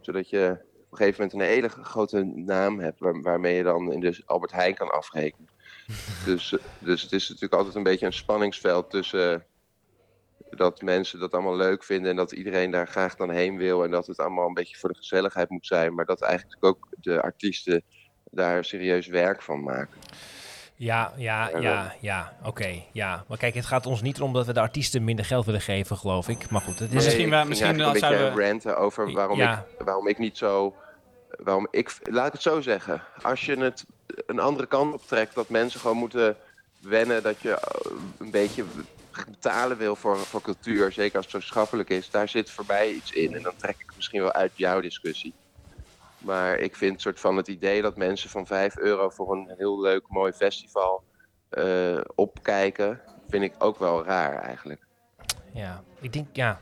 Zodat 0.00 0.28
je 0.28 0.50
op 0.72 0.92
een 0.92 0.96
gegeven 0.96 1.22
moment 1.24 1.40
een 1.40 1.54
hele 1.54 1.68
grote 1.68 2.22
naam 2.24 2.80
hebt 2.80 2.98
waar- 2.98 3.20
waarmee 3.20 3.56
je 3.56 3.62
dan 3.62 3.92
in 3.92 4.00
de 4.00 4.22
Albert 4.24 4.52
Heijn 4.52 4.74
kan 4.74 4.90
afrekenen. 4.90 5.50
dus, 6.26 6.52
eh, 6.52 6.64
dus 6.80 7.02
het 7.02 7.12
is 7.12 7.28
natuurlijk 7.28 7.54
altijd 7.54 7.74
een 7.74 7.82
beetje 7.82 8.06
een 8.06 8.12
spanningsveld 8.12 8.90
tussen 8.90 9.46
dat 10.48 10.82
mensen 10.82 11.18
dat 11.20 11.32
allemaal 11.32 11.56
leuk 11.56 11.84
vinden 11.84 12.10
en 12.10 12.16
dat 12.16 12.32
iedereen 12.32 12.70
daar 12.70 12.88
graag 12.88 13.16
dan 13.16 13.30
heen 13.30 13.56
wil 13.56 13.84
en 13.84 13.90
dat 13.90 14.06
het 14.06 14.18
allemaal 14.18 14.46
een 14.46 14.54
beetje 14.54 14.76
voor 14.76 14.88
de 14.88 14.98
gezelligheid 14.98 15.50
moet 15.50 15.66
zijn, 15.66 15.94
maar 15.94 16.04
dat 16.04 16.22
eigenlijk 16.22 16.64
ook 16.64 16.86
de 16.90 17.22
artiesten 17.22 17.84
daar 18.24 18.64
serieus 18.64 19.06
werk 19.06 19.42
van 19.42 19.62
maken. 19.62 20.00
Ja, 20.76 21.12
ja, 21.16 21.48
Ja, 21.48 21.58
ja, 21.60 21.94
ja. 22.00 22.32
Oké, 22.42 22.82
ja. 22.92 23.24
Maar 23.28 23.38
kijk, 23.38 23.54
het 23.54 23.66
gaat 23.66 23.86
ons 23.86 24.02
niet 24.02 24.16
erom 24.16 24.32
dat 24.32 24.46
we 24.46 24.52
de 24.52 24.60
artiesten 24.60 25.04
minder 25.04 25.24
geld 25.24 25.44
willen 25.44 25.60
geven, 25.60 25.96
geloof 25.96 26.28
ik. 26.28 26.50
Maar 26.50 26.60
goed, 26.60 26.78
het 26.78 26.88
is... 26.88 26.94
Nee, 26.94 27.04
misschien 27.04 27.30
wel- 27.30 27.44
misschien 27.44 27.68
een 27.70 27.78
zouden 27.78 28.00
beetje 28.00 28.34
we- 28.34 28.46
ranten 28.48 28.78
over 28.78 29.12
waarom, 29.12 29.38
Ja. 29.38 29.66
ik, 29.78 29.84
waarom 29.84 30.08
ik 30.08 30.18
niet 30.18 30.36
zo... 30.36 30.74
Waarom 31.38 31.68
ik, 31.70 31.96
laat 32.02 32.26
ik 32.26 32.32
het 32.32 32.42
zo 32.42 32.60
zeggen. 32.60 33.02
Als 33.22 33.44
je 33.46 33.56
het 33.58 33.84
een 34.26 34.38
andere 34.38 34.66
kant 34.68 34.94
op 34.94 35.02
trekt, 35.06 35.34
dat 35.34 35.48
mensen 35.48 35.80
gewoon 35.80 35.96
moeten 35.96 36.36
wennen 36.80 37.22
dat 37.22 37.40
je 37.40 37.50
eh, 37.50 37.90
een 38.18 38.30
beetje 38.30 38.64
betalen 39.30 39.76
wil 39.76 39.96
voor, 39.96 40.16
voor 40.18 40.40
cultuur, 40.42 40.92
zeker 40.92 41.16
als 41.16 41.32
het 41.32 41.42
zo 41.42 41.48
schappelijk 41.48 41.88
is, 41.90 42.10
daar 42.10 42.28
zit 42.28 42.50
voor 42.50 42.64
mij 42.68 42.90
iets 42.90 43.12
in. 43.12 43.34
En 43.34 43.42
dan 43.42 43.52
trek 43.56 43.76
ik 43.78 43.92
misschien 43.96 44.20
wel 44.20 44.32
uit 44.32 44.50
jouw 44.54 44.80
discussie. 44.80 45.32
Maar 46.18 46.58
ik 46.58 46.76
vind 46.76 47.00
soort 47.00 47.20
van 47.20 47.36
het 47.36 47.48
idee 47.48 47.82
dat 47.82 47.96
mensen 47.96 48.30
van 48.30 48.46
5 48.46 48.76
euro 48.76 49.10
voor 49.10 49.32
een 49.32 49.54
heel 49.56 49.80
leuk, 49.80 50.08
mooi 50.08 50.32
festival 50.32 51.04
eh, 51.48 52.00
opkijken, 52.14 53.00
vind 53.28 53.42
ik 53.42 53.54
ook 53.58 53.78
wel 53.78 54.04
raar 54.04 54.34
eigenlijk. 54.42 54.86
Ja, 55.52 55.82
ik 56.00 56.12
denk, 56.12 56.26
ja. 56.32 56.60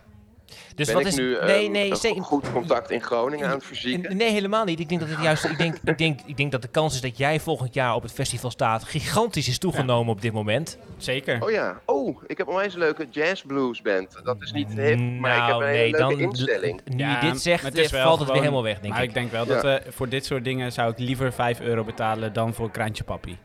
Dus 0.75 0.87
ben 0.87 0.95
wat 0.95 1.05
ik 1.05 1.09
is... 1.09 1.17
nu 1.17 1.31
nee, 1.41 1.65
ehm, 1.65 1.73
nee, 1.73 1.91
een 1.91 1.97
zeker. 1.97 2.23
goed 2.23 2.53
contact 2.53 2.91
in 2.91 3.03
Groningen 3.03 3.47
aan 3.47 3.55
het 3.55 3.65
verzieken? 3.65 4.17
Nee, 4.17 4.31
helemaal 4.31 4.65
niet. 4.65 4.81
Ik 4.81 4.89
denk 4.89 5.01
dat 5.01 5.11
het 5.11 5.23
juist. 5.23 5.45
Ik 5.45 5.59
denk, 5.59 5.77
ik, 5.85 5.99
denk, 5.99 6.21
ik 6.27 6.37
denk 6.37 6.53
dat 6.53 6.63
de 6.63 6.69
kans 6.69 6.95
is 6.95 7.01
dat 7.01 7.17
jij 7.19 7.41
volgend 7.41 7.75
jaar 7.75 7.95
op 7.95 8.03
het 8.03 8.13
festival 8.13 8.51
staat. 8.51 8.85
gigantisch 8.85 9.49
is 9.49 9.59
toegenomen 9.59 10.13
op 10.13 10.21
dit 10.21 10.33
moment. 10.33 10.79
Zeker. 10.97 11.43
Oh 11.43 11.51
ja, 11.51 11.81
oh, 11.85 12.23
ik 12.27 12.39
heb 12.39 12.47
een 12.47 12.53
onwijs 12.53 12.75
leuke 12.75 13.07
jazz 13.11 13.43
blues 13.43 13.83
band. 13.83 14.21
Dat 14.25 14.43
is 14.43 14.53
niet 14.53 14.69
hip, 14.69 14.99
maar 14.99 15.37
ik 15.37 15.43
heb 15.43 15.49
Nou, 15.49 15.65
een 15.65 15.71
nee, 15.71 15.79
hele 15.85 16.07
leuke 16.07 16.23
instelling. 16.23 16.81
Nu 16.85 16.97
Ja, 16.99 17.21
je 17.25 17.31
dit 17.31 17.41
zegt, 17.41 17.63
maar 17.63 17.71
het 17.71 17.81
is 17.81 17.87
eh, 17.87 17.93
wel 17.93 18.03
valt 18.07 18.19
het 18.19 18.29
weer 18.29 18.39
helemaal 18.41 18.63
weg, 18.63 18.81
denk 18.81 18.93
maar 18.93 19.03
ik. 19.03 19.09
ik 19.09 19.15
denk 19.15 19.31
wel 19.31 19.47
Ja. 19.47 19.53
dat 19.55 19.63
we 19.63 19.83
voor 19.93 20.09
dit 20.09 20.25
soort 20.25 20.45
dingen 20.45 20.73
zou 20.73 20.91
ik 20.91 20.99
liever 20.99 21.33
5 21.33 21.61
euro 21.61 21.85
betalen 21.85 22.33
dan 22.33 22.55
voor 22.55 22.71
Kraantje 22.71 23.05
Papi. 23.05 23.39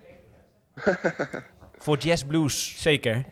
Voor 1.78 1.98
Jazz 1.98 2.24
Blues. 2.24 2.82
Zeker. 2.82 3.24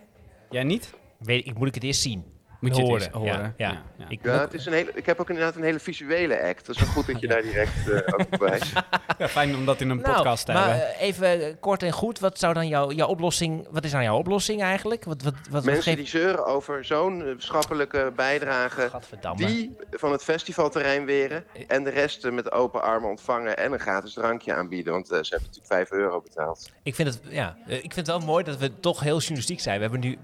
Jij 0.49 0.63
niet? 0.63 0.93
Weet, 1.19 1.45
ik 1.45 1.57
moet 1.57 1.67
ik 1.67 1.73
het 1.73 1.83
eerst 1.83 2.01
zien. 2.01 2.23
Moet 2.59 2.75
je 2.75 2.81
horen. 2.81 3.23
Ja, 3.23 3.33
ja. 3.33 3.53
Ja, 3.57 3.81
ja. 3.97 4.05
Ik, 4.09 4.19
Ja, 4.23 4.39
het 4.39 4.53
is 4.53 4.65
een 4.65 4.73
hele, 4.73 4.91
ik 4.93 5.05
heb 5.05 5.19
ook 5.19 5.29
inderdaad 5.29 5.55
een 5.55 5.63
hele 5.63 5.79
visuele 5.79 6.41
act. 6.43 6.65
Dat 6.65 6.75
is 6.75 6.81
wel 6.81 6.91
goed 6.91 7.05
dat 7.07 7.19
je 7.21 7.27
daar 7.33 7.41
direct 7.41 7.89
eh, 7.89 8.13
ook 8.13 8.19
op 8.31 8.39
wijst. 8.39 8.71
Ja, 9.17 9.27
fijn 9.27 9.55
om 9.55 9.65
dat 9.65 9.81
in 9.81 9.89
een 9.89 9.97
nou, 10.01 10.15
podcast 10.15 10.45
te 10.45 10.51
maar 10.51 10.69
hebben. 10.69 10.87
eh, 10.95 11.01
even 11.01 11.59
kort 11.59 11.83
en 11.83 11.91
goed, 11.91 12.19
wat 12.19 12.39
zou 12.39 12.53
dan 12.53 12.67
jouw, 12.67 12.91
jouw 12.91 13.07
oplossing, 13.07 13.67
wat 13.71 13.83
is 13.83 13.91
dan 13.91 14.03
jouw 14.03 14.17
oplossing 14.17 14.61
eigenlijk? 14.61 15.03
Wat, 15.03 15.21
wat, 15.21 15.33
wat, 15.33 15.47
wat 15.51 15.63
Mensen 15.63 15.83
geeft- 15.83 15.97
die 15.97 16.21
zeuren 16.21 16.45
over 16.45 16.85
zo'n 16.85 17.25
eh, 17.25 17.33
schappelijke 17.37 18.11
bijdrage, 18.15 18.81
Gadverdamme. 18.89 19.45
die 19.45 19.75
van 19.91 20.11
het 20.11 20.23
festivalterrein 20.23 21.05
weren 21.05 21.43
en 21.67 21.83
de 21.83 21.89
rest 21.89 22.31
met 22.31 22.51
open 22.51 22.81
armen 22.81 23.09
ontvangen 23.09 23.57
en 23.57 23.73
een 23.73 23.79
gratis 23.79 24.13
drankje 24.13 24.53
aanbieden. 24.53 24.93
Want 24.93 25.07
ze 25.07 25.13
hebben 25.15 25.39
natuurlijk 25.39 25.65
5 25.67 25.91
euro 25.91 26.21
betaald. 26.21 26.71
Ik 26.83 26.95
vind, 26.95 27.07
het, 27.07 27.19
ja, 27.29 27.57
ik 27.65 27.79
vind 27.93 27.95
het 27.95 28.07
wel 28.07 28.19
mooi 28.19 28.43
dat 28.43 28.57
we 28.57 28.79
toch 28.79 28.99
heel 28.99 29.17
journalistiek 29.19 29.59
zijn. 29.59 29.75
We 29.75 29.81
hebben 29.81 29.99
nu 29.99 30.17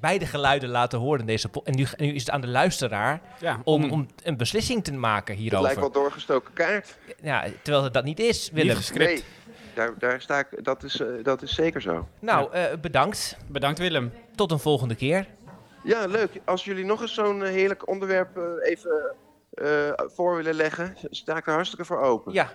beide 0.00 0.26
geluiden 0.26 0.68
laten 0.68 0.98
horen 0.98 1.20
in 1.20 1.26
deze 1.26 1.48
En 1.64 1.74
nu, 1.76 1.86
nu 1.96 2.12
is 2.14 2.20
het 2.20 2.30
aan 2.30 2.40
de 2.40 2.46
luisteraar 2.48 3.20
Ja, 3.40 3.60
om, 3.64 3.90
om 3.90 4.06
een 4.22 4.36
beslissing 4.36 4.84
te 4.84 4.92
maken 4.92 5.32
Het 5.34 5.42
hierover. 5.42 5.64
lijkt 5.66 5.80
wel 5.80 5.90
doorgestoken 5.90 6.52
kaart. 6.52 6.96
Ja, 7.22 7.44
terwijl 7.62 7.84
het 7.84 7.94
dat 7.94 8.04
niet 8.04 8.20
is, 8.20 8.50
Willem. 8.52 8.76
Niet. 8.76 8.94
Nee, 8.94 9.22
daar, 9.74 9.94
daar 9.98 10.20
sta 10.20 10.38
ik, 10.38 10.64
dat, 10.64 10.82
is, 10.82 11.00
eh, 11.00 11.06
dat 11.22 11.42
is 11.42 11.54
zeker 11.54 11.82
zo. 11.82 12.08
Nou, 12.18 12.52
eh, 12.52 12.64
bedankt. 12.80 13.36
Bedankt 13.46 13.78
Willem. 13.78 14.12
Tot 14.34 14.50
een 14.50 14.58
volgende 14.58 14.94
keer. 14.94 15.26
Ja, 15.84 16.06
leuk. 16.06 16.30
Als 16.44 16.64
jullie 16.64 16.84
nog 16.84 17.00
eens 17.00 17.14
zo'n 17.14 17.42
eh, 17.44 17.50
heerlijk 17.50 17.88
onderwerp 17.88 18.36
even 18.62 19.14
eh, 19.50 19.90
voor 19.96 20.36
willen 20.36 20.54
leggen, 20.54 20.96
sta 21.10 21.36
ik 21.36 21.46
er 21.46 21.52
hartstikke 21.52 21.84
voor 21.84 22.00
open. 22.00 22.32
Ja, 22.32 22.50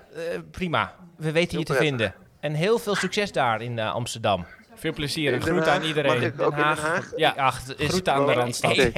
prima. 0.51 0.95
We 1.17 1.31
weten 1.31 1.59
je 1.59 1.65
te 1.65 1.73
vinden. 1.73 2.13
En 2.39 2.53
heel 2.53 2.79
veel 2.79 2.95
succes 2.95 3.31
daar 3.31 3.61
in 3.61 3.79
Amsterdam. 3.79 4.45
Veel 4.75 4.93
plezier 4.93 5.33
en 5.33 5.41
groeten 5.41 5.71
aan 5.71 5.81
iedereen. 5.83 6.13
Mag 6.19 6.21
ik 6.27 6.41
ook 6.41 6.51
in 6.51 6.57
Den 6.57 6.65
Haag? 6.65 7.11
Ja, 7.15 7.33
ach, 7.37 7.61
is- 7.77 7.89
groeten 7.89 8.13
aan 8.13 8.25
de 8.25 8.33
Randstad. 8.33 8.75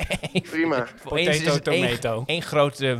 Prima. 0.51 0.87
Potato, 1.03 1.59
tomato. 1.59 2.23
één 2.25 2.41
grote... 2.41 2.87
eh, 2.87 2.97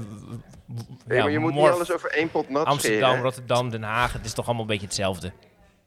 Hey, 1.08 1.18
ja, 1.18 1.24
maar 1.24 1.32
je 1.32 1.40
moet 1.40 1.54
niet 1.54 1.70
alles 1.70 1.92
over 1.92 2.10
één 2.12 2.30
pot 2.32 2.50
nat 2.50 2.66
Amsterdam, 2.66 3.00
scheren. 3.10 3.22
Rotterdam, 3.24 3.70
Den 3.70 3.84
Haag. 3.84 4.14
Het 4.14 4.26
is 4.26 4.34
toch 4.34 4.46
allemaal 4.46 4.64
een 4.64 4.70
beetje 4.70 4.86
hetzelfde. 4.86 5.32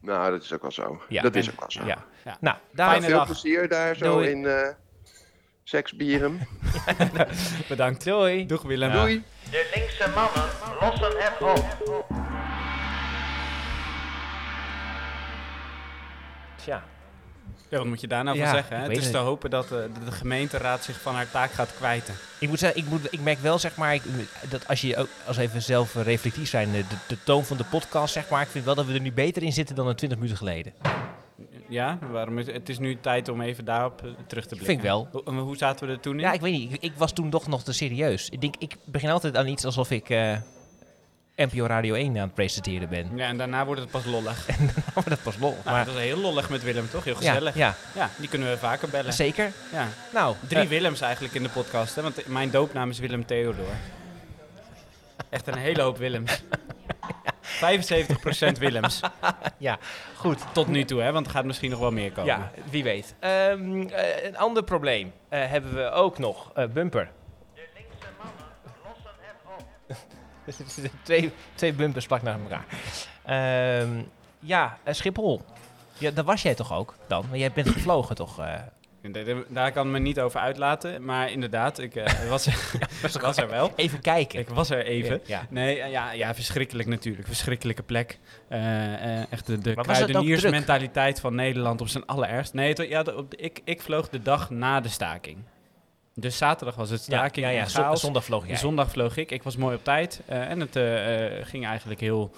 Nou, 0.01 0.31
dat 0.31 0.43
is 0.43 0.53
ook 0.53 0.61
wel 0.61 0.71
zo. 0.71 1.01
Ja. 1.09 1.21
dat 1.21 1.35
is 1.35 1.49
ook 1.49 1.59
wel 1.59 1.71
zo. 1.71 1.85
Ja. 1.85 1.97
Ja. 2.25 2.37
Nou, 2.39 2.57
daar 2.71 2.89
Fijne 2.89 3.05
Veel 3.05 3.15
dag. 3.17 3.25
plezier 3.25 3.67
daar 3.69 3.95
zo 3.95 4.11
Doei. 4.13 4.29
in 4.29 4.45
eh 4.45 4.67
Seksbieren. 5.63 6.47
Bedankt. 7.69 8.03
Doei. 8.03 8.45
Doeg 8.45 8.61
Willem. 8.61 8.91
Doei. 8.91 9.23
De 9.51 9.69
linkse 9.75 10.09
mannen 10.15 10.49
lossen 10.79 11.17
het 11.23 11.41
op. 11.41 12.05
Ja, 16.67 17.77
wat 17.77 17.85
moet 17.85 18.01
je 18.01 18.07
daar 18.07 18.23
nou 18.23 18.37
Ja, 18.37 18.43
van 18.43 18.53
zeggen? 18.53 18.77
Hè? 18.77 18.83
Het 18.83 18.97
is 18.97 19.03
het. 19.03 19.11
te 19.13 19.17
hopen 19.17 19.49
dat 19.49 19.63
eh, 19.63 19.69
de, 19.71 20.05
de 20.05 20.11
gemeenteraad 20.11 20.83
zich 20.83 21.01
van 21.01 21.15
haar 21.15 21.31
taak 21.31 21.51
gaat 21.51 21.75
kwijten. 21.75 22.13
Ik 22.39 22.49
moet 22.49 22.59
zeggen, 22.59 22.81
ik, 22.81 22.89
moet, 22.89 23.13
ik 23.13 23.21
merk 23.21 23.39
wel, 23.39 23.59
zeg 23.59 23.75
maar, 23.75 23.93
ik, 23.93 24.03
dat 24.49 24.67
als 24.67 24.81
je 24.81 24.97
ook 24.97 25.07
als 25.25 25.37
even 25.37 25.61
zelf 25.61 25.95
eh, 25.95 26.03
reflectief 26.03 26.49
zijn, 26.49 26.71
de, 26.71 26.83
de 27.07 27.17
toon 27.23 27.45
van 27.45 27.57
de 27.57 27.63
podcast, 27.63 28.13
zeg 28.13 28.29
maar, 28.29 28.41
ik 28.41 28.47
vind 28.47 28.65
wel 28.65 28.75
dat 28.75 28.85
we 28.85 28.93
er 28.93 29.01
nu 29.01 29.11
beter 29.11 29.43
in 29.43 29.53
zitten 29.53 29.75
dan 29.75 29.87
een 29.87 29.95
20 29.95 30.17
minuten 30.17 30.37
geleden. 30.37 30.73
Ja, 31.69 31.97
waarom 32.11 32.37
is, 32.37 32.47
het 32.47 32.69
is 32.69 32.79
nu 32.79 32.99
tijd 32.99 33.29
om 33.29 33.41
even 33.41 33.65
daarop 33.65 34.03
eh, 34.03 34.09
terug 34.27 34.43
te 34.43 34.55
blikken. 34.55 34.65
Vind 34.67 34.77
ik 34.77 34.83
wel. 34.83 35.09
Hoe, 35.11 35.39
hoe 35.39 35.57
zaten 35.57 35.87
we 35.87 35.93
er 35.93 35.99
toen 35.99 36.13
in? 36.13 36.19
Ja, 36.19 36.31
ik 36.31 36.41
weet 36.41 36.53
niet, 36.53 36.73
ik, 36.73 36.81
ik 36.81 36.93
was 36.97 37.11
toen 37.13 37.29
toch 37.29 37.47
nog 37.47 37.63
te 37.63 37.73
serieus. 37.73 38.29
Ik 38.29 38.41
denk, 38.41 38.55
ik 38.59 38.75
begin 38.85 39.09
altijd 39.09 39.37
aan 39.37 39.47
iets 39.47 39.65
alsof 39.65 39.91
ik 39.91 40.09
eh 40.09 40.35
NPO 41.37 41.65
Radio 41.65 41.93
1 41.93 42.15
aan 42.15 42.21
het 42.21 42.33
presenteren 42.33 42.89
ben. 42.89 43.11
Ja, 43.15 43.27
en 43.27 43.37
daarna 43.37 43.65
wordt 43.65 43.81
het 43.81 43.91
pas 43.91 44.05
lollig. 44.05 44.47
maar 44.95 45.03
dat 45.09 45.23
was 45.23 45.37
lol. 45.37 45.49
Nou, 45.63 45.75
maar, 45.75 45.85
dat 45.85 45.95
is 45.95 46.01
heel 46.01 46.17
lollig 46.17 46.49
met 46.49 46.63
Willem, 46.63 46.89
toch? 46.89 47.03
Heel 47.03 47.15
gezellig. 47.15 47.55
ja, 47.55 47.75
Ja, 47.95 48.09
die 48.17 48.29
kunnen 48.29 48.49
we 48.49 48.57
vaker 48.57 48.89
bellen. 48.89 49.13
zeker. 49.13 49.51
Ja. 49.71 49.87
Nou, 50.13 50.35
Drie 50.47 50.61
eh, 50.61 50.67
Willems 50.67 51.01
eigenlijk 51.01 51.33
in 51.33 51.43
de 51.43 51.49
podcast, 51.49 51.95
hè? 51.95 52.01
want 52.01 52.27
mijn 52.27 52.49
doopnaam 52.51 52.89
is 52.89 52.99
Willem 52.99 53.25
Theodor. 53.25 53.65
Echt 55.29 55.47
een 55.47 55.57
hele 55.57 55.81
hoop 55.81 55.97
Willems. 55.97 56.41
75% 58.55 58.57
Willems. 58.59 58.99
ja, 59.57 59.77
goed. 60.15 60.45
Tot 60.53 60.67
nu 60.67 60.83
toe, 60.85 61.01
hè? 61.01 61.11
want 61.11 61.25
er 61.25 61.31
gaat 61.31 61.45
misschien 61.45 61.69
nog 61.69 61.79
wel 61.79 61.91
meer 61.91 62.11
komen. 62.11 62.35
Ja, 62.35 62.51
wie 62.69 62.83
weet. 62.83 63.15
Ehm, 63.19 63.81
eh, 63.87 64.23
een 64.25 64.37
ander 64.37 64.63
probleem 64.63 65.13
eh, 65.29 65.45
hebben 65.49 65.75
we 65.75 65.89
ook 65.91 66.17
nog. 66.17 66.51
Bumper. 66.73 67.09
twee, 71.03 71.31
twee 71.55 71.73
bumpers 71.73 72.05
plak 72.05 72.21
naar 72.21 72.39
elkaar. 72.39 72.65
Ehm, 73.25 74.01
ja, 74.39 74.77
eh, 74.83 74.93
Schiphol. 74.93 75.41
Ja, 75.97 76.11
daar 76.11 76.23
was 76.23 76.41
jij 76.41 76.55
toch 76.55 76.73
ook 76.73 76.95
dan? 77.07 77.25
Want 77.29 77.39
jij 77.39 77.51
bent 77.51 77.69
gevlogen 77.69 78.15
toch? 78.15 78.39
eh? 78.39 78.53
Daar- 79.47 79.71
kan 79.71 79.85
ik 79.85 79.91
me 79.91 79.99
niet 79.99 80.19
over 80.19 80.39
uitlaten, 80.39 81.05
maar 81.05 81.31
inderdaad, 81.31 81.79
ik 81.79 81.95
eh, 81.95 82.29
was, 82.29 82.47
was 83.21 83.37
er 83.37 83.49
wel. 83.49 83.73
Even 83.75 84.01
kijken. 84.01 84.39
Ik 84.39 84.49
was 84.49 84.69
er 84.69 84.85
even. 84.85 85.21
Ja. 85.25 85.45
Nee, 85.49 85.75
ja, 85.75 86.11
ja, 86.11 86.35
verschrikkelijk 86.35 86.87
natuurlijk. 86.89 87.27
Verschrikkelijke 87.27 87.83
plek. 87.83 88.19
Eh, 88.47 88.93
eh, 89.19 89.25
echt 89.29 89.45
de, 89.45 89.57
de 89.57 89.73
was 89.73 89.85
kruideniersmentaliteit 89.85 91.19
van 91.19 91.35
Nederland 91.35 91.81
op 91.81 91.87
zijn 91.87 92.05
allerergst. 92.05 92.53
Nee, 92.53 92.69
het- 92.73 92.87
ja, 92.89 93.03
de- 93.03 93.15
op 93.17 93.33
ik, 93.35 93.61
ik 93.63 93.81
vloog 93.81 94.09
de 94.09 94.21
dag 94.21 94.49
na 94.49 94.81
de 94.81 94.89
staking. 94.89 95.37
Dus 96.19 96.37
zaterdag 96.37 96.75
was 96.75 96.89
het 96.89 96.99
Ja, 97.05 97.17
staking 97.17 97.45
ja, 97.45 97.51
ja, 97.51 97.65
zo- 97.67 97.81
chaos. 97.81 97.99
zondag 98.01 98.23
vloog 98.23 98.47
jij. 98.47 98.55
Zondag 98.55 98.89
vloog 98.91 99.17
ik. 99.17 99.31
Ik 99.31 99.43
was 99.43 99.55
mooi 99.57 99.75
op 99.75 99.83
tijd. 99.83 100.21
eh, 100.25 100.49
en 100.49 100.59
het 100.59 100.75
eh, 100.75 101.37
eh, 101.39 101.45
ging 101.45 101.65
eigenlijk 101.65 101.99
heel 101.99 102.31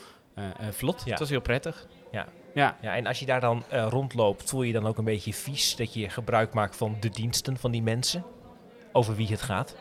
vlot. 0.71 1.01
Ja. 1.05 1.09
Het 1.09 1.19
was 1.19 1.29
heel 1.29 1.41
prettig. 1.41 1.87
Ja. 2.11 2.27
Ja. 2.53 2.77
Ja, 2.81 2.95
en 2.95 3.05
als 3.05 3.19
je 3.19 3.25
daar 3.25 3.39
dan 3.41 3.63
rondloopt, 3.69 4.49
voel 4.49 4.61
je 4.61 4.73
dan 4.73 4.87
ook 4.87 4.97
een 4.97 5.03
beetje 5.03 5.33
vies 5.33 5.75
dat 5.75 5.93
je 5.93 6.09
gebruik 6.09 6.53
maakt 6.53 6.75
van 6.75 6.97
de 6.99 7.09
diensten 7.09 7.57
van 7.57 7.71
die 7.71 7.81
mensen? 7.81 8.23
Over 8.91 9.15
wie 9.15 9.27
het 9.27 9.41
gaat? 9.41 9.75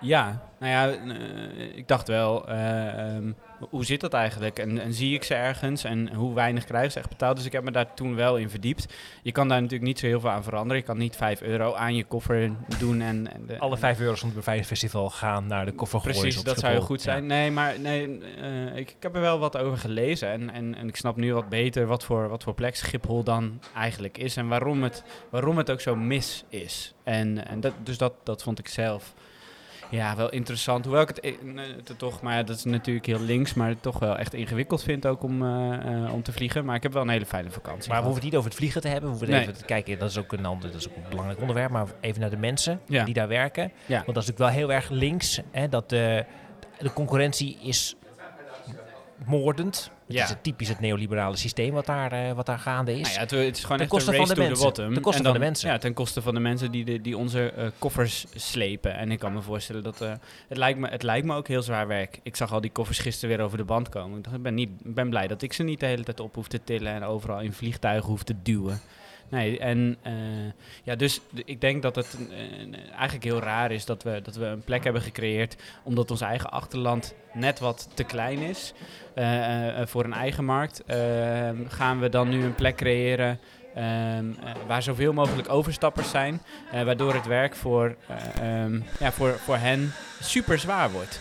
Ja, 0.00 0.48
nou 0.58 0.72
ja, 0.72 0.90
eh, 0.90 1.76
ik 1.76 1.88
dacht 1.88 2.08
wel, 2.08 2.48
eh, 2.48 3.14
ehm, 3.16 3.32
hoe 3.70 3.84
zit 3.84 4.00
dat 4.00 4.12
eigenlijk? 4.12 4.58
En, 4.58 4.78
en 4.78 4.94
zie 4.94 5.14
ik 5.14 5.24
ze 5.24 5.34
ergens? 5.34 5.84
En 5.84 6.14
hoe 6.14 6.34
weinig 6.34 6.64
krijgen 6.64 6.92
ze 6.92 6.98
echt 6.98 7.08
betaald? 7.08 7.36
Dus 7.36 7.44
ik 7.44 7.52
heb 7.52 7.64
me 7.64 7.70
daar 7.70 7.94
toen 7.94 8.14
wel 8.14 8.36
in 8.36 8.50
verdiept. 8.50 8.94
Je 9.22 9.32
kan 9.32 9.48
daar 9.48 9.60
natuurlijk 9.60 9.88
niet 9.88 9.98
zo 9.98 10.06
heel 10.06 10.20
veel 10.20 10.30
aan 10.30 10.42
veranderen. 10.42 10.76
Je 10.76 10.82
kan 10.82 10.98
niet 10.98 11.16
5 11.16 11.40
euro 11.40 11.74
aan 11.74 11.94
je 11.94 12.04
koffer 12.04 12.50
doen. 12.78 13.00
En, 13.00 13.32
en 13.32 13.46
de, 13.46 13.58
Alle 13.58 13.76
vijf 13.76 14.00
euro's 14.00 14.18
van 14.18 14.28
het 14.28 14.36
bevrijdingsfestival 14.36 15.10
gaan 15.10 15.46
naar 15.46 15.64
de 15.64 15.72
koffergooiers 15.72 16.20
Precies, 16.20 16.38
op 16.40 16.46
dat 16.46 16.58
zou 16.58 16.72
heel 16.72 16.82
goed 16.82 17.02
zijn. 17.02 17.26
Nee, 17.26 17.50
maar 17.50 17.80
nee, 17.80 18.20
eh, 18.40 18.76
ik, 18.76 18.90
ik 18.90 18.96
heb 19.02 19.14
er 19.14 19.20
wel 19.20 19.38
wat 19.38 19.56
over 19.56 19.78
gelezen. 19.78 20.30
En, 20.30 20.50
en, 20.50 20.74
en 20.74 20.88
ik 20.88 20.96
snap 20.96 21.16
nu 21.16 21.34
wat 21.34 21.48
beter 21.48 21.86
wat 21.86 22.04
voor, 22.04 22.28
wat 22.28 22.42
voor 22.42 22.54
plek 22.54 22.76
Schiphol 22.76 23.22
dan 23.22 23.60
eigenlijk 23.74 24.18
is. 24.18 24.36
En 24.36 24.48
waarom 24.48 24.82
het, 24.82 25.02
waarom 25.30 25.56
het 25.56 25.70
ook 25.70 25.80
zo 25.80 25.96
mis 25.96 26.44
is. 26.48 26.94
En, 27.04 27.48
en 27.48 27.60
dat, 27.60 27.72
dus 27.82 27.98
dat, 27.98 28.12
dat 28.22 28.42
vond 28.42 28.58
ik 28.58 28.68
zelf 28.68 29.14
ja, 29.90 30.16
wel 30.16 30.30
interessant. 30.30 30.84
Hoewel 30.84 31.02
ik 31.02 31.08
het, 31.08 31.20
eh, 31.20 31.32
eh, 31.32 31.38
het 31.84 31.98
toch, 31.98 32.20
maar 32.22 32.44
dat 32.44 32.56
is 32.56 32.64
natuurlijk 32.64 33.06
heel 33.06 33.20
links, 33.20 33.54
maar 33.54 33.68
het 33.68 33.82
toch 33.82 33.98
wel 33.98 34.16
echt 34.16 34.34
ingewikkeld 34.34 34.82
vind 34.82 35.06
ook 35.06 35.22
om, 35.22 35.42
eh, 35.42 36.12
om 36.12 36.22
te 36.22 36.32
vliegen. 36.32 36.64
Maar 36.64 36.76
ik 36.76 36.82
heb 36.82 36.92
wel 36.92 37.02
een 37.02 37.08
hele 37.08 37.26
fijne 37.26 37.50
vakantie. 37.50 37.88
Maar 37.90 37.98
we 37.98 38.04
hoeven 38.04 38.22
het 38.22 38.30
niet 38.30 38.34
over 38.38 38.48
het 38.50 38.58
vliegen 38.58 38.80
te 38.80 38.88
hebben. 38.88 39.04
We 39.10 39.16
hoeven 39.16 39.30
Nee. 39.34 39.40
even 39.40 39.54
te 39.56 39.64
kijken. 39.64 39.98
Dat 39.98 40.10
is 40.10 40.18
ook 40.18 40.32
een 40.32 40.46
ander, 40.46 40.70
dat 40.70 40.80
is 40.80 40.88
ook 40.88 40.96
een 40.96 41.02
belangrijk 41.08 41.40
onderwerp. 41.40 41.70
Maar 41.70 41.86
even 42.00 42.20
naar 42.20 42.30
de 42.30 42.36
mensen 42.36 42.80
Ja. 42.86 43.04
die 43.04 43.14
daar 43.14 43.28
werken. 43.28 43.72
Ja. 43.86 43.94
Want 44.04 44.14
dat 44.14 44.16
is 44.22 44.26
natuurlijk 44.28 44.38
wel 44.56 44.66
heel 44.66 44.72
erg 44.72 44.88
links. 44.90 45.40
Hè, 45.50 45.68
dat 45.68 45.88
de, 45.88 46.24
de 46.78 46.92
concurrentie 46.92 47.58
is 47.62 47.96
moordend. 49.26 49.90
Het 50.06 50.16
Ja. 50.16 50.22
is 50.24 50.28
het 50.30 50.42
typisch 50.42 50.68
het 50.68 50.80
neoliberale 50.80 51.36
systeem 51.36 51.72
wat 51.72 51.86
daar, 51.86 52.12
eh, 52.12 52.32
wat 52.32 52.46
daar 52.46 52.58
gaande 52.58 52.92
is. 52.92 53.00
Nou 53.00 53.12
ja, 53.12 53.20
het, 53.20 53.30
het 53.30 53.56
is 53.56 53.62
gewoon 53.62 53.76
Ten 53.76 53.80
echt 53.86 53.88
koste 53.94 54.10
een 54.10 54.16
van 54.16 54.28
de 54.28 54.34
to 54.34 54.40
mensen. 54.40 54.72
the. 54.72 54.88
Ten 54.92 55.00
koste 55.02 55.22
van 55.22 55.32
de 55.32 55.38
mensen. 55.38 55.70
Ja, 55.70 55.78
ten 55.78 55.94
koste 55.94 56.22
van 56.22 56.34
de 56.34 56.40
mensen 56.40 56.70
die, 56.70 56.84
de, 56.84 57.00
die 57.00 57.16
onze 57.16 57.50
eh, 57.50 57.66
koffers 57.78 58.26
slepen. 58.34 58.94
En 58.94 59.10
ik 59.10 59.18
kan 59.18 59.32
me 59.32 59.42
voorstellen 59.42 59.82
dat... 59.82 60.00
eh, 60.00 60.12
het, 60.48 60.58
lijkt 60.58 60.78
me, 60.78 60.88
het 60.88 61.02
lijkt 61.02 61.26
me 61.26 61.34
ook 61.34 61.48
heel 61.48 61.62
zwaar 61.62 61.86
werk. 61.86 62.20
Ik 62.22 62.36
zag 62.36 62.52
al 62.52 62.60
die 62.60 62.70
koffers 62.70 62.98
gisteren 62.98 63.36
weer 63.36 63.44
over 63.44 63.58
de 63.58 63.64
band 63.64 63.88
komen. 63.88 64.18
Ik 64.18 64.24
dacht, 64.24 64.36
ik 64.36 64.42
ben, 64.42 64.54
niet, 64.54 64.70
ik 64.84 64.94
ben 64.94 65.10
blij 65.10 65.26
dat 65.26 65.42
ik 65.42 65.52
ze 65.52 65.62
niet 65.62 65.80
de 65.80 65.86
hele 65.86 66.04
tijd 66.04 66.20
op 66.20 66.34
hoef 66.34 66.48
te 66.48 66.60
tillen... 66.64 66.92
en 66.92 67.02
overal 67.04 67.40
in 67.40 67.52
vliegtuigen 67.52 68.08
hoef 68.08 68.22
te 68.22 68.34
duwen. 68.42 68.80
Nee, 69.30 69.58
en 69.58 69.96
eh, 70.02 70.12
ja, 70.82 70.94
dus 70.96 71.20
ik 71.44 71.60
denk 71.60 71.82
dat 71.82 71.96
het 71.96 72.18
eigenlijk 72.90 73.24
heel 73.24 73.40
raar 73.40 73.70
is 73.72 73.84
dat 73.84 74.02
we, 74.02 74.20
dat 74.22 74.36
we 74.36 74.44
een 74.44 74.62
plek 74.64 74.84
hebben 74.84 75.02
gecreëerd... 75.02 75.56
omdat 75.82 76.10
ons 76.10 76.20
eigen 76.20 76.50
achterland 76.50 77.14
net 77.32 77.58
wat 77.58 77.88
te 77.94 78.04
klein 78.04 78.38
is 78.38 78.72
eh, 79.14 79.80
eh, 79.80 79.86
voor 79.86 80.04
een 80.04 80.12
eigen 80.12 80.44
markt. 80.44 80.84
eh, 80.84 81.50
gaan 81.68 82.00
we 82.00 82.08
dan 82.08 82.28
nu 82.28 82.44
een 82.44 82.54
plek 82.54 82.76
creëren 82.76 83.38
ehm, 83.74 83.84
eh, 84.44 84.52
waar 84.66 84.82
zoveel 84.82 85.12
mogelijk 85.12 85.48
overstappers 85.48 86.10
zijn, 86.10 86.40
waardoor 86.72 87.14
het 87.14 87.26
werk 87.26 87.54
voor, 87.56 87.96
eh, 88.06 88.62
ehm, 88.62 88.80
ja, 88.98 89.12
voor, 89.12 89.38
voor 89.38 89.56
hen 89.56 89.92
super 90.20 90.58
zwaar 90.58 90.90
wordt. 90.90 91.20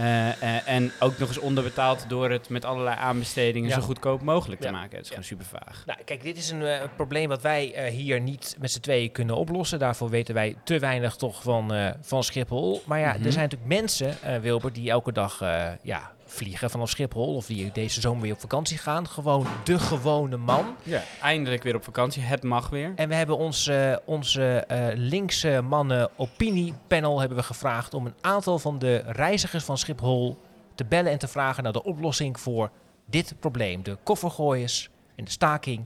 Eh, 0.00 0.28
eh, 0.56 0.68
en 0.68 0.92
ook 1.00 1.18
nog 1.18 1.28
eens 1.28 1.38
onderbetaald 1.38 2.04
door 2.08 2.30
het 2.30 2.48
met 2.48 2.64
allerlei 2.64 2.96
aanbestedingen 2.98 3.68
Ja. 3.68 3.74
zo 3.74 3.80
goedkoop 3.80 4.22
mogelijk 4.22 4.60
Ja. 4.62 4.66
te 4.66 4.72
maken. 4.72 4.90
Het 4.96 5.02
is 5.04 5.08
gewoon 5.08 5.24
super 5.24 5.46
vaag. 5.46 5.82
Nou, 5.86 5.98
kijk, 6.04 6.22
dit 6.22 6.36
is 6.36 6.50
een 6.50 6.62
eh, 6.62 6.80
probleem 6.96 7.28
wat 7.28 7.42
wij 7.42 7.88
hier 7.90 8.20
niet 8.20 8.56
met 8.60 8.70
z'n 8.70 8.80
tweeën 8.80 9.12
kunnen 9.12 9.36
oplossen. 9.36 9.78
Daarvoor 9.78 10.10
weten 10.10 10.34
wij 10.34 10.56
te 10.64 10.78
weinig 10.78 11.16
toch 11.16 11.42
van, 11.42 11.94
van 12.00 12.24
Schiphol. 12.24 12.82
Maar 12.86 12.98
ja, 12.98 13.12
Mhm. 13.12 13.24
er 13.24 13.32
zijn 13.32 13.48
natuurlijk 13.48 13.82
mensen, 13.82 14.16
Wilbert, 14.42 14.74
die 14.74 14.90
elke 14.90 15.12
dag 15.12 15.38
ja, 15.82 16.10
vliegen 16.30 16.70
vanaf 16.70 16.88
Schiphol 16.88 17.34
of 17.34 17.46
die 17.46 17.72
deze 17.72 18.00
zomer 18.00 18.22
weer 18.22 18.32
op 18.32 18.40
vakantie 18.40 18.78
gaan. 18.78 19.08
Gewoon 19.08 19.46
de 19.64 19.78
gewone 19.78 20.36
man. 20.36 20.76
Ja, 20.82 21.02
eindelijk 21.22 21.62
weer 21.62 21.74
op 21.74 21.84
vakantie. 21.84 22.22
Het 22.22 22.42
mag 22.42 22.68
weer. 22.68 22.92
En 22.96 23.08
we 23.08 23.14
hebben 23.14 23.36
ons, 23.36 23.66
eh, 23.66 23.96
onze 24.04 24.42
eh, 24.42 24.86
linkse 24.94 25.60
mannen 25.60 26.10
opiniepanel 26.16 27.20
hebben 27.20 27.38
we 27.38 27.44
gevraagd 27.44 27.94
om 27.94 28.06
een 28.06 28.14
aantal 28.20 28.58
van 28.58 28.78
de 28.78 29.02
reizigers 29.06 29.64
van 29.64 29.78
Schiphol 29.78 30.38
te 30.74 30.84
bellen 30.84 31.12
en 31.12 31.18
te 31.18 31.28
vragen 31.28 31.62
naar 31.62 31.72
de 31.72 31.84
oplossing 31.84 32.40
voor 32.40 32.70
dit 33.06 33.34
probleem. 33.40 33.82
De 33.82 33.96
koffergooiers 34.02 34.90
en 35.16 35.24
de 35.24 35.30
staking 35.30 35.84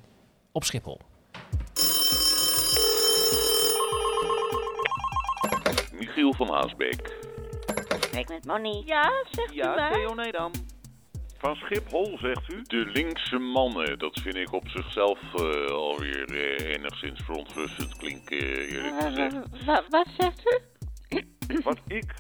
op 0.53 0.65
Schiphol. 0.65 1.01
Michiel 5.93 6.33
van 6.33 6.49
Haasbeek. 6.49 7.34
Spreek 8.15 8.29
met 8.29 8.47
Money. 8.47 8.83
Ja, 8.85 9.13
zegt 9.31 9.53
u 9.53 9.57
Ja, 9.57 9.75
maar. 9.75 9.93
Theo 9.93 10.15
Nedam. 10.15 10.51
Van 11.39 11.57
Schiphol, 11.57 12.19
zegt 12.19 12.53
u? 12.53 12.63
De 12.63 12.91
linkse 12.93 13.39
mannen, 13.39 13.99
dat 13.99 14.21
vind 14.21 14.35
ik 14.35 14.53
op 14.53 14.69
zichzelf 14.69 15.19
eh, 15.35 15.67
alweer 15.71 16.29
eh, 16.31 16.75
enigszins 16.75 17.21
verontrustend 17.25 17.97
klinken, 17.97 18.39
eh, 18.39 18.73
eerlijk 18.73 19.03
gezegd. 19.03 19.65
Wat, 19.65 19.85
wat 19.89 20.07
zegt 20.19 20.43
u? 20.47 20.61
Wat 21.63 21.81
ik? 21.87 22.15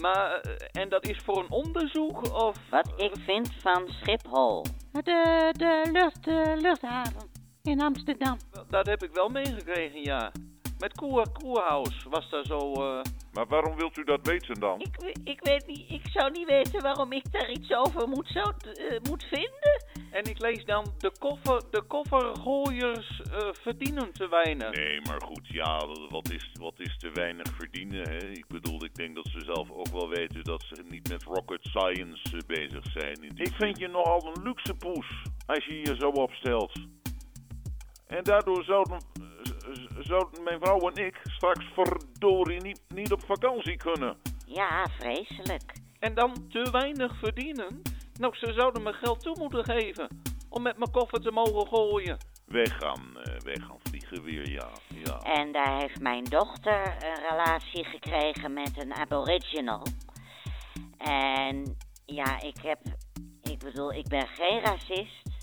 Maar, 0.00 0.40
eh, 0.40 0.82
en 0.82 0.88
dat 0.88 1.08
is 1.08 1.18
voor 1.24 1.38
een 1.38 1.50
onderzoek 1.50 2.34
of... 2.34 2.56
Wat 2.70 2.92
ik 2.96 3.12
vind 3.24 3.50
van 3.60 3.88
Schiphol. 3.88 4.64
De, 4.92 5.52
de 5.56 5.88
lucht, 5.92 6.24
de 6.24 6.56
luchthaven 6.60 7.30
in 7.62 7.80
Amsterdam. 7.80 8.36
Dat 8.68 8.86
heb 8.86 9.02
ik 9.02 9.10
wel 9.12 9.28
meegekregen, 9.28 10.02
ja. 10.02 10.32
Met 10.78 10.92
Koer, 10.92 11.26
Koerhaus 11.32 12.02
was 12.10 12.30
daar 12.30 12.44
zo... 12.44 12.72
eh, 12.72 13.00
Maar 13.32 13.46
waarom 13.46 13.76
wilt 13.76 13.96
u 13.96 14.04
dat 14.04 14.26
weten 14.26 14.60
dan? 14.60 14.80
Ik, 14.80 15.14
ik 15.24 15.40
weet 15.42 15.66
niet, 15.66 15.90
ik 15.90 16.08
zou 16.12 16.30
niet 16.30 16.46
weten 16.48 16.82
waarom 16.82 17.12
ik 17.12 17.32
daar 17.32 17.50
iets 17.50 17.72
over 17.74 18.08
moet, 18.08 18.28
zou, 18.28 18.52
eh, 18.62 18.98
moet 19.02 19.22
vinden. 19.22 19.84
En 20.10 20.24
ik 20.24 20.38
lees 20.40 20.64
dan, 20.64 20.94
de, 20.98 21.12
koffer, 21.18 21.62
de 21.70 21.82
koffergooiers 21.82 23.20
eh, 23.20 23.48
verdienen 23.52 24.12
te 24.12 24.28
weinig. 24.28 24.70
Nee, 24.76 25.00
maar 25.00 25.20
goed, 25.22 25.46
ja, 25.48 25.86
wat 26.08 26.30
is, 26.30 26.50
wat 26.60 26.74
is 26.80 26.96
te 26.98 27.10
weinig 27.12 27.46
verdienen? 27.58 28.08
Hè? 28.08 28.16
Ik 28.28 28.46
bedoel, 28.48 28.84
ik 28.84 28.94
denk 28.94 29.14
dat 29.14 29.26
ze 29.26 29.40
zelf 29.54 29.70
ook 29.70 29.88
wel 29.88 30.08
weten 30.08 30.44
dat 30.44 30.62
ze 30.62 30.82
niet 30.88 31.08
met 31.08 31.22
rocket 31.22 31.64
science 31.64 32.42
bezig 32.46 32.84
zijn. 32.92 33.22
Ik 33.34 33.52
vind 33.58 33.78
je 33.78 33.88
nogal 33.88 34.26
een 34.34 34.42
luxe 34.42 34.74
poes, 34.74 35.06
als 35.46 35.64
je 35.64 35.74
je 35.74 35.96
zo 35.98 36.08
opstelt. 36.08 36.72
En 38.06 38.24
daardoor 38.24 38.64
zouden, 38.64 40.42
mijn 40.44 40.60
vrouw 40.60 40.90
en 40.90 41.06
ik 41.06 41.20
straks 41.22 41.64
verdorie 41.74 42.62
niet, 42.62 42.80
niet 42.88 43.12
op 43.12 43.24
vakantie 43.24 43.76
kunnen. 43.76 44.16
Ja, 44.46 44.86
vreselijk. 44.98 45.72
En 45.98 46.14
dan 46.14 46.48
te 46.48 46.70
weinig 46.70 47.18
verdienen? 47.18 47.82
Nou, 48.18 48.36
ze 48.36 48.52
zouden 48.52 48.82
me 48.82 48.92
geld 48.92 49.20
toe 49.20 49.36
moeten 49.38 49.64
geven. 49.64 50.08
Om 50.48 50.62
met 50.62 50.78
mijn 50.78 50.90
koffer 50.90 51.20
te 51.20 51.30
mogen 51.30 51.66
gooien. 51.66 52.16
Wij 52.46 52.66
gaan, 52.66 53.18
eh, 53.22 53.38
wij 53.38 53.56
gaan 53.56 53.78
vliegen 53.82 54.22
weer, 54.22 54.50
ja. 54.50 54.68
ja. 54.88 55.18
En 55.18 55.52
daar 55.52 55.78
heeft 55.78 56.00
mijn 56.00 56.24
dochter 56.24 56.96
een 57.04 57.28
relatie 57.30 57.84
gekregen 57.84 58.52
met 58.52 58.82
een 58.82 58.94
aboriginal. 58.94 59.86
En 60.98 61.76
ja, 62.04 62.40
ik 62.40 62.56
heb, 62.62 62.78
ik 63.42 63.58
bedoel, 63.58 63.92
ik 63.92 64.08
ben 64.08 64.26
geen 64.26 64.60
racist. 64.60 65.35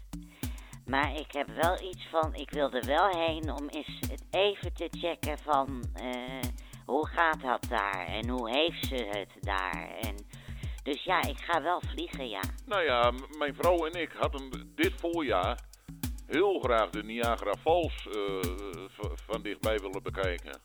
Maar 0.86 1.16
ik 1.16 1.32
heb 1.32 1.48
wel 1.48 1.82
iets 1.82 2.08
van, 2.10 2.36
ik 2.36 2.52
wil 2.52 2.72
er 2.72 2.86
wel 2.86 3.08
heen 3.10 3.52
om 3.52 3.70
eens 3.70 4.00
even 4.30 4.74
te 4.74 4.88
checken 4.92 5.38
van 5.38 5.84
eh, 5.94 6.50
hoe 6.86 7.08
gaat 7.08 7.42
dat 7.42 7.66
daar 7.70 8.06
en 8.08 8.30
hoe 8.30 8.50
heeft 8.50 8.86
ze 8.86 8.96
het 8.96 9.32
daar. 9.40 9.88
En, 10.02 10.16
dus 10.84 11.04
ja, 11.04 11.22
ik 11.22 11.40
ga 11.40 11.62
wel 11.62 11.82
vliegen, 11.88 12.30
ja. 12.30 12.42
Nou 12.66 12.84
ja, 12.84 13.12
mijn 13.38 13.56
vrouw 13.56 13.86
en 13.86 14.02
ik 14.02 14.12
hadden 14.12 14.72
dit 14.76 14.94
voorjaar 15.00 15.60
heel 16.28 16.60
graag 16.60 16.90
de 16.90 17.04
Niagara 17.04 17.54
Falls 17.62 18.08
eh, 18.08 18.40
van 19.16 19.42
dichtbij 19.42 19.78
willen 19.78 20.04
bekijken. 20.04 20.62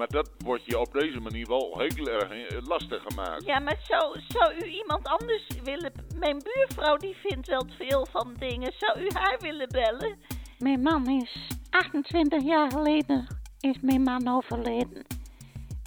Maar 0.00 0.08
dat 0.08 0.30
wordt 0.44 0.64
je 0.64 0.78
op 0.78 0.92
deze 0.92 1.20
manier 1.20 1.46
wel 1.46 1.78
heel 1.78 2.08
erg 2.08 2.30
eh, 2.30 2.58
lastig 2.66 3.02
gemaakt. 3.02 3.44
Ja, 3.44 3.58
maar 3.58 3.78
zou, 3.82 4.20
zou 4.28 4.54
u 4.54 4.64
iemand 4.64 5.06
anders 5.06 5.46
willen... 5.62 5.92
Mijn 6.16 6.38
buurvrouw 6.38 6.96
die 6.96 7.16
vindt 7.16 7.48
wel 7.48 7.66
veel 7.78 8.06
van 8.10 8.34
dingen. 8.38 8.72
Zou 8.76 9.00
u 9.00 9.06
haar 9.12 9.38
willen 9.40 9.68
bellen? 9.68 10.18
Mijn 10.58 10.82
man 10.82 11.08
is 11.08 11.58
28 11.70 12.42
jaar 12.42 12.70
geleden 12.70 13.26
is 13.58 13.76
mijn 13.80 14.02
man 14.02 14.28
overleden. 14.28 15.06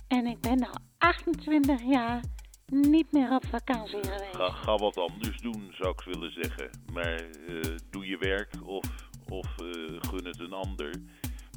En 0.07 0.25
ik 0.25 0.39
ben 0.39 0.67
al 0.67 0.77
28 0.97 1.81
jaar 1.81 2.23
niet 2.65 3.11
meer 3.11 3.31
op 3.31 3.45
vakantie 3.45 4.03
geweest. 4.03 4.35
Ga, 4.35 4.49
ga 4.49 4.75
wat 4.75 4.97
anders 4.97 5.37
doen, 5.37 5.71
zou 5.71 5.89
ik 5.89 6.01
willen 6.13 6.31
zeggen. 6.31 6.69
Maar 6.93 7.15
eh, 7.47 7.75
doe 7.89 8.05
je 8.05 8.17
werk 8.17 8.53
of, 8.65 8.85
of 9.29 9.45
eh, 9.57 9.65
gun 9.99 10.25
het 10.25 10.39
een 10.39 10.53
ander. 10.53 10.91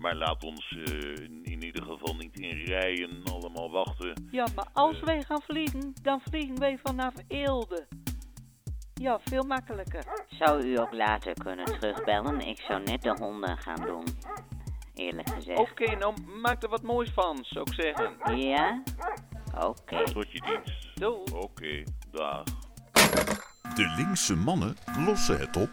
Maar 0.00 0.14
laat 0.14 0.44
ons 0.44 0.76
eh, 0.84 1.24
in, 1.24 1.44
in 1.44 1.62
ieder 1.62 1.82
geval 1.82 2.14
niet 2.14 2.38
in 2.38 2.64
rijen 2.64 3.22
allemaal 3.32 3.70
wachten. 3.70 4.28
Ja, 4.30 4.46
maar 4.54 4.68
als 4.72 5.00
wij 5.00 5.22
gaan 5.22 5.42
vliegen, 5.42 5.94
dan 6.02 6.20
vliegen 6.20 6.58
wij 6.58 6.78
vanaf 6.82 7.14
Eelde. 7.28 7.86
Ja, 8.94 9.20
veel 9.24 9.42
makkelijker. 9.42 10.24
Zou 10.28 10.62
u 10.62 10.78
ook 10.78 10.92
later 10.92 11.32
kunnen 11.32 11.64
terugbellen? 11.64 12.40
Ik 12.40 12.60
zou 12.60 12.82
net 12.82 13.02
de 13.02 13.16
honden 13.18 13.58
gaan 13.58 13.86
doen. 13.86 14.04
Eerlijk 14.94 15.28
gezegd. 15.28 15.58
Oké, 15.58 15.96
nou 15.96 16.14
maak 16.42 16.62
er 16.62 16.68
wat 16.68 16.82
moois 16.82 17.10
van, 17.10 17.38
zou 17.42 17.66
ik 17.70 17.74
zeggen. 17.74 18.38
Ja? 18.38 18.82
Oké. 19.60 20.04
Tot 20.04 20.32
je 20.32 20.40
dienst. 20.40 21.00
Doei. 21.00 21.22
Oké, 21.32 21.82
dag. 22.10 22.44
De 23.74 23.94
linkse 23.96 24.36
mannen 24.36 24.76
lossen 25.06 25.38
het 25.38 25.56
op. 25.56 25.70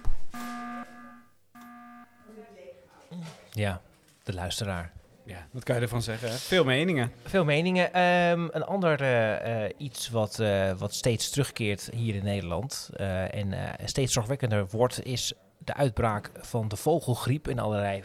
Ja, 3.52 3.82
de 4.24 4.34
luisteraar. 4.34 4.92
Ja, 5.26 5.48
wat 5.52 5.64
kan 5.64 5.76
je 5.76 5.82
ervan 5.82 6.02
zeggen? 6.02 6.30
hè? 6.30 6.36
Veel 6.36 6.64
meningen. 6.64 7.12
Veel 7.24 7.44
meningen. 7.44 7.94
Ehm, 7.94 8.48
een 8.52 8.64
ander 8.64 9.02
eh, 9.02 9.66
eh, 9.66 9.72
iets 9.78 10.10
wat, 10.10 10.40
eh, 10.40 10.72
wat 10.72 10.94
steeds 10.94 11.30
terugkeert 11.30 11.90
hier 11.94 12.16
in 12.16 12.24
Nederland 12.24 12.90
en 12.96 13.56
steeds 13.86 14.14
zorgwekkender 14.14 14.68
wordt, 14.70 15.06
is 15.06 15.34
de 15.58 15.74
uitbraak 15.74 16.32
van 16.36 16.68
de 16.68 16.76
vogelgriep 16.76 17.48
in 17.48 17.60
allerlei 17.60 18.04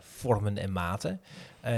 vormen 0.00 0.58
en 0.58 0.72
maten. 0.72 1.20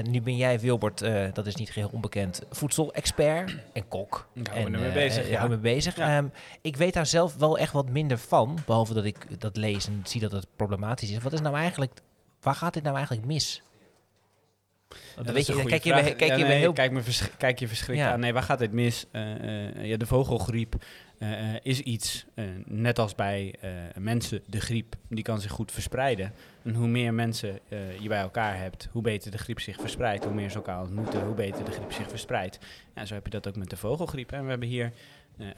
Nu 0.03 0.23
ben 0.23 0.37
jij, 0.37 0.61
Wilbert, 0.61 1.05
dat 1.35 1.47
is 1.47 1.55
niet 1.55 1.71
geheel 1.71 1.91
onbekend, 1.93 2.43
voedselexpert 2.51 3.57
en 3.73 3.89
kok. 3.89 4.29
Ik 4.33 4.47
hou 4.47 4.71
me 4.71 4.93
bezig, 4.93 5.29
ja. 5.29 5.47
me 5.47 5.57
bezig. 5.57 5.97
Ja. 5.97 6.25
Ik 6.61 6.77
weet 6.77 6.95
daar 6.95 7.07
zelf 7.07 7.37
wel 7.37 7.59
echt 7.59 7.73
wat 7.73 7.89
minder 7.89 8.19
van, 8.19 8.59
behalve 8.67 8.95
dat 8.95 9.05
ik 9.05 9.41
dat 9.41 9.57
lees 9.57 9.87
en 9.87 10.01
zie 10.05 10.21
dat 10.21 10.33
het 10.33 10.47
problematisch 10.57 11.11
is. 11.11 11.19
Wat 11.19 11.33
is 11.33 11.41
nou 11.41 11.57
eigenlijk, 11.57 11.93
waar 12.41 12.55
gaat 12.55 12.75
dit 12.75 12.83
nou 12.83 12.97
eigenlijk 12.97 13.27
mis? 13.27 13.63
Weet 15.25 15.47
je, 15.47 15.53
dan 15.53 15.67
kijk 15.67 15.85
je, 15.85 15.95
me- 15.95 16.15
kijk 16.15 16.37
je 16.37 16.45
heel 16.45 16.73
kijk, 16.73 16.91
me 16.93 17.03
kijk 17.39 17.59
je 17.59 17.69
verschrikt 17.69 17.99
Ja. 18.01 18.13
aan. 18.13 18.21
Nee, 18.21 18.33
waar 18.33 18.43
gaat 18.43 18.59
dit 18.59 18.73
mis? 18.73 19.07
Eh, 19.11 19.67
eh, 19.67 19.85
ja, 19.85 19.97
de 19.97 20.07
vogelgriep 20.07 20.75
eh, 21.19 21.29
is 21.63 21.81
iets, 21.81 22.25
net 22.65 22.99
als 22.99 23.15
bij 23.15 23.55
mensen, 23.99 24.41
de 24.47 24.61
griep, 24.61 24.97
die 25.09 25.25
kan 25.25 25.41
zich 25.41 25.51
goed 25.51 25.73
verspreiden. 25.73 26.33
En 26.63 26.75
hoe 26.75 26.89
meer 26.89 27.15
mensen 27.15 27.59
je 28.01 28.09
bij 28.09 28.21
elkaar 28.21 28.59
hebt, 28.59 28.89
hoe 28.93 29.03
beter 29.03 29.31
de 29.31 29.39
griep 29.39 29.61
zich 29.61 29.77
verspreidt. 29.81 30.25
Hoe 30.25 30.35
meer 30.35 30.51
ze 30.51 30.57
elkaar 30.57 30.81
ontmoeten, 30.81 31.25
hoe 31.25 31.35
beter 31.35 31.65
de 31.65 31.71
griep 31.73 31.93
zich 31.93 32.09
verspreidt. 32.09 32.59
Ja, 32.95 33.05
zo 33.05 33.15
heb 33.15 33.25
je 33.25 33.31
dat 33.31 33.49
ook 33.49 33.57
met 33.57 33.71
de 33.71 33.77
vogelgriep. 33.77 34.33
En 34.33 34.43
we 34.43 34.51
hebben 34.51 34.69
hier 34.69 34.93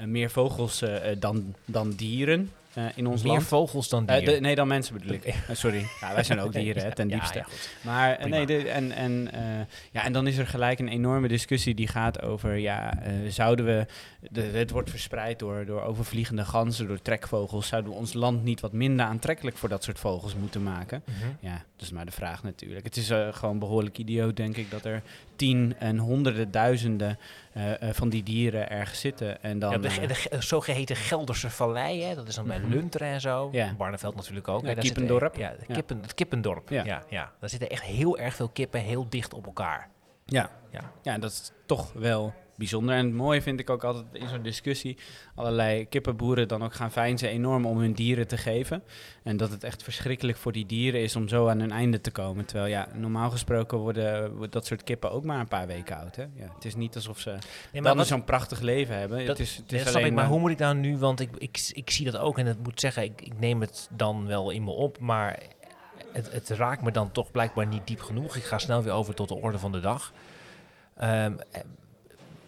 meer 0.05 0.31
vogels 0.31 0.83
dan, 1.19 1.55
dan 1.65 1.91
dieren 1.91 2.51
eh, 2.77 2.85
in 2.95 3.07
ons 3.07 3.23
Meer 3.23 3.33
land. 3.33 3.45
vogels 3.45 3.89
dan 3.89 4.07
Eh, 4.09 4.17
dieren. 4.17 4.35
de- 4.35 4.41
nee, 4.41 4.55
dan 4.55 4.69
mensen 4.69 4.95
bedoel 4.99 5.13
ik. 5.15 5.25
Eh, 5.35 5.35
sorry. 5.53 5.87
Ja, 6.01 6.15
wij 6.15 6.23
zijn 6.23 6.41
ook 6.41 6.53
dieren, 6.63 6.83
hè, 6.83 6.95
ten 6.95 7.09
diepste. 7.09 7.39
ja, 7.39 7.45
maar 7.81 8.17
Prima. 8.17 8.37
nee, 8.37 8.47
de, 8.47 8.69
en, 8.69 8.93
en, 8.93 9.31
ja, 9.93 10.05
en 10.05 10.13
dan 10.13 10.27
is 10.27 10.37
er 10.39 10.47
gelijk 10.47 10.79
een 10.79 10.89
enorme 10.89 11.29
discussie 11.29 11.75
die 11.75 11.89
gaat 11.89 12.23
over, 12.23 12.57
ja, 12.57 12.99
zouden 13.29 13.65
we, 13.67 13.87
de, 14.31 14.41
het 14.43 14.71
wordt 14.71 14.91
verspreid 14.91 15.39
door, 15.39 15.65
door 15.67 15.83
overvliegende 15.83 16.45
ganzen, 16.45 16.87
door 16.87 17.03
trekvogels, 17.03 17.67
zouden 17.69 17.91
we 17.93 17.97
ons 17.99 18.13
land 18.13 18.45
niet 18.45 18.61
wat 18.61 18.73
minder 18.73 19.07
aantrekkelijk 19.07 19.57
voor 19.57 19.69
dat 19.69 19.85
soort 19.85 19.99
vogels 19.99 20.35
moeten 20.35 20.63
maken? 20.63 21.03
Mhm. 21.05 21.17
Ja, 21.41 21.53
dat 21.77 21.87
is 21.87 21.91
maar 21.93 22.07
de 22.07 22.13
vraag 22.13 22.43
natuurlijk. 22.43 22.85
Het 22.85 22.97
is 22.97 23.11
gewoon 23.31 23.59
behoorlijk 23.59 23.99
idioot, 23.99 24.37
denk 24.37 24.57
ik, 24.57 24.71
dat 24.71 24.85
er 24.85 25.03
tien 25.37 25.75
en 25.79 25.99
honderden 25.99 26.51
duizenden 26.51 27.19
van 27.93 28.09
die 28.09 28.23
dieren 28.23 28.71
ergens 28.71 29.01
zitten. 29.01 29.43
En 29.43 29.59
dan, 29.59 29.81
de, 29.81 30.07
de, 30.07 30.15
ge- 30.15 30.37
zogeheten 30.39 30.97
Gelderse 30.97 31.51
Vallei, 31.51 32.03
hè, 32.03 32.15
dat 32.15 32.29
is 32.29 32.35
dan 32.35 32.47
bij 32.47 32.59
Mhm. 32.67 32.75
Lunteren 32.77 33.09
en 33.09 33.21
zo. 33.21 33.49
Ja. 33.53 33.75
Barneveld 33.75 34.15
natuurlijk 34.15 34.49
ook. 34.49 34.61
Ja, 34.61 34.67
daar 34.67 34.85
Kiependorp. 34.85 35.37
ja. 35.37 35.55
Kippen, 35.73 35.99
het 36.03 36.15
Kippendorp. 36.15 36.69
Ja. 36.69 36.85
Ja. 36.85 37.03
Ja, 37.09 37.33
Daar 37.41 37.49
zitten 37.49 37.71
echt 37.71 37.83
heel 37.83 38.19
erg 38.19 38.35
veel 38.35 38.49
kippen 38.49 38.81
heel 38.81 39.07
dicht 39.09 39.35
op 39.35 39.47
elkaar. 39.47 39.89
Ja. 40.25 40.51
Ja. 40.71 40.81
ja, 41.03 41.19
dat 41.19 41.31
is 41.31 41.53
toch 41.67 41.93
wel 41.93 42.33
bijzonder. 42.57 42.95
En 42.95 43.05
het 43.05 43.15
mooie 43.15 43.43
vind 43.43 43.61
ik 43.61 43.71
ook 43.71 43.85
altijd 43.85 44.05
in 44.13 44.29
zo'n 44.29 44.43
discussie... 44.43 44.97
allerlei 45.35 45.89
kippenboeren 45.89 46.49
dan 46.49 46.65
ook 46.65 46.75
gaan 46.75 46.91
veinzen 46.91 47.29
enorm 47.29 47.67
om 47.67 47.79
hun 47.79 47.93
dieren 47.93 48.29
te 48.29 48.37
geven. 48.37 48.83
En 49.23 49.37
dat 49.37 49.51
het 49.51 49.65
echt 49.65 49.83
verschrikkelijk 49.83 50.39
voor 50.39 50.53
die 50.53 50.67
dieren 50.67 51.01
is 51.01 51.17
om 51.17 51.29
zo 51.29 51.49
aan 51.49 51.61
hun 51.61 51.71
einde 51.71 52.01
te 52.01 52.11
komen. 52.11 52.45
Terwijl 52.45 52.71
ja, 52.71 52.89
normaal 52.95 53.31
gesproken 53.31 53.79
worden, 53.79 54.33
dat 54.51 54.67
soort 54.67 54.85
kippen 54.85 55.11
ook 55.11 55.25
maar 55.25 55.41
een 55.41 55.49
paar 55.49 55.67
weken 55.67 55.97
oud. 55.97 56.17
Hè? 56.17 56.23
Ja, 56.23 56.53
het 56.55 56.65
is 56.65 56.75
niet 56.75 56.95
alsof 56.95 57.19
ze 57.19 57.39
maar 57.73 57.95
dan 57.97 58.05
zo'n 58.05 58.25
prachtig 58.25 58.61
leven 58.61 58.99
hebben. 58.99 59.19
Dat, 59.19 59.39
het 59.39 59.39
is, 59.39 59.57
het 59.57 59.69
dat 59.69 59.73
is 59.73 59.81
snap 59.81 59.95
alleen 59.95 60.07
ik, 60.07 60.15
maar 60.15 60.27
hoe 60.27 60.39
moet 60.39 60.51
ik 60.51 60.59
nou 60.59 60.75
nu, 60.75 60.99
want 60.99 61.21
ik, 61.21 61.31
ik, 61.39 61.71
ik 61.73 61.91
zie 61.91 62.05
dat 62.05 62.17
ook 62.17 62.39
en 62.39 62.47
het 62.47 62.63
moet 62.63 62.81
zeggen, 62.81 63.03
ik, 63.03 63.21
ik 63.21 63.39
neem 63.39 63.61
het 63.61 63.89
dan 63.91 64.27
wel 64.27 64.51
in 64.51 64.65
me 64.65 64.71
op, 64.71 64.99
maar 64.99 65.39
het, 66.13 66.33
het 66.33 66.49
raakt 66.49 66.83
me 66.83 66.91
dan 66.91 67.13
toch 67.13 67.31
blijkbaar 67.31 67.67
niet 67.67 67.87
diep 67.87 68.01
genoeg. 68.01 68.37
Ik 68.37 68.45
ga 68.45 68.59
snel 68.59 68.83
weer 68.83 68.93
over 68.93 69.15
tot 69.15 69.29
de 69.29 69.35
orde 69.35 69.59
van 69.59 69.73
de 69.73 69.81
dag. 69.81 70.13
Eh, 70.95 71.27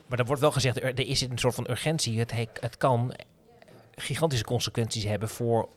maar 0.08 0.18
er 0.18 0.24
wordt 0.24 0.40
wel 0.40 0.50
gezegd, 0.52 0.76
er, 0.76 0.84
er 0.84 1.06
is 1.06 1.20
een 1.20 1.38
soort 1.38 1.54
van 1.54 1.66
urgentie. 1.70 2.18
Het, 2.18 2.32
he- 2.32 2.46
het 2.60 2.76
kan 2.76 3.14
gigantische 3.96 4.44
consequenties 4.44 5.04
hebben 5.04 5.28
voor... 5.28 5.68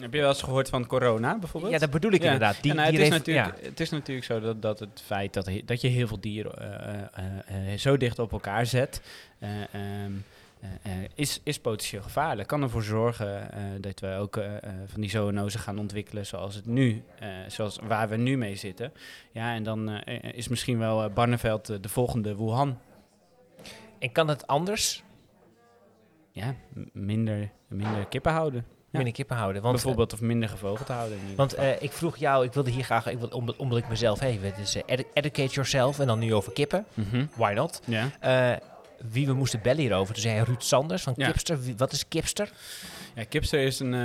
Heb 0.00 0.12
je 0.14 0.20
wel 0.20 0.28
eens 0.28 0.42
gehoord 0.42 0.68
van 0.68 0.86
corona 0.86 1.38
bijvoorbeeld? 1.38 1.72
Ja, 1.72 1.78
dat 1.78 1.90
bedoel 1.90 2.12
ik 2.12 2.22
inderdaad. 2.22 2.58
Die- 2.62 2.70
En, 2.70 2.76
nou, 2.76 2.90
die 2.90 2.98
het, 2.98 3.08
is 3.12 3.18
natuurlijk, 3.18 3.64
het 3.66 3.80
is 3.80 3.90
natuurlijk 3.90 4.26
zo 4.26 4.40
dat, 4.40 4.62
dat 4.62 4.78
het 4.78 5.02
feit 5.06 5.32
dat, 5.32 5.50
dat 5.64 5.80
je 5.80 5.88
heel 5.88 6.06
veel 6.06 6.20
dieren 6.20 6.58
eh, 6.58 6.94
eh, 7.48 7.72
eh, 7.72 7.78
zo 7.78 7.96
dicht 7.96 8.18
op 8.18 8.32
elkaar 8.32 8.66
zet, 8.66 9.00
eh, 9.38 9.48
ehm, 9.50 10.12
eh, 10.60 10.68
eh, 10.82 11.08
is, 11.14 11.40
is 11.44 11.58
potentieel 11.58 12.02
gevaarlijk. 12.02 12.48
Kan 12.48 12.62
ervoor 12.62 12.82
zorgen 12.82 13.52
eh, 13.52 13.62
dat 13.80 14.00
we 14.00 14.16
ook 14.16 14.36
eh, 14.36 14.56
eh, 14.56 14.60
van 14.86 15.00
die 15.00 15.10
zoonosen 15.10 15.60
gaan 15.60 15.78
ontwikkelen 15.78 16.26
zoals 16.26 16.54
het 16.54 16.66
nu, 16.66 17.02
eh, 17.18 17.28
zoals 17.48 17.78
waar 17.86 18.08
we 18.08 18.16
nu 18.16 18.36
mee 18.36 18.56
zitten. 18.56 18.92
Ja, 19.32 19.54
en 19.54 19.62
dan 19.62 19.88
eh, 19.90 20.14
eh, 20.24 20.32
is 20.34 20.48
misschien 20.48 20.78
wel 20.78 21.04
eh, 21.04 21.10
Barneveld 21.14 21.68
eh, 21.68 21.76
de 21.80 21.88
volgende 21.88 22.36
Wuhan. 22.36 22.78
En 24.04 24.12
kan 24.12 24.28
het 24.28 24.46
anders? 24.46 25.02
Ja, 26.32 26.54
minder, 26.92 27.50
minder 27.68 28.06
kippen 28.06 28.32
houden. 28.32 28.64
Ja. 28.68 28.74
Minder 28.90 29.12
kippen 29.12 29.36
houden. 29.36 29.62
Want, 29.62 29.74
Bijvoorbeeld, 29.74 30.12
of 30.12 30.20
minder 30.20 30.48
gevogeld 30.48 30.88
houden. 30.88 31.18
Want 31.36 31.54
eh, 31.54 31.82
ik 31.82 31.92
vroeg 31.92 32.16
jou, 32.16 32.44
ik 32.44 32.52
wilde 32.52 32.70
hier 32.70 32.84
graag, 32.84 33.06
ik 33.06 33.18
wil, 33.18 33.28
omdat, 33.28 33.56
omdat 33.56 33.78
ik 33.78 33.88
mezelf 33.88 34.20
even, 34.22 34.46
het 34.46 34.58
is 34.58 34.74
eh, 34.76 34.82
edu- 34.86 35.04
educate 35.14 35.52
yourself 35.52 35.98
en 35.98 36.06
dan 36.06 36.18
nu 36.18 36.34
over 36.34 36.52
kippen. 36.52 36.84
Mhm. 36.94 37.26
Why 37.36 37.52
not? 37.54 37.80
Ja. 37.84 38.10
Eh, 38.20 38.56
wie 39.10 39.26
we 39.26 39.32
moesten 39.32 39.60
bellen 39.62 39.80
hierover. 39.80 40.14
Toen 40.14 40.22
zei 40.22 40.42
Ruud 40.44 40.62
Sanders 40.62 41.02
van 41.02 41.12
Ja. 41.16 41.26
Kipster. 41.26 41.60
Wie- 41.60 41.76
wat 41.76 41.92
is 41.92 42.08
Kipster? 42.08 42.52
Ja, 43.16 43.24
Kipster 43.24 43.60
is 43.60 43.80
een, 43.80 43.94
eh, 43.94 44.00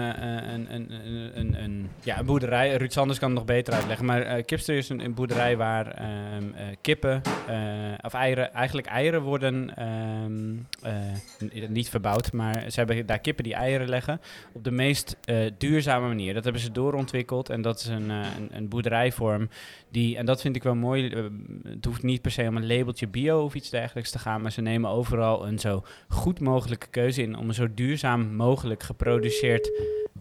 een, 0.53 0.73
een, 0.73 0.91
een, 0.91 1.39
een, 1.39 1.63
een, 1.63 1.89
ja, 2.03 2.19
een 2.19 2.25
boerderij. 2.25 2.75
Ruud 2.75 2.91
Sanders 2.91 3.19
kan 3.19 3.29
het 3.29 3.37
nog 3.37 3.47
beter 3.47 3.73
uitleggen. 3.73 4.05
Maar 4.05 4.21
eh, 4.21 4.45
Kipster 4.45 4.77
is 4.77 4.89
een, 4.89 5.13
boerderij 5.13 5.57
waar 5.57 5.87
ehm, 5.91 6.53
eh, 6.55 6.65
kippen 6.81 7.21
eh, 7.47 7.55
of 8.01 8.13
eieren, 8.13 8.53
eigenlijk 8.53 8.87
eieren 8.87 9.21
worden 9.21 9.75
ehm, 9.75 10.55
eh, 10.81 11.69
niet 11.69 11.89
verbouwd. 11.89 12.33
Maar 12.33 12.63
ze 12.71 12.79
hebben 12.79 13.05
daar 13.05 13.19
kippen 13.19 13.43
die 13.43 13.53
eieren 13.53 13.89
leggen 13.89 14.21
op 14.53 14.63
de 14.63 14.71
meest 14.71 15.17
eh, 15.23 15.37
duurzame 15.57 16.07
manier. 16.07 16.33
Dat 16.33 16.43
hebben 16.43 16.61
ze 16.61 16.71
doorontwikkeld. 16.71 17.49
En 17.49 17.61
dat 17.61 17.79
is 17.79 17.85
een, 17.87 18.11
eh, 18.11 18.17
een, 18.37 18.49
een 18.51 18.67
boerderijvorm 18.67 19.49
die, 19.91 20.17
en 20.17 20.25
dat 20.25 20.41
vind 20.41 20.55
ik 20.55 20.63
wel 20.63 20.75
mooi. 20.75 21.09
eh, 21.09 21.23
het 21.63 21.85
hoeft 21.85 22.03
niet 22.03 22.21
per 22.21 22.31
se 22.31 22.47
om 22.47 22.57
een 22.57 22.67
labeltje 22.67 23.07
bio 23.07 23.43
of 23.43 23.55
iets 23.55 23.69
dergelijks 23.69 24.11
te 24.11 24.19
gaan. 24.19 24.41
Maar 24.41 24.51
ze 24.51 24.61
nemen 24.61 24.89
overal 24.89 25.47
een 25.47 25.59
zo 25.59 25.83
goed 26.07 26.39
mogelijke 26.39 26.87
keuze 26.87 27.21
in 27.21 27.37
om 27.37 27.47
een 27.47 27.53
zo 27.53 27.67
duurzaam 27.73 28.35
mogelijk 28.35 28.83
geproduceerd 29.03 29.71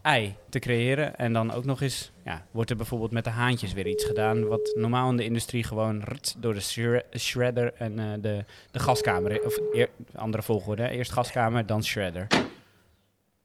ei 0.03 0.35
te 0.49 0.59
creëren. 0.59 1.17
En 1.17 1.33
dan 1.33 1.53
ook 1.53 1.65
nog 1.65 1.81
eens, 1.81 2.13
ja, 2.25 2.45
wordt 2.51 2.71
er 2.71 2.77
bijvoorbeeld 2.77 3.11
met 3.11 3.25
de 3.25 3.31
haantjes 3.31 3.73
weer 3.73 3.87
iets 3.87 4.05
gedaan. 4.05 4.47
Wat 4.47 4.73
normaal 4.77 5.11
in 5.11 5.17
de 5.17 5.25
industrie 5.25 5.65
gewoon 5.65 6.03
rts 6.03 6.35
door 6.39 6.55
de 6.55 6.61
shre- 6.61 7.05
shredder 7.17 7.73
en 7.75 7.99
eh, 7.99 8.05
de, 8.21 8.45
de 8.71 8.79
gaskamer. 8.79 9.45
Of 9.45 9.59
eer- 9.73 9.89
andere 10.15 10.43
volgorde. 10.43 10.83
hè. 10.83 10.89
Eerst 10.89 11.13
gaskamer, 11.13 11.67
dan 11.67 11.85
shredder. 11.85 12.27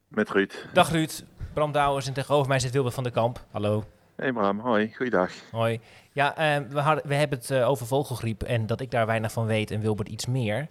Met 0.08 0.30
Ruud. 0.30 0.54
Dag 0.74 0.92
Ruud, 0.92 1.24
Bram 1.54 1.72
Douwers 1.72 2.08
en 2.08 2.14
tegenover 2.14 2.48
mij 2.48 2.60
zit 2.60 2.72
Wilbert 2.72 2.96
van 2.96 3.04
der 3.04 3.12
Kamp. 3.12 3.46
Hallo. 3.52 3.84
Hey 4.16 4.32
Bram, 4.32 4.60
hoi, 4.60 4.94
goeiedag. 4.96 5.32
Hoi. 5.52 5.80
Ja, 6.12 6.36
eh, 6.38 6.62
we, 6.70 6.80
hadden, 6.80 7.08
we 7.08 7.16
hebben 7.16 7.38
het 7.38 7.52
eh, 7.52 7.70
over 7.70 7.86
vogelgriep 7.88 8.44
en 8.44 8.66
dat 8.66 8.82
ik 8.82 8.92
daar 8.92 9.06
weinig 9.06 9.32
van 9.32 9.46
weet 9.46 9.72
en 9.72 9.80
Wilbert 9.80 10.08
iets 10.10 10.26
meer. 10.26 10.68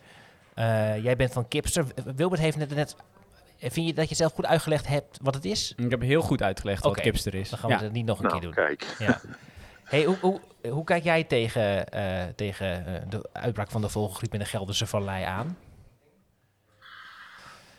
Eh, 0.54 1.02
jij 1.02 1.16
bent 1.16 1.32
van 1.32 1.48
Kipster. 1.48 1.84
Wilbert 2.16 2.40
heeft 2.40 2.56
net, 2.56 2.74
net... 2.74 2.96
Vind 3.70 3.86
je 3.86 3.94
dat 3.94 4.08
je 4.08 4.14
zelf 4.14 4.32
goed 4.32 4.46
uitgelegd 4.46 4.86
hebt 4.86 5.18
wat 5.22 5.34
het 5.34 5.44
is? 5.44 5.72
Ik 5.76 5.90
heb 5.90 6.00
heel 6.00 6.22
goed 6.22 6.42
uitgelegd 6.42 6.82
wat 6.82 6.92
Oké, 6.92 7.00
Kipster 7.00 7.34
is. 7.34 7.50
Dan 7.50 7.58
gaan 7.58 7.68
we 7.70 7.76
Ja. 7.76 7.82
het 7.82 7.92
niet 7.92 8.06
nog 8.06 8.18
een 8.18 8.24
Nou, 8.26 8.34
keer 8.40 8.44
doen. 8.46 8.54
kijk. 8.64 8.96
Ja. 8.98 9.20
Hey, 9.84 10.04
hoe, 10.04 10.16
hoe, 10.20 10.40
hoe 10.70 10.84
kijk 10.84 11.04
jij 11.04 11.24
tegen, 11.24 11.88
eh, 11.88 12.22
tegen 12.36 12.86
eh, 12.86 13.02
de 13.08 13.28
uitbraak 13.32 13.70
van 13.70 13.80
de 13.80 13.88
vogelgriep 13.88 14.32
in 14.32 14.38
de 14.38 14.44
Gelderse 14.44 14.86
Vallei 14.86 15.24
aan? 15.24 15.56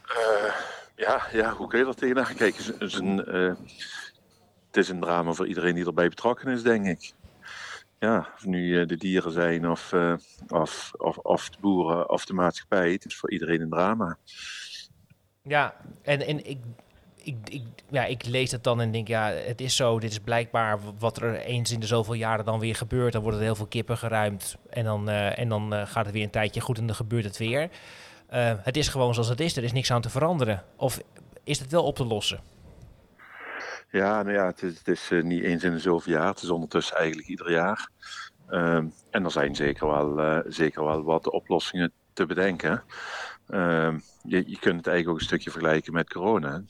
Eh, 0.08 0.54
ja, 0.96 1.22
ja, 1.32 1.54
hoe 1.54 1.68
kun 1.68 1.80
je 1.80 1.86
er 1.86 1.96
tegenaan 1.96 2.36
kijken? 2.36 2.66
Het 2.66 2.82
is, 2.82 2.94
een, 2.94 3.26
eh, 3.26 3.54
het 4.68 4.78
is 4.78 4.90
een 4.90 5.00
drama 5.00 5.32
voor 5.34 5.48
iedereen 5.48 5.76
die 5.76 5.86
erbij 5.86 6.10
betrokken 6.10 6.52
is, 6.52 6.64
denk 6.64 6.86
ik. 6.86 7.14
Ja, 8.00 8.28
of 8.36 8.46
nu 8.46 8.82
eh, 8.82 8.88
de 8.88 8.98
dieren 8.98 9.32
zijn 9.32 9.70
of, 9.70 9.94
eh, 9.94 10.14
of, 10.48 10.92
of, 10.98 11.18
of 11.18 11.50
de 11.50 11.58
boeren 11.62 12.10
of 12.10 12.26
de 12.26 12.34
maatschappij. 12.34 12.92
Het 12.92 13.06
is 13.06 13.16
voor 13.18 13.32
iedereen 13.32 13.62
een 13.62 13.70
drama. 13.70 14.18
Ja, 15.44 15.76
en, 16.02 16.22
en 16.22 16.46
ik, 16.50 16.58
ik, 17.24 17.36
ik, 17.50 17.64
ja, 17.90 18.06
ik 18.06 18.26
lees 18.26 18.52
het 18.52 18.64
dan 18.64 18.82
en 18.82 18.92
denk, 18.92 19.08
ja, 19.08 19.28
het 19.30 19.62
is 19.62 19.76
zo. 19.76 20.00
Dit 20.00 20.12
is 20.12 20.20
blijkbaar 20.20 20.80
wat 21.00 21.22
er 21.22 21.36
eens 21.36 21.72
in 21.72 21.80
de 21.80 21.86
zoveel 21.86 22.14
jaren 22.14 22.46
dan 22.46 22.60
weer 22.60 22.76
gebeurt. 22.76 23.14
Dan 23.14 23.22
worden 23.22 23.40
er 23.40 23.46
heel 23.46 23.56
veel 23.56 23.68
kippen 23.68 23.98
geruimd 23.98 24.58
en 24.70 24.84
dan, 24.84 25.10
eh, 25.10 25.40
en 25.40 25.50
dan 25.50 25.74
eh, 25.74 25.88
gaat 25.88 26.06
het 26.06 26.14
weer 26.14 26.24
een 26.24 26.30
tijdje 26.30 26.62
goed 26.62 26.78
en 26.78 26.86
dan 26.86 26.96
gebeurt 26.96 27.24
het 27.24 27.38
weer. 27.38 27.70
Eh, 28.28 28.54
het 28.58 28.78
is 28.78 28.88
gewoon 28.88 29.14
zoals 29.14 29.30
het 29.30 29.40
is. 29.40 29.58
Er 29.58 29.64
is 29.64 29.72
niks 29.72 29.92
aan 29.92 30.02
te 30.02 30.10
veranderen. 30.10 30.64
Of 30.76 31.00
is 31.44 31.60
het 31.60 31.72
wel 31.72 31.84
op 31.84 31.96
te 31.96 32.06
lossen? 32.06 32.40
Ja, 33.90 34.24
nou 34.24 34.36
ja, 34.36 34.46
het 34.46 34.62
is, 34.62 34.78
het 34.78 34.88
is 34.88 35.12
niet 35.24 35.44
eens 35.44 35.64
in 35.64 35.72
de 35.72 35.80
zoveel 35.80 36.14
jaar. 36.14 36.28
Het 36.28 36.42
is 36.42 36.50
ondertussen 36.50 36.98
eigenlijk 36.98 37.28
ieder 37.28 37.52
jaar. 37.52 37.90
Ehm, 38.50 38.88
en 39.10 39.24
er 39.24 39.32
zijn 39.32 39.56
zeker 39.56 39.88
wel, 39.88 40.44
zeker 40.48 40.84
wel 40.84 41.04
wat 41.04 41.30
oplossingen 41.30 41.92
te 42.14 42.26
bedenken. 42.26 42.84
Ehm, 43.48 44.00
je, 44.24 44.44
je 44.50 44.60
kunt 44.60 44.78
het 44.78 44.88
eigenlijk 44.88 45.08
ook 45.08 45.20
een 45.20 45.26
stukje 45.26 45.52
vergelijken 45.52 45.94
met 45.94 46.14
corona. 46.14 46.64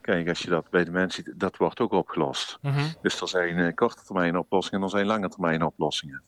Kijk, 0.00 0.28
als 0.28 0.38
je 0.38 0.50
dat 0.50 0.70
bij 0.70 0.84
de 0.84 0.90
mensen 0.90 1.24
ziet, 1.24 1.40
dat 1.40 1.56
wordt 1.56 1.80
ook 1.80 1.92
opgelost. 1.92 2.58
Mhm. 2.62 2.84
Dus 3.02 3.20
er 3.20 3.28
zijn 3.28 3.58
eh, 3.58 3.74
korte 3.74 4.04
termijn 4.04 4.38
oplossingen 4.38 4.78
en 4.78 4.84
er 4.84 4.90
zijn 4.90 5.06
lange 5.06 5.28
termijn 5.28 5.62
oplossingen. 5.62 6.22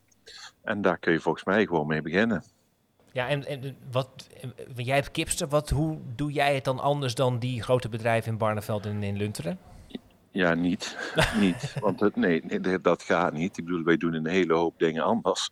En 0.62 0.82
daar 0.82 0.98
kun 0.98 1.12
je 1.12 1.20
volgens 1.20 1.44
mij 1.44 1.66
gewoon 1.66 1.86
mee 1.86 2.02
beginnen. 2.02 2.44
Ja, 3.12 3.28
en, 3.28 3.46
en 3.46 3.76
wat, 3.90 4.28
jij 4.74 4.94
hebt 4.94 5.10
kipster. 5.10 5.48
Wat, 5.48 5.70
hoe 5.70 5.98
doe 6.14 6.32
jij 6.32 6.54
het 6.54 6.64
dan 6.64 6.78
anders 6.78 7.14
dan 7.14 7.38
die 7.38 7.62
grote 7.62 7.88
bedrijven 7.88 8.32
in 8.32 8.38
Barneveld 8.38 8.86
en 8.86 9.02
in 9.02 9.16
Lunteren? 9.16 9.58
Ja, 10.32 10.54
niet. 10.54 10.96
niet. 11.40 11.74
Want 11.80 12.00
het, 12.00 12.16
nee, 12.16 12.44
nee, 12.44 12.80
dat 12.80 13.02
gaat 13.02 13.32
niet. 13.32 13.58
Ik 13.58 13.64
bedoel, 13.64 13.82
wij 13.82 13.96
doen 13.96 14.14
een 14.14 14.26
hele 14.26 14.54
hoop 14.54 14.78
dingen 14.78 15.02
anders. 15.02 15.50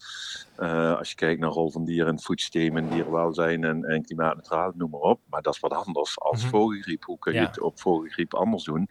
Eh, 0.56 0.96
als 0.96 1.08
je 1.08 1.14
kijkt 1.14 1.40
naar 1.40 1.50
rol 1.50 1.70
van 1.70 1.84
dieren 1.84 2.08
in 2.08 2.14
het 2.14 2.24
voedsysteem 2.24 2.76
en 2.76 2.88
dierenwelzijn 2.88 3.64
en, 3.64 3.84
en 3.84 4.02
klimaatneutraal, 4.02 4.72
noem 4.74 4.90
maar 4.90 5.00
op. 5.00 5.20
Maar 5.30 5.42
dat 5.42 5.54
is 5.54 5.60
wat 5.60 5.72
anders 5.72 6.20
als 6.20 6.40
Mhm. 6.40 6.50
vogelgriep. 6.50 7.04
Hoe 7.04 7.18
kun 7.18 7.32
je 7.32 7.38
Ja. 7.40 7.46
het 7.46 7.60
op 7.60 7.80
vogelgriep 7.80 8.34
anders 8.34 8.64
doen? 8.64 8.88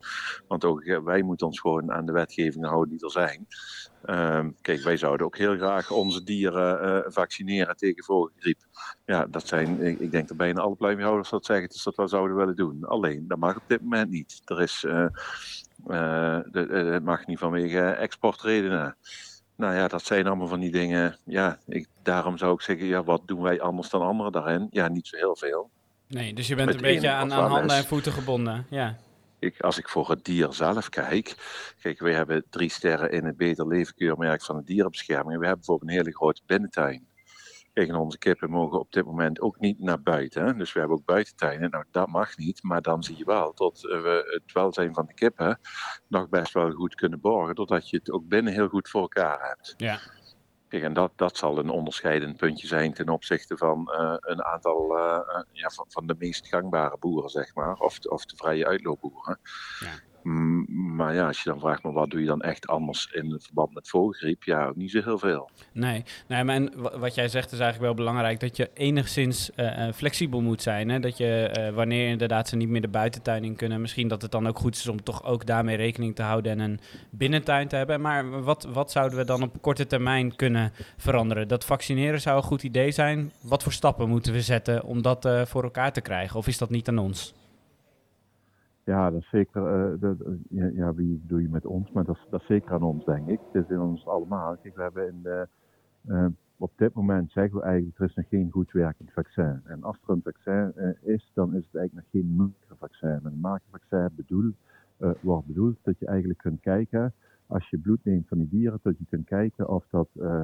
Want 0.47 0.65
ook 0.65 0.99
wij 1.03 1.21
moeten 1.21 1.47
ons 1.47 1.59
gewoon 1.59 1.91
aan 1.91 2.05
de 2.05 2.11
wetgevingen 2.11 2.69
houden 2.69 2.89
die 2.97 3.05
er 3.05 3.11
zijn. 3.11 3.47
Ehm, 4.05 4.49
kijk, 4.61 4.81
wij 4.81 4.97
zouden 4.97 5.25
ook 5.25 5.37
heel 5.37 5.55
graag 5.55 5.91
onze 5.91 6.23
dieren 6.23 6.81
eh, 7.05 7.11
vaccineren 7.11 7.75
tegen 7.77 8.03
vogelgriep. 8.03 8.59
Ja, 9.05 9.25
dat 9.25 9.47
zijn, 9.47 9.81
ik, 9.81 9.99
ik 9.99 10.11
denk 10.11 10.27
dat 10.27 10.37
bijna 10.37 10.61
alle 10.61 10.75
pluimveehouders 10.75 11.29
dat 11.29 11.45
zeggen, 11.45 11.69
dus 11.69 11.83
dat 11.83 11.95
we 11.95 12.07
zouden 12.07 12.37
willen 12.37 12.55
doen. 12.55 12.85
Alleen, 12.85 13.25
dat 13.27 13.37
mag 13.37 13.55
op 13.55 13.63
dit 13.67 13.81
moment 13.81 14.09
niet. 14.09 14.41
Er 14.45 14.61
is, 14.61 14.83
eh, 14.87 15.05
eh, 15.89 16.39
de- 16.51 16.67
eh, 16.67 16.91
het 16.91 17.03
mag 17.03 17.25
niet 17.25 17.39
vanwege 17.39 17.79
exportredenen. 17.81 18.95
Nou 19.55 19.75
ja, 19.75 19.87
dat 19.87 20.03
zijn 20.03 20.27
allemaal 20.27 20.47
van 20.47 20.59
die 20.59 20.71
dingen. 20.71 21.17
Ja, 21.23 21.57
ik, 21.67 21.87
daarom 22.03 22.37
zou 22.37 22.53
ik 22.53 22.61
zeggen, 22.61 22.85
ja, 22.85 23.03
wat 23.03 23.21
doen 23.25 23.41
wij 23.41 23.61
anders 23.61 23.89
dan 23.89 24.01
anderen 24.01 24.31
daarin? 24.31 24.67
Ja, 24.71 24.87
niet 24.87 25.07
zo 25.07 25.17
heel 25.17 25.35
veel. 25.35 25.69
Nee, 26.07 26.33
dus 26.33 26.47
je 26.47 26.55
bent 26.55 26.67
Met 26.67 26.75
een 26.75 26.81
beetje 26.81 27.09
aan, 27.09 27.31
handen 27.31 27.75
en 27.75 27.83
voeten 27.83 28.11
gebonden. 28.11 28.65
Ja. 28.69 28.95
Ik, 29.39 29.61
als 29.61 29.77
ik 29.77 29.89
voor 29.89 30.09
het 30.09 30.25
dier 30.25 30.53
zelf 30.53 30.89
kijk. 30.89 31.35
Kijk, 31.81 31.99
wij 31.99 32.13
hebben 32.13 32.43
drie 32.49 32.69
sterren 32.69 33.11
in 33.11 33.25
het 33.25 33.37
Beter 33.37 33.67
Leven 33.67 33.95
keurmerk 33.95 34.43
van 34.43 34.57
de 34.57 34.63
dierenbescherming. 34.63 35.33
En 35.33 35.39
we 35.39 35.45
hebben 35.45 35.65
bijvoorbeeld 35.65 35.89
een 35.91 35.97
hele 35.97 36.15
grote 36.15 36.41
binnentuin. 36.45 37.07
Kijk, 37.77 37.89
en 37.89 37.95
onze 37.95 38.17
kippen 38.17 38.49
mogen 38.49 38.79
op 38.79 38.91
dit 38.91 39.05
moment 39.05 39.41
ook 39.41 39.59
niet 39.59 39.79
naar 39.79 40.01
buiten. 40.01 40.45
Hè? 40.45 40.53
Dus 40.53 40.73
we 40.73 40.79
hebben 40.79 40.97
ook 40.97 41.05
buitentuinen. 41.05 41.69
Nou, 41.69 41.83
dat 41.91 42.07
mag 42.07 42.37
niet. 42.37 42.63
Maar 42.63 42.81
dan 42.81 43.03
zie 43.03 43.17
je 43.17 43.25
wel 43.25 43.53
dat 43.55 43.85
eh, 43.85 44.01
we 44.01 44.39
het 44.43 44.53
welzijn 44.53 44.93
van 44.93 45.05
de 45.05 45.13
kippen 45.13 45.59
nog 46.07 46.29
best 46.29 46.53
wel 46.53 46.71
goed 46.71 46.95
kunnen 46.95 47.19
borgen. 47.19 47.55
Doordat 47.55 47.89
je 47.89 47.97
het 47.97 48.11
ook 48.11 48.27
binnen 48.27 48.53
heel 48.53 48.67
goed 48.67 48.89
voor 48.89 49.01
elkaar 49.01 49.47
hebt. 49.47 49.73
Ja. 49.77 49.99
Kijk, 50.67 50.83
en 50.83 50.93
dat, 50.93 51.11
dat 51.15 51.37
zal 51.37 51.57
een 51.57 51.69
onderscheidend 51.69 52.37
puntje 52.37 52.67
zijn 52.67 52.93
ten 52.93 53.09
opzichte 53.09 53.57
van 53.57 53.91
eh, 53.91 54.15
een 54.19 54.43
aantal 54.43 54.97
eh, 54.97 55.41
ja, 55.51 55.69
van, 55.69 55.85
van 55.89 56.07
de 56.07 56.15
meest 56.17 56.47
gangbare 56.47 56.97
boeren, 56.99 57.29
zeg 57.29 57.55
maar. 57.55 57.75
Of, 57.75 57.99
of 57.99 58.25
de 58.25 58.35
vrije 58.35 58.67
uitloopboeren. 58.67 59.39
Ja. 59.79 59.89
Maar 60.27 61.13
ja, 61.13 61.27
als 61.27 61.43
je 61.43 61.49
dan 61.49 61.59
vraagt, 61.59 61.83
maar 61.83 61.93
wat 61.93 62.09
doe 62.09 62.19
je 62.19 62.25
dan 62.25 62.41
echt 62.41 62.67
anders 62.67 63.09
in 63.11 63.39
verband 63.39 63.73
met 63.73 63.89
vogelgriep? 63.89 64.43
Ja, 64.43 64.71
niet 64.75 64.91
zo 64.91 65.01
heel 65.01 65.17
veel. 65.17 65.49
Nee, 65.71 66.03
nee 66.27 66.43
maar 66.43 66.69
wat 66.99 67.15
jij 67.15 67.27
zegt 67.27 67.51
is 67.51 67.59
eigenlijk 67.59 67.81
wel 67.81 68.05
belangrijk. 68.05 68.39
Dat 68.39 68.57
je 68.57 68.69
enigszins 68.73 69.51
eh, 69.51 69.87
eh, 69.87 69.93
flexibel 69.93 70.41
moet 70.41 70.61
zijn. 70.61 70.89
Hè? 70.89 70.99
Dat 70.99 71.17
je 71.17 71.47
eh, 71.47 71.73
wanneer 71.73 72.09
inderdaad 72.09 72.47
ze 72.47 72.55
niet 72.55 72.69
meer 72.69 72.81
de 72.81 72.87
buitentuin 72.87 73.43
in 73.43 73.55
kunnen... 73.55 73.81
misschien 73.81 74.07
dat 74.07 74.21
het 74.21 74.31
dan 74.31 74.47
ook 74.47 74.59
goed 74.59 74.75
is 74.75 74.87
om 74.87 75.03
toch 75.03 75.23
ook 75.23 75.45
daarmee 75.45 75.75
rekening 75.75 76.15
te 76.15 76.23
houden... 76.23 76.51
en 76.51 76.59
een 76.59 76.79
binnentuin 77.09 77.67
te 77.67 77.75
hebben. 77.75 78.01
Maar 78.01 78.43
wat, 78.43 78.67
wat 78.73 78.91
zouden 78.91 79.17
we 79.17 79.25
dan 79.25 79.43
op 79.43 79.61
korte 79.61 79.87
termijn 79.87 80.35
kunnen 80.35 80.71
veranderen? 80.97 81.47
Dat 81.47 81.65
vaccineren 81.65 82.21
zou 82.21 82.37
een 82.37 82.43
goed 82.43 82.63
idee 82.63 82.91
zijn. 82.91 83.31
Wat 83.41 83.63
voor 83.63 83.73
stappen 83.73 84.09
moeten 84.09 84.33
we 84.33 84.41
zetten 84.41 84.83
om 84.83 85.01
dat 85.01 85.29
voor 85.45 85.63
elkaar 85.63 85.93
te 85.93 86.01
krijgen? 86.01 86.37
Of 86.37 86.47
is 86.47 86.57
dat 86.57 86.69
niet 86.69 86.87
aan 86.87 86.97
ons? 86.97 87.33
Ja, 88.87 89.09
dat 89.11 89.21
is 89.21 89.29
zeker. 89.29 89.65
eh, 89.93 89.99
dat, 89.99 90.17
ja, 90.49 90.93
wie 90.93 91.21
doe 91.27 91.41
je 91.41 91.49
met 91.49 91.65
ons? 91.65 91.91
Maar 91.91 92.03
dat 92.03 92.15
is, 92.15 92.27
dat 92.29 92.41
zeker 92.41 92.71
aan 92.71 92.83
ons, 92.83 93.05
denk 93.05 93.27
ik. 93.27 93.39
Het 93.51 93.63
is 93.63 93.69
in 93.69 93.79
ons 93.81 94.07
allemaal. 94.07 94.57
Kijk, 94.61 94.75
we 94.75 94.81
hebben 94.81 95.07
in 95.07 95.21
de, 95.23 95.47
eh, 96.07 96.25
op 96.57 96.71
dit 96.75 96.93
moment 96.93 97.31
zeggen 97.31 97.57
we 97.59 97.63
eigenlijk, 97.65 97.99
er 97.99 98.05
is 98.05 98.15
nog 98.15 98.27
geen 98.27 98.51
goed 98.51 98.71
werkend 98.71 99.11
vaccin. 99.13 99.61
En 99.65 99.83
als 99.83 99.97
er 100.07 100.09
een 100.13 100.21
vaccin 100.23 100.71
eh, 100.75 101.13
is, 101.13 101.31
dan 101.33 101.55
is 101.55 101.65
het 101.65 101.75
eigenlijk 101.75 101.93
nog 101.93 102.21
geen 102.23 102.35
makervaccin. 102.35 103.09
En 103.09 103.25
een 103.25 103.39
makervaccin 103.39 104.09
bedoelt, 104.15 104.55
eh, 104.97 105.11
wordt 105.21 105.47
bedoeld 105.47 105.77
dat 105.83 105.99
je 105.99 106.05
eigenlijk 106.05 106.39
kunt 106.39 106.59
kijken, 106.61 107.13
als 107.47 107.69
je 107.69 107.77
bloed 107.77 108.03
neemt 108.05 108.27
van 108.27 108.37
die 108.37 108.49
dieren, 108.49 108.79
dat 108.83 108.97
je 108.97 109.05
kunt 109.09 109.25
kijken 109.25 109.69
of 109.69 109.85
dat, 109.89 110.09
eh, 110.19 110.43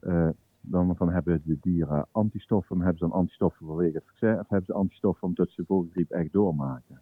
eh, 0.00 0.28
dan, 0.60 0.94
dan 0.98 1.10
hebben 1.12 1.42
de 1.44 1.58
dieren 1.60 2.06
antistoffen, 2.12 2.76
hebben 2.76 2.98
ze 2.98 3.04
dan 3.08 3.12
antistoffen 3.18 3.66
vanwege 3.66 3.94
het 3.96 4.04
vaccin, 4.06 4.38
of 4.38 4.48
hebben 4.48 4.66
ze 4.66 4.72
antistoffen 4.72 5.28
omdat 5.28 5.48
ze 5.50 5.60
de 5.60 5.66
vogelgriep 5.66 6.10
echt 6.10 6.32
doormaken. 6.32 7.00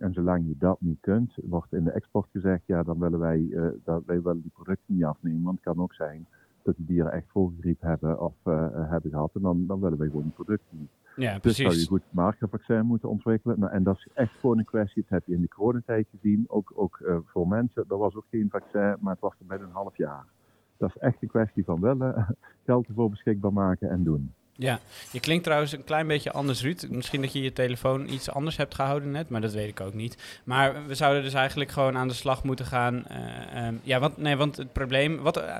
En 0.00 0.12
zolang 0.12 0.46
je 0.46 0.54
dat 0.58 0.80
niet 0.80 1.00
kunt, 1.00 1.32
wordt 1.42 1.72
in 1.72 1.84
de 1.84 1.90
export 1.90 2.28
gezegd, 2.30 2.62
ja, 2.66 2.82
dan 2.82 2.98
willen 2.98 3.18
wij, 3.18 3.48
eh, 3.52 3.66
dat 3.84 4.02
wij 4.06 4.22
willen 4.22 4.42
die 4.42 4.50
producten 4.54 4.94
niet 4.94 5.04
afnemen. 5.04 5.42
Want 5.42 5.56
het 5.56 5.64
kan 5.64 5.82
ook 5.82 5.94
zijn 5.94 6.26
dat 6.62 6.76
die 6.76 6.86
dieren 6.86 7.12
echt 7.12 7.26
vogelgriep 7.28 7.80
hebben 7.80 8.20
of 8.20 8.34
eh, 8.42 8.90
hebben 8.90 9.10
gehad. 9.10 9.30
En 9.34 9.40
dan, 9.40 9.66
dan 9.66 9.80
willen 9.80 9.98
wij 9.98 10.06
gewoon 10.06 10.22
die 10.22 10.32
producten 10.32 10.78
niet. 10.78 10.90
Ja, 11.16 11.32
dus 11.32 11.40
precies. 11.40 11.64
zou 11.64 11.78
je 11.78 11.86
goed 11.86 12.12
markervaccin 12.12 12.86
moeten 12.86 13.08
ontwikkelen. 13.08 13.58
Nou, 13.60 13.72
en 13.72 13.82
dat 13.82 13.96
is 13.96 14.08
echt 14.14 14.38
gewoon 14.38 14.58
een 14.58 14.64
kwestie, 14.64 15.02
dat 15.02 15.10
heb 15.10 15.26
je 15.26 15.34
in 15.34 15.40
de 15.40 15.48
coronatijd 15.48 16.06
gezien, 16.10 16.44
ook, 16.48 16.72
ook 16.74 17.00
eh, 17.00 17.16
voor 17.24 17.48
mensen. 17.48 17.84
Er 17.88 17.98
was 17.98 18.14
ook 18.14 18.26
geen 18.30 18.48
vaccin, 18.50 18.96
maar 19.00 19.12
het 19.12 19.20
was 19.20 19.34
er 19.38 19.46
binnen 19.46 19.68
een 19.68 19.74
half 19.74 19.96
jaar. 19.96 20.24
Dat 20.76 20.88
is 20.88 20.96
echt 20.96 21.22
een 21.22 21.28
kwestie 21.28 21.64
van 21.64 21.80
willen, 21.80 22.36
geld 22.66 22.86
ervoor 22.86 23.10
beschikbaar 23.10 23.52
maken 23.52 23.90
en 23.90 24.02
doen. 24.02 24.34
Ja, 24.60 24.80
je 25.12 25.20
klinkt 25.20 25.44
trouwens 25.44 25.72
een 25.72 25.84
klein 25.84 26.06
beetje 26.06 26.32
anders, 26.32 26.62
Ruud. 26.62 26.86
Misschien 26.90 27.20
dat 27.20 27.32
je 27.32 27.42
je 27.42 27.52
telefoon 27.52 28.08
iets 28.08 28.30
anders 28.30 28.56
hebt 28.56 28.74
gehouden 28.74 29.10
net, 29.10 29.28
maar 29.28 29.40
dat 29.40 29.52
weet 29.52 29.68
ik 29.68 29.80
ook 29.80 29.94
niet. 29.94 30.40
Maar 30.44 30.86
we 30.86 30.94
zouden 30.94 31.22
dus 31.22 31.34
eigenlijk 31.34 31.70
gewoon 31.70 31.96
aan 31.96 32.08
de 32.08 32.14
slag 32.14 32.44
moeten 32.44 32.64
gaan. 32.64 33.06
eh, 33.06 33.66
ehm, 33.66 33.74
ja, 33.82 33.98
want, 33.98 34.16
nee, 34.16 34.36
want 34.36 34.56
het 34.56 34.72
probleem... 34.72 35.16
Wat, 35.16 35.36
eh, 35.36 35.58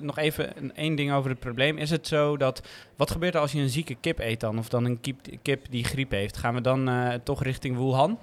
nog 0.00 0.18
even 0.18 0.74
één 0.76 0.94
ding 0.94 1.12
over 1.12 1.30
het 1.30 1.38
probleem. 1.38 1.78
Is 1.78 1.90
het 1.90 2.06
zo 2.06 2.36
dat... 2.36 2.62
Wat 2.96 3.10
gebeurt 3.10 3.34
er 3.34 3.40
als 3.40 3.52
je 3.52 3.60
een 3.60 3.68
zieke 3.68 3.94
kip 3.94 4.18
eet 4.18 4.40
dan? 4.40 4.58
Of 4.58 4.68
dan 4.68 4.84
een 4.84 5.00
kip, 5.00 5.16
kip 5.42 5.66
die 5.70 5.84
griep 5.84 6.10
heeft? 6.10 6.36
Gaan 6.36 6.54
we 6.54 6.60
dan 6.60 6.88
eh, 6.88 7.14
toch 7.22 7.42
richting 7.42 7.76
Wuhan? 7.76 8.18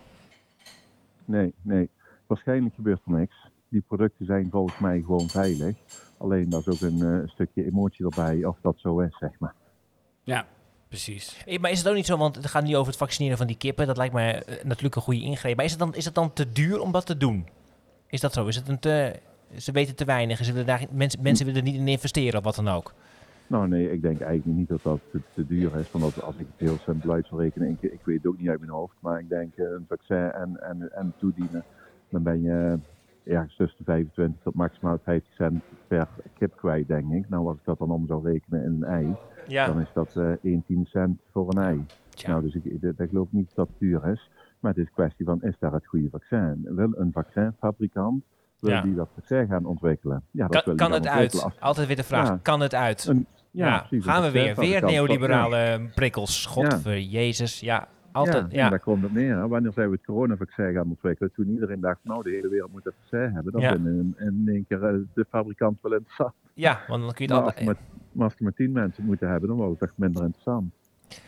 Nee, 1.25 1.53
nee. 1.61 1.89
Waarschijnlijk 2.27 2.75
gebeurt 2.75 3.01
er 3.05 3.11
niks. 3.11 3.35
Die 3.69 3.83
producten 3.87 4.25
zijn 4.25 4.47
volgens 4.51 4.79
mij 4.79 4.99
gewoon 5.05 5.29
veilig. 5.29 5.75
Alleen 6.17 6.49
dat 6.49 6.67
is 6.67 6.73
ook 6.73 6.91
een 6.91 7.29
stukje 7.29 7.65
emotie 7.65 8.05
erbij 8.05 8.45
of 8.45 8.57
dat 8.61 8.75
zo 8.77 8.99
is, 8.99 9.17
zeg 9.19 9.31
maar. 9.39 9.53
Ja, 10.27 10.45
precies. 10.87 11.43
Eh, 11.45 11.59
Maar 11.59 11.71
is 11.71 11.77
het 11.77 11.87
ook 11.87 11.95
niet 11.95 12.05
zo, 12.05 12.17
want 12.17 12.35
het 12.35 12.45
gaat 12.45 12.63
nu 12.63 12.75
over 12.75 12.87
het 12.87 12.97
vaccineren 12.97 13.37
van 13.37 13.47
die 13.47 13.57
kippen. 13.57 13.87
Dat 13.87 13.97
lijkt 13.97 14.13
me 14.13 14.31
eh, 14.31 14.63
natuurlijk 14.63 14.95
een 14.95 15.01
goede 15.01 15.21
ingreep. 15.21 15.55
Maar 15.55 15.65
is 15.65 15.71
het, 15.71 15.79
dan, 15.79 15.95
is 15.95 16.05
het 16.05 16.15
dan 16.15 16.33
te 16.33 16.51
duur 16.51 16.81
om 16.81 16.91
dat 16.91 17.05
te 17.05 17.17
doen? 17.17 17.47
Is 18.07 18.21
dat 18.21 18.33
zo? 18.33 18.47
Is 18.47 18.55
het 18.55 18.67
een 18.67 18.79
te, 18.79 19.19
ze 19.55 19.71
weten 19.71 19.95
te 19.95 20.05
weinig? 20.05 20.43
Ze 20.43 20.51
willen 20.51 20.67
daar, 20.67 20.85
mensen, 20.91 21.21
mensen 21.21 21.45
willen 21.45 21.61
er 21.61 21.67
niet 21.67 21.79
in 21.79 21.87
investeren 21.87 22.37
of 22.37 22.43
wat 22.43 22.55
dan 22.55 22.67
ook? 22.67 22.93
Nou 23.47 23.67
nee, 23.67 23.91
ik 23.91 24.01
denk 24.01 24.21
eigenlijk 24.21 24.57
niet 24.57 24.67
dat 24.67 24.83
dat 24.83 24.99
te, 25.11 25.21
te 25.33 25.47
duur 25.47 25.79
is. 25.79 25.91
Want 25.91 26.03
als, 26.03 26.21
als 26.21 26.35
ik 26.35 26.47
het 26.57 26.69
heel 26.69 26.77
simpel 26.77 27.11
uit 27.11 27.27
zou 27.27 27.41
rekenen, 27.41 27.69
ik, 27.69 27.91
ik 27.91 28.01
weet 28.03 28.17
het 28.17 28.27
ook 28.27 28.37
niet 28.37 28.49
uit 28.49 28.59
mijn 28.59 28.71
hoofd. 28.71 28.95
Maar 28.99 29.19
ik 29.19 29.29
denk 29.29 29.55
eh, 29.55 29.65
een 29.65 29.85
vaccin 29.87 30.31
en, 30.31 30.57
en, 30.61 30.91
en 30.93 31.13
toedienen, 31.17 31.63
dan 32.09 32.23
ben 32.23 32.41
je 32.41 32.77
ergens 33.23 33.55
tussen 33.55 33.77
de 33.77 33.83
25 33.83 34.41
tot 34.43 34.53
maximaal 34.53 34.99
50 35.03 35.33
cent 35.33 35.63
per 35.87 36.07
kip 36.37 36.57
kwijt, 36.57 36.87
denk 36.87 37.11
ik. 37.11 37.29
Nou, 37.29 37.47
als 37.47 37.57
ik 37.57 37.65
dat 37.65 37.77
dan 37.77 37.91
om 37.91 38.07
zou 38.07 38.23
rekenen 38.23 38.63
in 38.63 38.71
een 38.71 38.83
ei, 38.83 39.15
Ja. 39.47 39.65
dan 39.65 39.79
is 39.81 39.87
dat 39.93 40.15
eh 40.15 40.31
1 40.43 40.63
10 40.67 40.85
cent 40.85 41.19
voor 41.31 41.47
een 41.55 41.61
ei. 41.63 41.85
Nou, 42.27 42.41
dus 42.41 42.55
ik, 42.55 42.63
ik, 42.65 42.81
ik 42.81 43.09
geloof 43.09 43.27
niet 43.29 43.51
dat 43.55 43.67
het 43.67 43.79
duur 43.79 44.07
is. 44.11 44.29
Maar 44.59 44.71
het 44.71 44.79
is 44.81 44.87
een 44.87 44.93
kwestie 44.93 45.25
van, 45.25 45.41
is 45.43 45.55
daar 45.59 45.71
het 45.73 45.85
goede 45.87 46.09
vaccin? 46.11 46.61
Wil 46.69 46.89
een 46.95 47.11
vaccinfabrikant, 47.13 48.23
wil 48.59 48.71
Ja. 48.71 48.81
die 48.81 48.95
dat 48.95 49.09
vaccin 49.15 49.47
gaan 49.47 49.65
ontwikkelen? 49.65 50.23
Ja, 50.31 50.47
dat 50.47 50.63
Kan, 50.63 50.75
kan 50.75 50.91
het 50.91 51.07
uit? 51.07 51.43
als- 51.43 51.59
Altijd 51.59 51.87
weer 51.87 51.95
de 51.95 52.03
vraag, 52.03 52.27
Ja. 52.27 52.39
kan 52.41 52.59
het 52.59 52.75
uit? 52.75 53.05
Een- 53.05 53.25
ja, 53.51 53.79
precies, 53.79 54.05
gaan 54.05 54.21
we 54.23 54.31
weer. 54.31 54.55
Weer 54.55 54.83
neoliberale 54.83 55.57
eh, 55.57 55.81
prikkels. 55.95 56.45
God 56.45 56.83
Jezus. 57.09 57.59
Ja, 57.59 57.87
altijd. 58.11 58.51
Ja, 58.51 58.57
Ja, 58.63 58.69
daar 58.69 58.79
komt 58.79 59.03
het 59.03 59.13
neer. 59.13 59.35
hè. 59.37 59.47
Wanneer 59.47 59.73
zijn 59.73 59.89
we 59.89 59.95
het 59.95 60.05
coronavaccin 60.05 60.73
gaan 60.73 60.87
ontwikkelen? 60.89 61.31
Toen 61.33 61.49
iedereen 61.49 61.79
dacht, 61.79 61.99
nou, 62.03 62.23
de 62.23 62.29
hele 62.29 62.47
wereld 62.49 62.71
moet 62.71 62.85
een 62.85 62.93
vaccin 63.01 63.31
hebben. 63.33 63.51
Dan 63.51 63.61
Ja. 63.61 63.71
vinden 63.71 64.15
in, 64.17 64.25
in 64.27 64.53
één 64.53 64.65
keer 64.67 64.83
eh, 64.83 64.93
de 65.13 65.25
fabrikant 65.29 65.77
wel 65.81 65.91
interessant. 65.93 66.33
Ja, 66.53 66.79
want 66.87 67.01
dan 67.03 67.13
kun 67.13 67.27
je 67.27 67.33
het 67.33 67.77
maar 68.17 68.25
al- 68.25 68.31
als, 68.31 68.33
we 68.39 68.43
met, 68.43 68.53
maar 68.53 68.53
tien 68.53 68.71
mensen 68.71 69.05
moeten 69.05 69.29
hebben, 69.29 69.49
dan 69.49 69.57
wordt 69.57 69.79
het 69.79 69.89
echt 69.89 69.97
minder 69.97 70.23
interessant. 70.23 70.73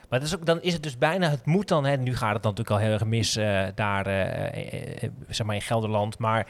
Maar 0.09 0.21
is 0.21 0.35
ook, 0.35 0.45
dan 0.45 0.61
is 0.61 0.73
het 0.73 0.83
dus 0.83 0.97
bijna, 0.97 1.29
het 1.29 1.45
moet 1.45 1.67
dan, 1.67 1.85
hè, 1.85 1.95
nu 1.97 2.15
gaat 2.15 2.33
het 2.33 2.43
dan 2.43 2.51
natuurlijk 2.51 2.69
al 2.69 2.85
heel 2.87 2.93
erg 2.93 3.05
mis 3.05 3.35
eh, 3.35 3.67
daar, 3.75 4.05
eh, 4.05 5.03
eh, 5.03 5.09
zeg 5.27 5.45
maar 5.45 5.55
in 5.55 5.61
Gelderland, 5.61 6.17
maar 6.17 6.47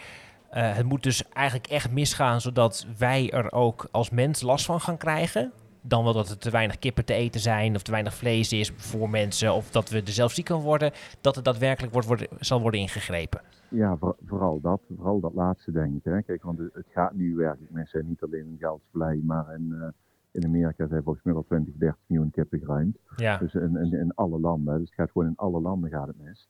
het 0.49 0.85
moet 0.85 1.03
dus 1.03 1.29
eigenlijk 1.29 1.67
echt 1.67 1.91
misgaan, 1.91 2.41
zodat 2.41 2.85
wij 2.97 3.31
er 3.31 3.51
ook 3.51 3.87
als 3.91 4.09
mens 4.09 4.41
last 4.41 4.65
van 4.65 4.79
gaan 4.81 4.97
krijgen. 4.97 5.51
Dan 5.81 6.03
wel 6.03 6.13
dat 6.13 6.29
er 6.29 6.37
te 6.37 6.49
weinig 6.49 6.79
kippen 6.79 7.05
te 7.05 7.13
eten 7.13 7.39
zijn, 7.39 7.75
of 7.75 7.81
te 7.81 7.91
weinig 7.91 8.13
vlees 8.13 8.53
is 8.53 8.71
voor 8.75 9.09
mensen, 9.09 9.53
of 9.53 9.71
dat 9.71 9.89
we 9.89 10.01
er 10.01 10.11
zelf 10.11 10.31
ziek 10.31 10.47
van 10.47 10.61
worden, 10.61 10.91
dat 11.21 11.35
er 11.35 11.43
daadwerkelijk 11.43 11.93
wordt, 11.93 12.07
worden, 12.07 12.27
zal 12.39 12.61
worden 12.61 12.79
ingegrepen. 12.79 13.41
Ja, 13.67 13.97
voor- 13.97 14.15
vooral 14.25 14.59
dat. 14.61 14.81
Vooral 14.95 15.19
dat 15.19 15.33
laatste, 15.33 15.71
denk 15.71 15.95
ik. 15.95 16.03
Hè. 16.03 16.21
Kijk, 16.21 16.43
want 16.43 16.57
het, 16.59 16.85
gaat 16.93 17.13
nu 17.13 17.35
werkelijk 17.35 17.71
mis. 17.71 17.91
hè. 17.91 18.03
Niet 18.03 18.23
alleen 18.23 18.47
in 18.47 18.57
Geldsvlei, 18.59 19.21
maar 19.23 19.53
in, 19.55 19.93
in 20.31 20.45
Amerika 20.45 20.87
zijn 20.87 21.03
volgens 21.03 21.25
mij 21.25 21.33
al 21.33 21.43
20, 21.43 21.73
30 21.77 21.99
miljoen 22.05 22.31
kippen 22.31 22.59
geruimd. 22.59 22.97
Ja. 23.15 23.37
Dus 23.37 23.53
in, 23.53 23.75
in, 23.77 23.93
in 23.93 24.11
alle 24.15 24.39
landen. 24.39 24.77
Dus 24.79 24.85
het 24.89 24.95
gaat 24.95 25.11
gewoon 25.11 25.27
in 25.27 25.35
alle 25.35 25.61
landen 25.61 25.89
gaat 25.89 26.07
het 26.07 26.21
mis. 26.23 26.49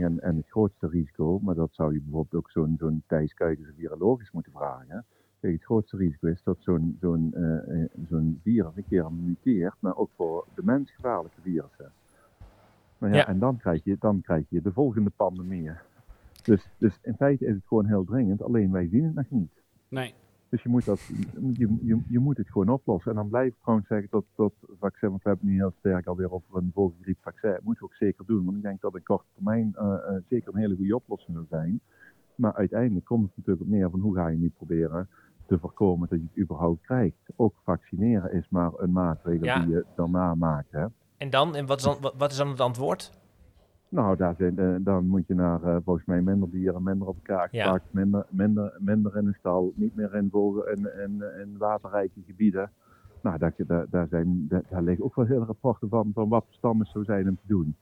En, 0.00 0.20
en 0.20 0.36
het 0.36 0.48
grootste 0.48 0.88
risico, 0.88 1.38
maar 1.42 1.54
dat 1.54 1.68
zou 1.72 1.92
je 1.92 2.00
bijvoorbeeld 2.00 2.34
ook 2.44 2.50
zo'n 2.50 2.74
zo'n 2.78 3.02
Thijs 3.06 3.34
of 3.38 3.56
virologisch 3.76 4.30
moeten 4.30 4.52
vragen. 4.52 5.04
Kijk, 5.40 5.52
het 5.54 5.64
grootste 5.64 5.96
risico 5.96 6.26
is 6.28 6.42
dat 6.42 6.56
zo'n 6.60 6.96
zo'n 7.00 7.34
eh, 7.34 7.82
eh, 7.82 7.88
zo'n 8.08 8.40
virus 8.42 8.76
een 8.76 8.84
keer 8.88 9.12
muteert, 9.12 9.74
maar 9.78 9.96
ook 9.96 10.10
voor 10.16 10.46
de 10.54 10.62
mens 10.64 10.90
gevaarlijke 10.90 11.40
virussen. 11.40 11.92
Nou 12.98 13.12
ja, 13.12 13.18
Ja. 13.18 13.26
en 13.26 13.38
dan 13.38 13.56
krijg, 13.56 13.84
je, 13.84 13.96
dan 13.98 14.20
krijg 14.20 14.44
je 14.48 14.62
de 14.62 14.72
volgende 14.72 15.10
pandemie. 15.16 15.70
Dus, 16.42 16.68
dus 16.78 16.98
in 17.02 17.14
feite 17.14 17.46
is 17.46 17.54
het 17.54 17.66
gewoon 17.66 17.86
heel 17.86 18.04
dringend, 18.04 18.42
alleen 18.42 18.70
wij 18.72 18.88
zien 18.88 19.04
het 19.04 19.14
nog 19.14 19.30
niet. 19.30 19.52
Nee. 19.88 20.14
Dus 20.52 20.62
je 20.62 20.68
moet, 20.68 20.84
dat, 20.84 21.00
je, 21.52 21.76
je, 21.82 22.00
je 22.08 22.18
moet 22.18 22.36
het 22.36 22.50
gewoon 22.50 22.68
oplossen. 22.68 23.10
En 23.10 23.16
dan 23.16 23.28
blijf 23.28 23.48
ik 23.48 23.58
gewoon 23.62 23.84
zeggen 23.88 24.08
tot, 24.08 24.24
tot 24.36 24.54
vaccin, 24.80 25.08
want 25.08 25.22
we 25.22 25.28
hebben 25.28 25.46
nu 25.48 25.54
heel 25.54 25.74
sterk 25.78 26.06
alweer 26.06 26.32
over 26.32 26.56
een 26.56 26.70
vogelgriepvaccin. 26.74 27.50
Dat 27.50 27.62
moeten 27.62 27.84
we 27.84 27.90
ook 27.90 27.96
zeker 27.96 28.26
doen, 28.26 28.44
want 28.44 28.56
ik 28.56 28.62
denk 28.62 28.80
dat 28.80 28.96
in 28.96 29.02
korte 29.02 29.24
termijn 29.34 29.74
eh, 29.74 29.84
eh, 29.94 30.22
zeker 30.28 30.54
een 30.54 30.60
hele 30.60 30.76
goede 30.76 30.94
oplossing 30.96 31.36
zal 31.36 31.46
zijn. 31.50 31.80
Maar 32.34 32.54
uiteindelijk 32.54 33.06
komt 33.06 33.26
het 33.26 33.36
natuurlijk 33.36 33.66
op 33.66 33.72
neer 33.72 33.90
van 33.90 34.00
hoe 34.00 34.14
ga 34.14 34.28
je 34.28 34.38
nu 34.38 34.48
proberen 34.56 35.08
te 35.46 35.58
voorkomen 35.58 36.08
dat 36.08 36.18
je 36.18 36.26
het 36.32 36.42
überhaupt 36.42 36.82
krijgt. 36.82 37.16
Ook 37.36 37.54
vaccineren 37.64 38.32
is 38.32 38.46
maar 38.48 38.70
een 38.76 38.92
maatregel 38.92 39.44
Ja. 39.44 39.58
die 39.58 39.74
je 39.74 39.84
daarna 39.96 40.34
maakt. 40.34 40.72
Hè. 40.72 40.86
En 41.16 41.30
dan, 41.30 41.56
en 41.56 41.66
wat 41.66 41.78
is 41.78 41.84
dan, 41.84 42.12
wat 42.16 42.30
is 42.30 42.36
dan 42.36 42.48
het 42.48 42.60
antwoord? 42.60 43.21
Nou, 43.92 44.16
daar 44.16 44.34
zijn, 44.38 44.58
eh, 44.58 44.74
dan 44.80 45.06
moet 45.06 45.26
je 45.26 45.34
naar 45.34 45.62
eh, 45.62 45.76
volgens 45.84 46.06
mij 46.06 46.20
minder 46.22 46.50
dieren, 46.50 46.82
minder 46.82 47.08
op 47.08 47.16
elkaar 47.16 47.48
Ja. 47.50 47.64
gepakt, 47.64 47.84
minder, 47.92 48.26
minder, 48.30 48.76
minder 48.78 49.16
in 49.16 49.26
een 49.26 49.36
stal, 49.38 49.72
niet 49.74 49.94
meer 49.96 50.14
in, 50.14 50.30
in, 50.74 50.88
in, 51.02 51.22
in 51.40 51.58
waterrijke 51.58 52.20
gebieden. 52.26 52.70
Nou, 53.22 53.38
daar, 53.38 53.54
daar, 53.56 53.86
daar, 53.90 54.06
zijn, 54.08 54.46
daar, 54.48 54.62
daar 54.68 54.82
liggen 54.82 55.04
ook 55.04 55.14
wel 55.14 55.24
hele 55.24 55.44
rapporten 55.44 55.88
van, 55.88 56.10
van 56.14 56.28
wat 56.28 56.44
verstandig 56.46 56.88
zou 56.88 57.04
zijn 57.04 57.28
om 57.28 57.34
te 57.36 57.46
doen. 57.46 57.76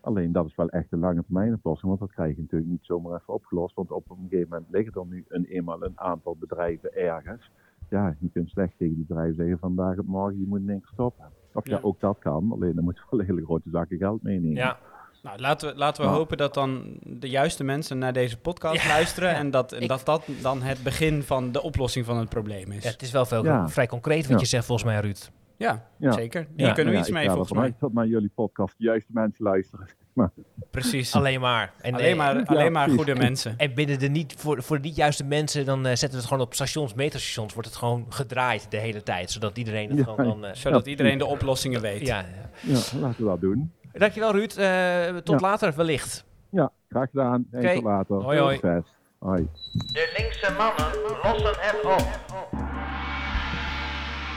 Alleen 0.00 0.32
dat 0.32 0.46
is 0.46 0.54
wel 0.56 0.68
echt 0.68 0.92
een 0.92 0.98
lange 0.98 1.24
termijn 1.24 1.54
oplossing, 1.54 1.88
want 1.88 2.00
dat 2.00 2.12
krijg 2.12 2.34
je 2.36 2.40
natuurlijk 2.42 2.70
niet 2.70 2.84
zomaar 2.84 3.14
even 3.20 3.34
opgelost. 3.34 3.74
Want 3.74 3.90
op 3.90 4.10
een 4.10 4.16
gegeven 4.28 4.48
moment 4.50 4.70
liggen 4.70 5.00
er 5.00 5.06
nu 5.06 5.24
een, 5.28 5.44
eenmaal 5.44 5.84
een 5.84 5.92
aantal 6.00 6.36
bedrijven 6.40 6.94
ergens. 6.96 7.50
Ja, 7.88 8.14
je 8.18 8.28
kunt 8.32 8.48
slecht 8.48 8.72
tegen 8.78 8.94
die 8.94 9.04
bedrijven 9.04 9.34
zeggen 9.34 9.58
vandaag 9.58 9.98
op 9.98 10.06
morgen, 10.06 10.40
je 10.40 10.46
moet 10.46 10.66
keer 10.66 10.80
stoppen. 10.92 11.24
Of 11.52 11.66
ja, 11.66 11.76
Ja. 11.76 11.82
ook 11.82 12.00
dat 12.00 12.18
kan, 12.18 12.52
alleen 12.52 12.74
dan 12.74 12.84
moet 12.84 12.96
je 12.96 13.16
wel 13.16 13.26
hele 13.26 13.44
grote 13.44 13.70
zakken 13.70 13.98
geld 13.98 14.22
meenemen. 14.22 14.56
Ja. 14.56 14.78
Nou, 15.22 15.38
laten 15.40 15.68
we, 15.72 15.76
laten 15.78 16.02
we 16.04 16.08
hopen 16.10 16.36
dat 16.36 16.54
dan 16.54 16.98
de 17.02 17.28
juiste 17.28 17.64
mensen 17.64 17.98
naar 17.98 18.12
deze 18.12 18.36
podcast 18.38 18.86
luisteren. 18.86 19.34
En, 19.34 19.50
dat, 19.50 19.72
en 19.72 19.80
Ik- 19.82 19.88
dat 19.88 20.04
dat 20.06 20.22
dan 20.42 20.62
het 20.62 20.82
begin 20.82 21.22
van 21.22 21.52
de 21.52 21.62
oplossing 21.62 22.06
van 22.06 22.16
het 22.18 22.28
probleem 22.28 22.72
is. 22.72 22.82
Ja, 22.84 22.90
het 22.90 23.02
is 23.02 23.10
wel 23.10 23.26
veel, 23.26 23.44
Ja. 23.44 23.68
vrij 23.68 23.86
concreet 23.86 24.22
wat 24.22 24.30
Ja. 24.34 24.38
je 24.38 24.46
zegt 24.46 24.64
volgens 24.64 24.86
mij, 24.88 25.00
Ruud. 25.00 25.30
Ja, 25.56 25.86
Ja. 25.98 26.12
zeker. 26.12 26.46
Hier 26.56 26.66
Ja, 26.66 26.72
kunnen 26.72 26.92
we 26.92 26.98
iets 26.98 27.08
ja, 27.08 27.14
mee 27.14 27.24
ik 27.24 27.30
volgens 27.30 27.52
mij. 27.52 27.62
uit 27.62 27.74
dat 27.80 27.92
naar 27.92 28.06
jullie 28.06 28.30
podcast 28.34 28.74
de 28.78 28.84
juiste 28.84 29.10
mensen 29.12 29.44
luisteren. 29.44 29.86
maar. 30.12 30.30
Precies. 30.70 31.14
Alleen 31.16 31.40
maar. 31.40 31.72
En, 31.80 31.94
Alleen 31.94 32.16
maar- 32.16 32.36
ja, 32.36 32.42
alleen 32.46 32.72
maar 32.72 32.88
goede 32.90 33.14
mensen. 33.14 33.54
En 33.58 33.74
binnen 33.74 33.98
de 33.98 34.08
niet, 34.08 34.34
voor, 34.38 34.62
voor 34.62 34.76
de 34.76 34.82
niet 34.88 34.96
juiste 34.96 35.24
mensen, 35.24 35.64
dan 35.64 35.78
eh, 35.78 35.88
zetten 35.88 36.10
we 36.10 36.16
het 36.16 36.24
gewoon 36.26 36.42
op 36.42 36.54
stations, 36.54 36.94
metrostations, 36.94 37.52
wordt 37.52 37.68
het 37.68 37.76
gewoon 37.78 38.06
gedraaid 38.08 38.66
de 38.70 38.76
hele 38.76 39.02
tijd. 39.02 39.30
Zodat 39.30 39.58
iedereen 39.58 39.88
het 39.88 39.98
Ja, 39.98 40.04
gewoon 40.04 40.40
dan... 40.40 40.44
eh, 40.44 40.54
Zodat 40.54 40.86
iedereen 40.86 41.18
de 41.18 41.26
oplossingen 41.26 41.80
weet. 41.80 42.06
Ja. 42.06 42.24
Ja, 42.60 42.74
laten 43.00 43.24
we 43.24 43.24
dat 43.24 43.40
doen. 43.40 43.72
Dankjewel 43.92 44.32
Ruud. 44.32 44.56
Eh, 44.56 45.16
tot 45.16 45.40
Ja. 45.40 45.46
later 45.48 45.74
wellicht. 45.76 46.24
Ja, 46.50 46.70
graag 46.88 47.08
gedaan. 47.10 47.46
Oké. 47.52 47.74
tot 47.74 47.82
later. 47.82 48.16
Hoi, 48.16 48.38
hoi. 48.38 48.54
Succes. 48.54 48.82
Hoi. 49.18 49.48
De 49.72 50.12
linkse 50.16 50.52
mannen 50.58 51.00
lossen 51.22 51.54
het 51.60 51.84
op. 51.84 52.18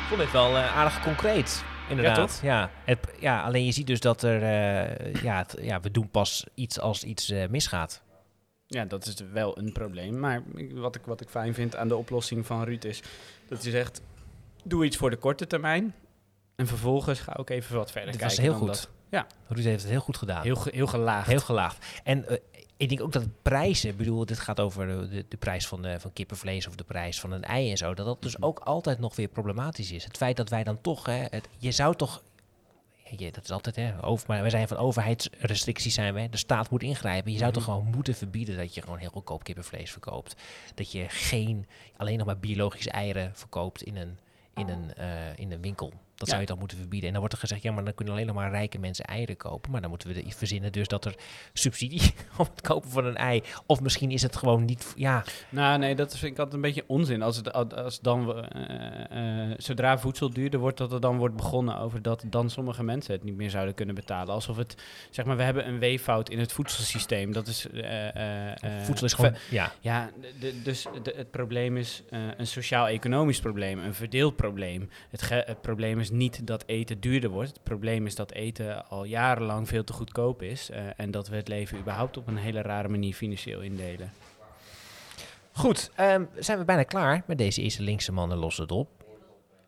Ik 0.01 0.09
vond 0.09 0.19
dit 0.21 0.31
wel 0.31 0.57
eh, 0.57 0.77
aardig 0.77 1.03
concreet. 1.03 1.63
Inderdaad. 1.89 2.39
Ja, 2.43 2.69
het, 2.85 2.99
ja, 3.19 3.43
alleen 3.43 3.65
je 3.65 3.71
ziet 3.71 3.87
dus 3.87 3.99
dat 3.99 4.21
er... 4.23 4.41
eh, 4.43 5.13
ja, 5.23 5.37
het- 5.37 5.57
ja, 5.61 5.79
we 5.79 5.91
doen 5.91 6.09
pas 6.09 6.47
iets 6.55 6.79
als 6.79 7.03
iets 7.03 7.33
misgaat. 7.49 8.01
Ja, 8.67 8.85
dat 8.85 9.05
is 9.05 9.15
wel 9.33 9.57
een 9.57 9.71
probleem. 9.71 10.19
Maar 10.19 10.41
ik- 10.55 10.71
wat 10.77 10.95
ik, 10.95 11.01
wat 11.05 11.21
ik 11.21 11.29
fijn 11.29 11.53
vind 11.53 11.75
aan 11.75 11.87
de 11.87 11.95
oplossing 11.95 12.45
van 12.45 12.63
Ruud 12.63 12.83
is 12.83 13.01
dat 13.47 13.61
hij 13.61 13.71
zegt: 13.71 14.01
doe 14.63 14.85
iets 14.85 14.97
voor 14.97 15.09
de 15.09 15.15
korte 15.17 15.47
termijn. 15.47 15.93
En 16.55 16.67
vervolgens 16.67 17.19
ga 17.19 17.33
ook 17.37 17.49
even 17.49 17.75
wat 17.75 17.91
verder 17.91 18.11
Dit 18.11 18.19
kijken. 18.21 18.37
was 18.37 18.45
heel 18.45 18.59
dan 18.59 18.67
goed. 18.67 18.83
dat. 18.83 18.89
Ja, 19.13 19.27
Ruud 19.47 19.63
heeft 19.63 19.81
het 19.81 19.91
heel 19.91 19.99
goed 19.99 20.17
gedaan. 20.17 20.43
heel, 20.43 20.63
heel 20.63 20.87
gelaagd. 20.87 21.27
Heel 21.27 21.39
gelaagd. 21.39 21.85
En 22.03 22.27
eh, 22.27 22.37
ik 22.77 22.89
denk 22.89 23.01
ook 23.01 23.11
dat 23.11 23.25
prijzen, 23.41 23.89
ik 23.89 23.97
bedoel, 23.97 24.25
dit 24.25 24.39
gaat 24.39 24.59
over 24.59 24.87
de, 24.87 25.25
de, 25.27 25.37
prijs 25.37 25.67
van, 25.67 25.85
eh, 25.85 25.99
van 25.99 26.13
kippenvlees 26.13 26.67
of 26.67 26.75
de 26.75 26.83
prijs 26.83 27.19
van 27.19 27.31
een 27.31 27.43
ei 27.43 27.71
en 27.71 27.77
zo, 27.77 27.93
dat 27.93 28.05
dat 28.05 28.21
dus 28.21 28.41
ook 28.41 28.59
altijd 28.59 28.99
nog 28.99 29.15
weer 29.15 29.27
problematisch 29.27 29.91
is. 29.91 30.03
Het 30.03 30.17
feit 30.17 30.37
dat 30.37 30.49
wij 30.49 30.63
dan 30.63 30.81
toch, 30.81 31.05
hè, 31.05 31.25
het, 31.29 31.47
je 31.57 31.71
zou 31.71 31.95
toch, 31.95 32.23
je, 33.17 33.31
dat 33.31 33.43
is 33.43 33.51
altijd, 33.51 33.75
hè, 33.75 34.03
over, 34.05 34.25
maar 34.27 34.41
wij 34.41 34.49
zijn 34.49 34.67
van 34.67 34.77
overheidsrestricties 34.77 35.93
zijn 35.93 36.13
we, 36.13 36.29
de 36.29 36.37
staat 36.37 36.69
moet 36.69 36.83
ingrijpen. 36.83 37.31
Je 37.31 37.37
zou 37.37 37.51
toch 37.51 37.63
gewoon 37.63 37.87
moeten 37.95 38.15
verbieden 38.15 38.57
dat 38.57 38.73
je 38.73 38.81
gewoon 38.81 38.97
heel 38.97 39.09
goedkoop 39.09 39.43
kippenvlees 39.43 39.91
verkoopt. 39.91 40.35
Dat 40.75 40.91
je 40.91 41.05
geen, 41.09 41.67
alleen 41.97 42.17
nog 42.17 42.27
maar 42.27 42.39
biologische 42.39 42.91
eieren 42.91 43.31
verkoopt 43.33 43.83
in 43.83 43.97
een, 43.97 44.17
in 44.55 44.69
een, 44.69 44.93
eh, 44.93 45.37
in 45.37 45.51
een 45.51 45.61
winkel. 45.61 45.93
Dat 46.15 46.27
zou 46.27 46.41
je 46.41 46.47
dan 46.47 46.59
moeten 46.59 46.77
verbieden. 46.77 47.07
En 47.07 47.11
dan 47.11 47.19
wordt 47.21 47.33
er 47.35 47.41
gezegd, 47.41 47.61
ja, 47.61 47.71
maar 47.71 47.83
dan 47.83 47.93
kunnen 47.93 48.13
alleen 48.13 48.25
nog 48.25 48.35
maar 48.35 48.51
rijke 48.51 48.79
mensen 48.79 49.05
eieren 49.05 49.37
kopen. 49.37 49.71
Maar 49.71 49.81
dan 49.81 49.89
moeten 49.89 50.07
we 50.13 50.21
er 50.23 50.31
verzinnen 50.31 50.71
dus 50.71 50.87
dat 50.87 51.05
er 51.05 51.15
subsidie 51.53 52.13
op 52.37 52.49
het 52.51 52.61
kopen 52.61 52.89
van 52.89 53.05
een 53.05 53.15
ei. 53.17 53.43
Of 53.65 53.81
misschien 53.81 54.11
is 54.11 54.21
het 54.21 54.35
gewoon 54.35 54.65
niet, 54.65 54.93
ja, 54.95 55.23
Nou, 55.49 55.77
nee, 55.79 55.95
dat 55.95 56.17
vind 56.17 56.31
ik 56.31 56.37
altijd 56.37 56.55
een 56.55 56.61
beetje 56.61 56.83
onzin. 56.87 57.21
Als, 57.21 57.35
het, 57.37 57.53
als 57.75 57.99
dan, 57.99 58.43
eh, 58.51 59.49
eh, 59.51 59.55
zodra 59.57 59.97
voedsel 59.99 60.29
duurder 60.29 60.59
wordt, 60.59 60.77
dat 60.77 60.91
er 60.91 61.01
dan 61.01 61.17
wordt 61.17 61.35
begonnen 61.35 61.77
over 61.77 62.01
dat 62.01 62.23
dan 62.27 62.49
sommige 62.49 62.83
mensen 62.83 63.13
het 63.13 63.23
niet 63.23 63.35
meer 63.35 63.49
zouden 63.49 63.73
kunnen 63.73 63.95
betalen. 63.95 64.33
Alsof 64.33 64.57
het, 64.57 64.75
zeg 65.09 65.25
maar, 65.25 65.37
we 65.37 65.43
hebben 65.43 65.67
een 65.67 65.79
weeffout 65.79 66.29
in 66.29 66.39
het 66.39 66.51
voedselsysteem. 66.51 67.31
Dat 67.33 67.47
is... 67.47 67.69
eh, 67.69 68.81
voedsel 68.83 69.05
is 69.05 69.13
gewoon, 69.13 69.35
ja. 69.49 69.71
Ja, 69.81 70.09
dus 70.63 70.85
het 71.15 71.31
probleem 71.31 71.77
is 71.77 72.03
een 72.37 72.47
sociaal-economisch 72.47 73.39
probleem, 73.39 73.79
een 73.79 73.93
verdeeld 73.93 74.35
probleem. 74.35 74.89
Het, 75.09 75.21
ge- 75.21 75.43
het 75.45 75.61
probleem 75.61 75.99
is 75.99 76.02
niet 76.09 76.47
dat 76.47 76.63
eten 76.65 76.99
duurder 76.99 77.29
wordt. 77.29 77.49
Het 77.49 77.63
probleem 77.63 78.05
is 78.05 78.15
dat 78.15 78.31
eten 78.31 78.87
al 78.89 79.03
jarenlang 79.03 79.67
veel 79.67 79.83
te 79.83 79.93
goedkoop 79.93 80.41
is. 80.41 80.69
eh, 80.69 80.81
en 80.97 81.11
dat 81.11 81.27
we 81.27 81.35
het 81.35 81.47
leven 81.47 81.77
überhaupt 81.77 82.17
op 82.17 82.27
een 82.27 82.37
hele 82.37 82.61
rare 82.61 82.87
manier 82.87 83.13
financieel 83.13 83.61
indelen. 83.61 84.11
Goed, 85.51 85.91
ehm, 85.95 86.23
zijn 86.39 86.57
we 86.57 86.65
bijna 86.65 86.83
klaar 86.83 87.23
met 87.27 87.37
deze 87.37 87.61
eerste 87.61 87.81
linkse 87.83 88.11
mannen 88.11 88.37
lossen 88.37 88.63
het 88.63 88.71
op. 88.71 88.87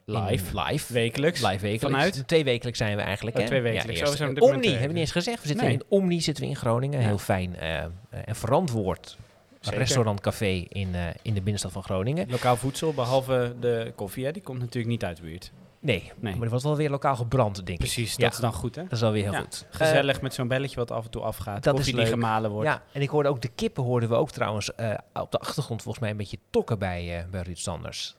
In- 0.06 0.14
Live. 0.26 0.62
live. 0.64 0.94
Wekelijks. 0.94 1.42
Live 1.42 1.60
wekelijks. 1.60 1.84
Vanuit? 1.96 2.28
Twee 2.28 2.44
wekelijks 2.44 2.78
zijn 2.80 2.96
we 2.96 3.02
eigenlijk. 3.02 3.36
Oh, 3.36 3.42
hè? 3.42 3.48
twee 3.48 3.62
wekelijks. 3.62 4.02
we 4.02 4.16
zijn 4.16 4.30
op 4.30 4.36
Eh, 4.36 4.42
dit 4.42 4.52
Omni, 4.54 4.68
hebben 4.68 4.82
we 4.88 4.94
niet 4.94 4.98
eens 5.02 5.12
gezegd. 5.12 5.42
We 5.42 5.48
zitten 5.48 5.66
Nee. 5.66 5.74
in 5.76 5.84
Omni 5.88 6.22
zitten 6.22 6.44
we 6.44 6.50
in 6.50 6.56
Groningen. 6.56 7.00
Ja. 7.00 7.06
Heel 7.06 7.18
fijn 7.18 7.56
eh, 7.56 7.84
en 8.26 8.36
verantwoord 8.36 9.18
Zeker. 9.60 9.80
restaurant 9.80 10.22
café 10.22 10.66
in, 10.70 10.96
eh, 10.96 11.02
in 11.22 11.34
de 11.34 11.40
binnenstad 11.42 11.72
van 11.72 11.84
Groningen. 11.84 12.30
Lokaal 12.30 12.56
voedsel, 12.56 12.94
behalve 12.94 13.56
de 13.60 13.92
koffie, 13.96 14.26
hè, 14.26 14.32
die 14.32 14.42
komt 14.42 14.60
natuurlijk 14.60 14.88
niet 14.88 15.04
uit 15.04 15.18
de 15.18 15.24
buurt. 15.24 15.52
Nee, 15.86 16.12
Nee. 16.20 16.34
maar 16.36 16.44
er 16.44 16.50
was 16.50 16.64
wel 16.64 16.76
weer 16.76 16.90
lokaal 16.90 17.16
gebrand, 17.16 17.56
denk 17.56 17.68
ik. 17.70 17.78
Precies, 17.78 18.16
Ja, 18.16 18.24
dat 18.24 18.34
is 18.34 18.40
dan 18.40 18.54
goed, 18.54 18.76
hè? 18.76 18.84
Dat 18.84 18.92
is 18.92 19.00
wel 19.00 19.12
weer 19.12 19.24
heel 19.24 19.32
Ja, 19.32 19.40
goed. 19.40 19.66
Gezellig 19.70 20.22
met 20.22 20.34
zo'n 20.34 20.48
belletje 20.48 20.76
wat 20.76 20.92
af 20.92 21.04
en 21.06 21.10
toe 21.12 21.22
afgaat. 21.22 21.64
Dat 21.64 21.74
koffie 21.74 21.80
is 21.80 22.00
die 22.00 22.10
leuk. 22.10 22.14
gemalen 22.14 22.52
wordt. 22.52 22.68
Ja, 22.68 22.82
en 22.92 23.02
ik 23.02 23.10
hoorde 23.10 23.30
ook 23.30 23.42
de 23.42 23.48
kippen 23.48 23.84
hoorden 23.84 24.10
we 24.10 24.16
ook 24.16 24.32
trouwens 24.32 24.76
eh, 24.76 24.94
op 25.14 25.32
de 25.32 25.38
achtergrond 25.40 25.82
volgens 25.82 26.04
mij 26.04 26.12
een 26.12 26.18
beetje 26.18 26.38
tokken 26.50 26.80
bij, 26.80 27.18
eh 27.20 27.26
bij 27.32 27.42
Ruud 27.42 27.58
Sanders. 27.58 28.16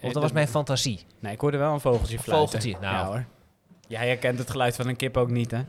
Of 0.00 0.12
dat 0.12 0.22
was 0.22 0.32
mijn 0.32 0.48
fantasie. 0.48 1.00
Nee, 1.20 1.32
ik 1.32 1.40
hoorde 1.40 1.56
wel 1.56 1.72
een 1.72 1.80
vogeltje 1.80 2.18
fluiten. 2.18 2.60
vogeltje, 2.60 2.86
nou. 2.86 2.94
Ja 2.96 3.06
hoor. 3.06 3.24
Jij 3.88 4.06
herkent 4.06 4.38
het 4.38 4.50
geluid 4.50 4.76
van 4.76 4.88
een 4.88 4.96
kip 4.96 5.16
ook 5.16 5.30
niet, 5.30 5.50
hè? 5.50 5.60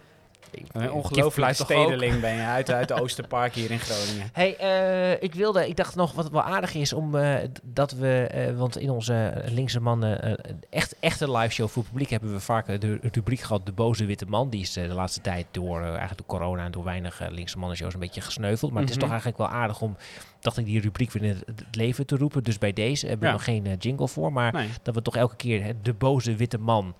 Een 0.72 0.92
ongelooflijk 0.92 1.54
stedeling 1.54 2.20
ben 2.20 2.34
je 2.34 2.42
uit, 2.42 2.72
uit 2.72 2.88
de 2.88 2.94
Oosterpark 3.02 3.54
hier 3.54 3.72
in 3.72 3.80
Groningen. 3.80 4.30
Hey, 4.34 4.56
eh, 4.58 5.24
ik 5.24 5.34
wilde, 5.34 5.68
ik 5.68 5.76
dacht 5.76 5.96
nog 5.96 6.14
wat 6.14 6.30
wel 6.30 6.42
aardig 6.42 6.74
is 6.74 6.94
om 6.94 7.16
eh, 7.16 7.36
dat 7.64 7.92
we, 7.92 8.28
eh, 8.32 8.58
want 8.58 8.78
in 8.78 8.90
onze 8.90 9.44
linkse 9.46 9.80
mannen, 9.80 10.38
echt 10.70 10.96
echte 11.00 11.32
live 11.32 11.54
show 11.54 11.68
voor 11.70 11.82
het 11.84 11.92
publiek 11.92 12.10
hebben 12.10 12.34
we 12.34 12.40
vaak 12.40 12.82
de 12.82 13.00
rubriek 13.12 13.40
gehad, 13.40 13.66
de 13.66 13.72
boze 13.72 14.06
witte 14.06 14.26
man. 14.26 14.50
Die 14.50 14.62
is 14.62 14.74
de 14.74 14.88
laatste 14.88 15.22
tijd 15.22 15.46
door, 15.52 15.82
eigenlijk 15.84 16.18
door 16.18 16.28
corona 16.40 16.66
en 16.66 16.72
door 16.72 16.84
weinig 16.84 17.22
linkse 17.30 17.58
mannen 17.58 17.78
shows 17.78 17.94
een 17.94 18.00
beetje 18.00 18.22
gesneuveld. 18.22 18.72
Maar 18.72 18.82
het 18.82 18.90
is 18.90 18.96
Mhm. 18.96 19.04
toch 19.06 19.14
eigenlijk 19.14 19.42
wel 19.52 19.60
aardig 19.62 19.82
om, 19.82 19.98
dacht 20.40 20.58
ik, 20.58 20.66
die 20.66 20.82
rubriek 20.82 21.12
weer 21.12 21.24
in 21.24 21.30
het, 21.46 21.64
leven 21.72 22.06
te 22.06 22.16
roepen. 22.18 22.44
Dus 22.44 22.58
bij 22.58 22.74
deze 22.74 23.02
hebben 23.08 23.20
we 23.20 23.26
Ja. 23.26 23.32
nog 23.32 23.44
geen 23.44 23.76
jingle 23.80 24.08
voor, 24.08 24.34
maar 24.34 24.54
Nee. 24.54 24.70
dat 24.82 24.96
we 24.96 25.02
toch 25.02 25.16
elke 25.16 25.36
keer 25.36 25.64
hè, 25.64 25.72
de 25.82 25.94
boze 25.94 26.36
witte 26.36 26.58
man 26.58 26.96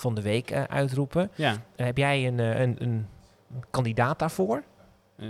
van 0.00 0.14
de 0.14 0.22
week 0.22 0.50
eh, 0.50 0.62
uitroepen. 0.62 1.30
Ja. 1.34 1.56
Eh, 1.76 1.86
heb 1.86 1.96
jij 1.96 2.26
een, 2.26 2.40
eh, 2.40 2.60
een, 2.60 2.76
een 2.78 3.06
kandidaat 3.70 4.18
daarvoor? 4.18 4.62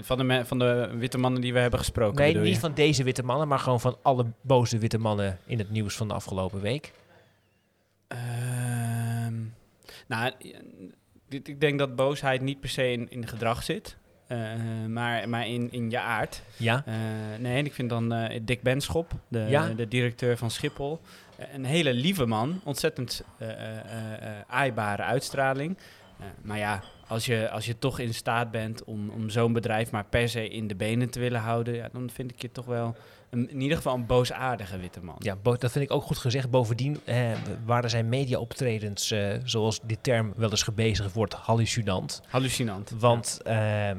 Van 0.00 0.16
de, 0.18 0.24
me- 0.24 0.44
van 0.44 0.58
de 0.58 0.90
witte 0.98 1.18
mannen 1.18 1.40
die 1.40 1.52
we 1.52 1.58
hebben 1.58 1.78
gesproken, 1.78 2.22
Nee, 2.24 2.34
niet 2.36 2.54
je? 2.54 2.60
van 2.60 2.74
deze 2.74 3.02
witte 3.04 3.22
mannen, 3.22 3.48
maar 3.48 3.58
gewoon 3.58 3.80
van 3.80 3.96
alle 4.02 4.26
boze 4.40 4.78
witte 4.78 4.98
mannen 4.98 5.38
in 5.46 5.58
het 5.58 5.70
nieuws 5.70 5.96
van 5.96 6.08
de 6.08 6.14
afgelopen 6.14 6.60
week. 6.60 6.92
Ehm, 8.08 9.34
nou, 10.06 10.32
ik 11.28 11.60
denk 11.60 11.78
dat 11.78 11.96
boosheid 11.96 12.40
niet 12.40 12.60
per 12.60 12.68
se 12.68 12.92
in, 12.92 13.10
in 13.10 13.26
gedrag 13.26 13.62
zit, 13.62 13.96
maar, 14.88 15.28
maar 15.28 15.46
in, 15.48 15.72
in 15.72 15.90
je 15.90 16.00
aard. 16.00 16.42
Ja. 16.56 16.82
Eh, 16.86 16.94
nee, 17.40 17.62
ik 17.62 17.72
vind 17.74 17.90
dan 17.90 18.12
eh, 18.12 18.40
Dick 18.42 18.62
Benschop, 18.62 19.12
de, 19.28 19.38
Ja? 19.48 19.68
de 19.68 19.88
directeur 19.88 20.36
van 20.36 20.50
Schiphol, 20.50 21.00
een 21.52 21.64
hele 21.64 21.92
lieve 21.92 22.26
man. 22.26 22.60
Ontzettend 22.64 23.22
eh, 23.38 23.50
eh, 23.50 23.78
eh, 23.78 24.40
aaibare 24.46 25.02
uitstraling. 25.02 25.76
Maar 26.42 26.58
ja, 26.58 26.82
als 27.06 27.26
je, 27.26 27.50
als 27.50 27.66
je 27.66 27.78
toch 27.78 27.98
in 27.98 28.14
staat 28.14 28.50
bent 28.50 28.84
om, 28.84 29.10
om 29.10 29.30
zo'n 29.30 29.52
bedrijf 29.52 29.90
maar 29.90 30.04
per 30.04 30.28
se 30.28 30.48
in 30.48 30.66
de 30.66 30.74
benen 30.74 31.10
te 31.10 31.20
willen 31.20 31.40
houden, 31.40 31.74
ja, 31.74 31.88
dan 31.92 32.10
vind 32.10 32.30
ik 32.30 32.42
je 32.42 32.52
toch 32.52 32.64
wel 32.64 32.96
een, 33.30 33.50
in 33.50 33.60
ieder 33.60 33.76
geval 33.76 33.94
een 33.94 34.06
boosaardige 34.06 34.78
witte 34.78 35.00
man. 35.02 35.16
Ja, 35.18 35.36
dat 35.42 35.72
vind 35.72 35.84
ik 35.84 35.90
ook 35.90 36.02
goed 36.02 36.18
gezegd. 36.18 36.50
Bovendien 36.50 37.00
eh, 37.04 37.32
waren 37.64 37.90
zijn 37.90 38.08
media-optredens, 38.08 39.10
eh, 39.10 39.34
zoals 39.44 39.80
die 39.82 39.98
term 40.00 40.32
wel 40.36 40.50
eens 40.50 40.62
gebezigd 40.62 41.12
wordt, 41.12 41.34
hallucinant. 41.34 42.22
Hallucinant. 42.28 42.92
Want 42.98 43.40
eh, 43.44 43.90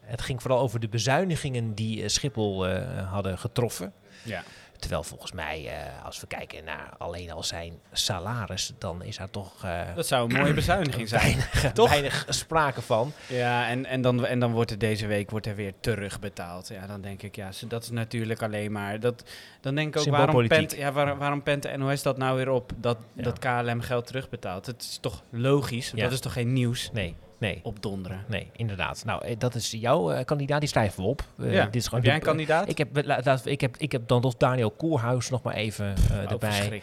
het 0.00 0.22
ging 0.22 0.42
vooral 0.42 0.60
over 0.60 0.80
de 0.80 0.88
bezuinigingen 0.88 1.74
die 1.74 2.08
Schiphol 2.08 2.66
hadden 3.10 3.38
getroffen. 3.38 3.92
Ja. 4.22 4.42
Terwijl 4.84 5.02
volgens 5.04 5.32
mij, 5.32 5.66
eh, 5.68 6.04
als 6.04 6.20
we 6.20 6.26
kijken 6.26 6.64
naar 6.64 6.92
alleen 6.98 7.30
al 7.30 7.42
zijn 7.42 7.72
salaris, 7.92 8.72
dan 8.78 9.02
is 9.02 9.16
daar 9.16 9.30
toch... 9.30 9.64
eh, 9.64 9.80
Dat 9.94 10.06
zou 10.06 10.32
een 10.32 10.40
mooie 10.40 10.54
bezuiniging 10.54 11.08
zijn. 11.08 11.22
Weinig, 11.22 11.72
Toch? 11.72 11.90
weinig 11.90 12.24
sprake 12.28 12.82
van. 12.82 13.12
Ja, 13.28 13.68
en, 13.68 13.86
en, 13.86 14.00
dan, 14.02 14.26
en 14.26 14.38
dan 14.38 14.52
wordt 14.52 14.70
er 14.70 14.78
deze 14.78 15.06
week 15.06 15.30
wordt 15.30 15.46
er 15.46 15.54
weer 15.54 15.72
terugbetaald. 15.80 16.68
Ja, 16.68 16.86
dan 16.86 17.00
denk 17.00 17.22
ik, 17.22 17.36
ja, 17.36 17.48
dat 17.68 17.82
is 17.82 17.90
natuurlijk 17.90 18.42
alleen 18.42 18.72
maar. 18.72 19.00
Dat, 19.00 19.24
dan 19.60 19.74
denk 19.74 19.94
ik 19.96 20.00
ook, 20.00 20.06
waarom 20.16 20.48
pent, 20.48 20.76
ja, 20.76 20.92
waar- 20.92 21.18
waarom 21.18 21.42
pent 21.42 21.62
de 21.62 21.76
NOS 21.76 22.02
dat 22.02 22.16
nou 22.18 22.36
weer 22.36 22.48
op? 22.50 22.72
Dat, 22.76 22.98
Ja. 23.12 23.22
dat 23.22 23.38
KLM 23.38 23.80
geld 23.80 24.06
terugbetaalt. 24.06 24.66
Het 24.66 24.82
is 24.82 24.98
toch 25.00 25.22
logisch? 25.30 25.92
Ja. 25.94 26.02
Dat 26.02 26.12
is 26.12 26.20
toch 26.20 26.32
geen 26.32 26.52
nieuws? 26.52 26.90
Nee, 26.92 27.16
nee. 27.44 27.60
Opdonderen. 27.62 28.24
Nee, 28.28 28.50
inderdaad. 28.56 29.02
Nou, 29.04 29.24
eh, 29.24 29.34
dat 29.38 29.54
is 29.54 29.70
jouw 29.70 30.10
eh, 30.12 30.24
kandidaat, 30.24 30.60
die 30.60 30.68
schrijven 30.68 31.02
we 31.02 31.08
op. 31.08 31.22
Eh, 31.38 31.52
Ja. 31.52 31.64
dit 31.64 31.74
is 31.76 31.84
gewoon 31.84 32.00
Heb 32.00 32.08
jij 32.08 32.14
een 32.14 32.26
kandidaat? 32.26 32.68
Ik 32.68 32.78
heb, 32.78 32.88
laat- 33.04 33.46
ik 33.46 33.60
heb, 33.60 33.76
ik 33.76 33.92
heb 33.92 34.08
dan 34.08 34.20
toch 34.20 34.36
Daniel 34.36 34.70
Koerhuis 34.70 35.30
nog 35.30 35.42
maar 35.42 35.54
even 35.54 35.94
Oh, 36.12 36.30
erbij 36.32 36.82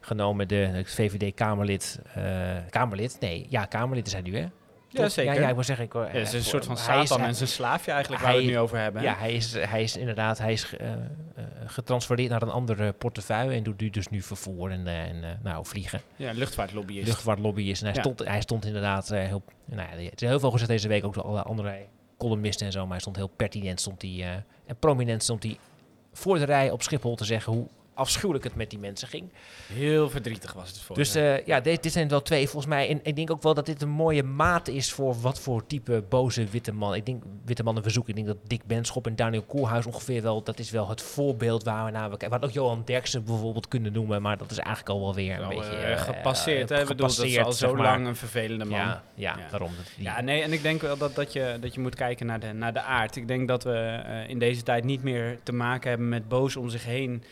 genomen. 0.00 0.48
De, 0.48 0.82
VVD-Kamerlid. 0.84 2.00
Kamerlid? 2.70 3.16
Nee, 3.20 3.46
ja, 3.48 3.64
Kamerlid 3.64 4.06
is 4.06 4.12
hij 4.12 4.22
nu, 4.22 4.36
hè? 4.36 4.46
Ja, 4.88 5.08
zeker. 5.08 5.34
Ja, 5.34 5.40
ja, 5.40 5.48
ik 5.48 5.54
wil 5.54 5.64
zeggen... 5.64 5.84
Ik, 5.84 5.92
hoor, 5.92 6.02
Ja, 6.04 6.08
het 6.10 6.26
is 6.26 6.32
een 6.32 6.42
soort 6.42 6.64
van 6.64 6.74
is- 6.74 6.82
Satan 6.84 7.20
en 7.20 7.34
zijn 7.34 7.48
slaafje 7.48 7.90
eigenlijk 7.92 8.22
waar 8.22 8.32
we 8.32 8.38
het 8.38 8.46
nu 8.50 8.58
over 8.58 8.78
hebben. 8.78 9.02
hè? 9.02 9.08
Ja, 9.08 9.14
hij 9.18 9.32
is, 9.32 9.52
hij 9.58 9.82
is 9.82 9.96
inderdaad 9.96 10.38
hij 10.38 10.52
is, 10.52 10.74
getransfereerd 11.66 12.30
naar 12.30 12.42
een 12.42 12.50
andere 12.50 12.92
portefeuille 12.92 13.54
en 13.54 13.62
doet 13.62 13.80
nu 13.80 13.90
dus 13.90 14.08
nu 14.08 14.22
vervoer 14.22 14.70
en, 14.70 14.86
eh, 14.86 15.02
en 15.08 15.24
eh, 15.24 15.30
nou, 15.42 15.66
vliegen. 15.66 16.00
Ja, 16.16 16.32
luchtvaartlobbyist. 16.32 17.06
Luchtvaartlobbyist. 17.06 17.80
En 17.82 17.86
hij, 17.86 17.96
Ja. 17.96 18.02
stond, 18.02 18.18
hij 18.28 18.40
stond 18.40 18.64
inderdaad 18.64 19.10
eh, 19.10 19.24
heel... 19.24 19.42
Nou 19.64 19.80
ja, 19.88 19.90
er 19.94 20.00
is 20.14 20.20
heel 20.20 20.40
veel 20.40 20.50
gezegd 20.50 20.70
deze 20.70 20.88
week, 20.88 21.04
ook 21.04 21.14
door 21.14 21.22
alle 21.24 21.42
andere 21.42 21.86
columnisten 22.18 22.66
en 22.66 22.72
zo, 22.72 22.80
maar 22.80 22.90
hij 22.90 23.00
stond 23.00 23.16
heel 23.16 23.30
pertinent 23.36 23.80
stond 23.80 24.02
eh, 24.02 24.30
en 24.34 24.76
prominent 24.78 25.22
stond 25.22 25.42
hij 25.42 25.58
voor 26.12 26.38
de 26.38 26.44
rij 26.44 26.70
op 26.70 26.82
Schiphol 26.82 27.16
te 27.16 27.24
zeggen 27.24 27.52
hoe 27.52 27.66
afschuwelijk 27.96 28.44
het 28.44 28.54
met 28.54 28.70
die 28.70 28.78
mensen 28.78 29.08
ging. 29.08 29.32
Heel 29.72 30.10
verdrietig 30.10 30.52
was 30.52 30.68
het 30.68 30.80
voor 30.80 30.96
Dus 30.96 31.14
eh, 31.14 31.46
ja, 31.46 31.60
dit, 31.60 31.82
dit 31.82 31.92
zijn 31.92 32.08
wel 32.08 32.22
twee 32.22 32.48
volgens 32.48 32.66
mij. 32.66 32.88
En 32.88 33.00
ik 33.02 33.16
denk 33.16 33.30
ook 33.30 33.42
wel 33.42 33.54
dat 33.54 33.66
dit 33.66 33.82
een 33.82 33.88
mooie 33.88 34.22
maat 34.22 34.68
is 34.68 34.92
voor 34.92 35.20
wat 35.20 35.40
voor 35.40 35.66
type 35.66 36.04
boze 36.08 36.44
witte 36.44 36.72
man. 36.72 36.94
Ik 36.94 37.06
denk 37.06 37.22
witte 37.44 37.62
mannen 37.62 37.82
verzoek. 37.82 38.08
Ik 38.08 38.14
denk 38.14 38.26
dat 38.26 38.36
Dick 38.42 38.64
Benschop 38.66 39.06
en 39.06 39.16
Daniel 39.16 39.42
Koolhuis 39.42 39.86
ongeveer 39.86 40.22
wel. 40.22 40.42
Dat 40.42 40.58
is 40.58 40.70
wel 40.70 40.88
het 40.88 41.02
voorbeeld 41.02 41.64
waar 41.64 41.84
we 41.84 41.90
naar 41.90 42.10
we 42.10 42.16
hadden 42.28 42.48
ook 42.48 42.54
Johan 42.54 42.82
Derksen 42.84 43.24
bijvoorbeeld 43.24 43.68
kunnen 43.68 43.92
noemen. 43.92 44.22
Maar 44.22 44.36
dat 44.36 44.50
is 44.50 44.58
eigenlijk 44.58 44.88
al 44.88 45.00
wel 45.00 45.14
weer 45.14 45.32
een 45.32 45.38
Wel, 45.38 45.48
beetje 45.48 45.76
eh, 45.76 46.00
gepasseerd. 46.00 46.68
hè? 46.68 46.84
bedoel, 46.84 47.06
dat 47.06 47.24
is 47.24 47.38
al 47.38 47.52
zo 47.52 47.74
maar. 47.74 47.82
lang 47.82 48.06
een 48.06 48.16
vervelende 48.16 48.64
man. 48.64 48.78
Ja, 48.78 49.02
ja, 49.14 49.36
daarom. 49.50 49.70
Ja, 49.96 50.20
nee, 50.20 50.42
en 50.42 50.52
ik 50.52 50.62
denk 50.62 50.80
wel 50.80 50.96
dat, 50.96 51.14
dat, 51.14 51.32
je, 51.32 51.56
dat 51.60 51.74
je 51.74 51.80
moet 51.80 51.94
kijken 51.94 52.26
naar 52.26 52.40
de, 52.40 52.52
naar 52.52 52.72
de 52.72 52.80
aard. 52.80 53.16
Ik 53.16 53.28
denk 53.28 53.48
dat 53.48 53.64
we 53.64 54.02
in 54.28 54.38
deze 54.38 54.62
tijd 54.62 54.84
niet 54.84 55.02
meer 55.02 55.38
te 55.42 55.52
maken 55.52 55.88
hebben 55.88 56.08
met 56.08 56.28
boos 56.28 56.56
om 56.56 56.68
zich 56.68 56.84
heen, 56.84 57.22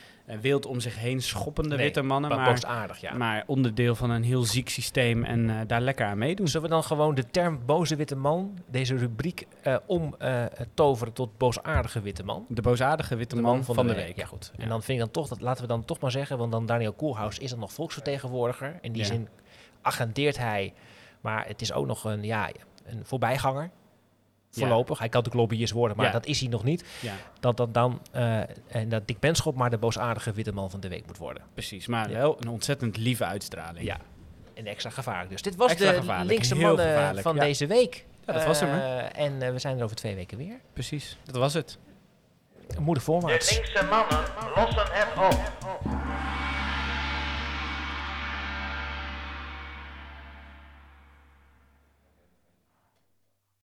wild 0.41 0.67
om 0.67 0.81
zich 0.81 0.99
heen 0.99 1.23
schoppende 1.23 1.77
Nee, 1.77 1.85
witte 1.85 2.03
mannen. 2.03 2.31
maar 2.31 2.39
Maar, 2.39 2.49
boosaardig, 2.51 3.01
ja. 3.01 3.15
maar 3.15 3.45
onderdeel 3.47 3.95
van 3.95 4.11
een 4.11 4.23
heel 4.23 4.43
ziek 4.43 4.69
systeem 4.69 5.25
en 5.25 5.51
eh, 5.51 5.57
daar 5.67 5.81
lekker 5.81 6.07
aan 6.07 6.19
meedoen. 6.19 6.49
Zullen 6.49 6.67
we 6.69 6.73
dan 6.75 6.85
gewoon 6.85 7.15
de 7.15 7.31
term 7.31 7.61
boze 7.67 7.97
witte 7.97 8.17
man, 8.17 8.59
deze 8.71 8.97
rubriek, 8.97 9.47
eh 9.63 9.77
om 9.87 10.15
eh, 10.19 10.45
toveren 10.75 11.13
tot 11.13 11.39
boosaardige 11.39 12.01
witte 12.01 12.25
man? 12.25 12.45
De 12.49 12.63
boosaardige 12.63 13.17
witte 13.17 13.35
De 13.35 13.41
man, 13.41 13.65
van, 13.65 13.87
de 13.87 13.95
week. 13.95 14.17
Ja, 14.17 14.27
goed. 14.27 14.53
En 14.57 14.69
dan 14.69 14.83
vind 14.83 14.99
ik 14.99 15.05
dan 15.05 15.13
toch, 15.13 15.29
dat 15.29 15.41
laten 15.41 15.63
we 15.63 15.69
dan 15.69 15.85
toch 15.85 16.01
maar 16.01 16.11
zeggen, 16.11 16.39
want 16.39 16.53
dan 16.53 16.67
Daniel 16.67 16.93
Koolhuis 16.93 17.39
is 17.39 17.51
dan 17.51 17.59
nog 17.59 17.73
volksvertegenwoordiger. 17.73 18.79
In 18.81 18.93
die 18.93 19.03
Ja. 19.03 19.09
zin 19.09 19.29
agendeert 19.83 20.39
hij, 20.39 20.73
maar 21.21 21.47
het 21.47 21.61
is 21.61 21.73
ook 21.73 21.87
nog 21.87 22.05
een, 22.05 22.23
ja, 22.23 22.49
een 22.85 23.01
voorbijganger. 23.05 23.71
Voorlopig. 24.59 24.99
Hij 24.99 25.09
kan 25.09 25.23
natuurlijk 25.23 25.51
lobbyist 25.51 25.73
worden, 25.73 25.97
maar 25.97 26.07
Ja. 26.07 26.13
dat 26.13 26.27
is 26.27 26.41
hij 26.41 26.49
nog 26.49 26.65
niet. 26.65 26.85
Ja. 27.01 27.13
Dat 27.41 27.57
dat 27.57 27.75
dan, 27.75 28.01
eh, 28.13 28.39
en 28.67 28.89
dat 28.89 29.07
Dick 29.07 29.19
Benschop 29.21 29.57
maar 29.57 29.71
de 29.71 29.79
boosaardige 29.79 30.33
witte 30.33 30.53
man 30.53 30.71
van 30.71 30.81
de 30.81 30.89
week 30.89 31.07
moet 31.07 31.19
worden. 31.19 31.43
Precies, 31.55 31.87
maar 31.87 32.11
Ja. 32.11 32.17
wel 32.17 32.37
een 32.41 32.49
ontzettend 32.49 32.97
lieve 32.97 33.25
uitstraling. 33.25 33.85
Ja. 33.85 33.97
En 34.55 34.67
extra 34.67 34.91
gevaarlijk. 34.91 35.31
Dus 35.31 35.43
dit 35.43 35.57
was 35.57 35.71
Extra 35.71 35.91
de 35.91 35.97
gevaarlijk, 35.97 36.31
linkse 36.31 36.55
mannen 36.55 36.87
gevaarlijk, 36.87 37.23
van 37.23 37.35
ja. 37.35 37.41
deze 37.43 37.67
week. 37.67 38.05
Ja, 38.27 38.33
dat 38.33 38.45
was 38.45 38.61
hem, 38.61 38.69
hè? 38.71 38.99
Eh, 39.09 39.25
en 39.25 39.43
eh, 39.43 39.51
we 39.51 39.59
zijn 39.59 39.79
er 39.79 39.85
over 39.85 39.97
twee 39.97 40.15
weken 40.15 40.39
weer. 40.39 40.61
Precies, 40.73 41.19
dat 41.25 41.37
was 41.37 41.55
het. 41.55 41.79
Moedig 42.79 43.03
voorwaarts. 43.03 43.49
De 43.49 43.55
linkse 43.55 43.85
mannen 43.91 44.25
lossen 44.57 44.87
het 44.91 45.33
op. 45.33 45.41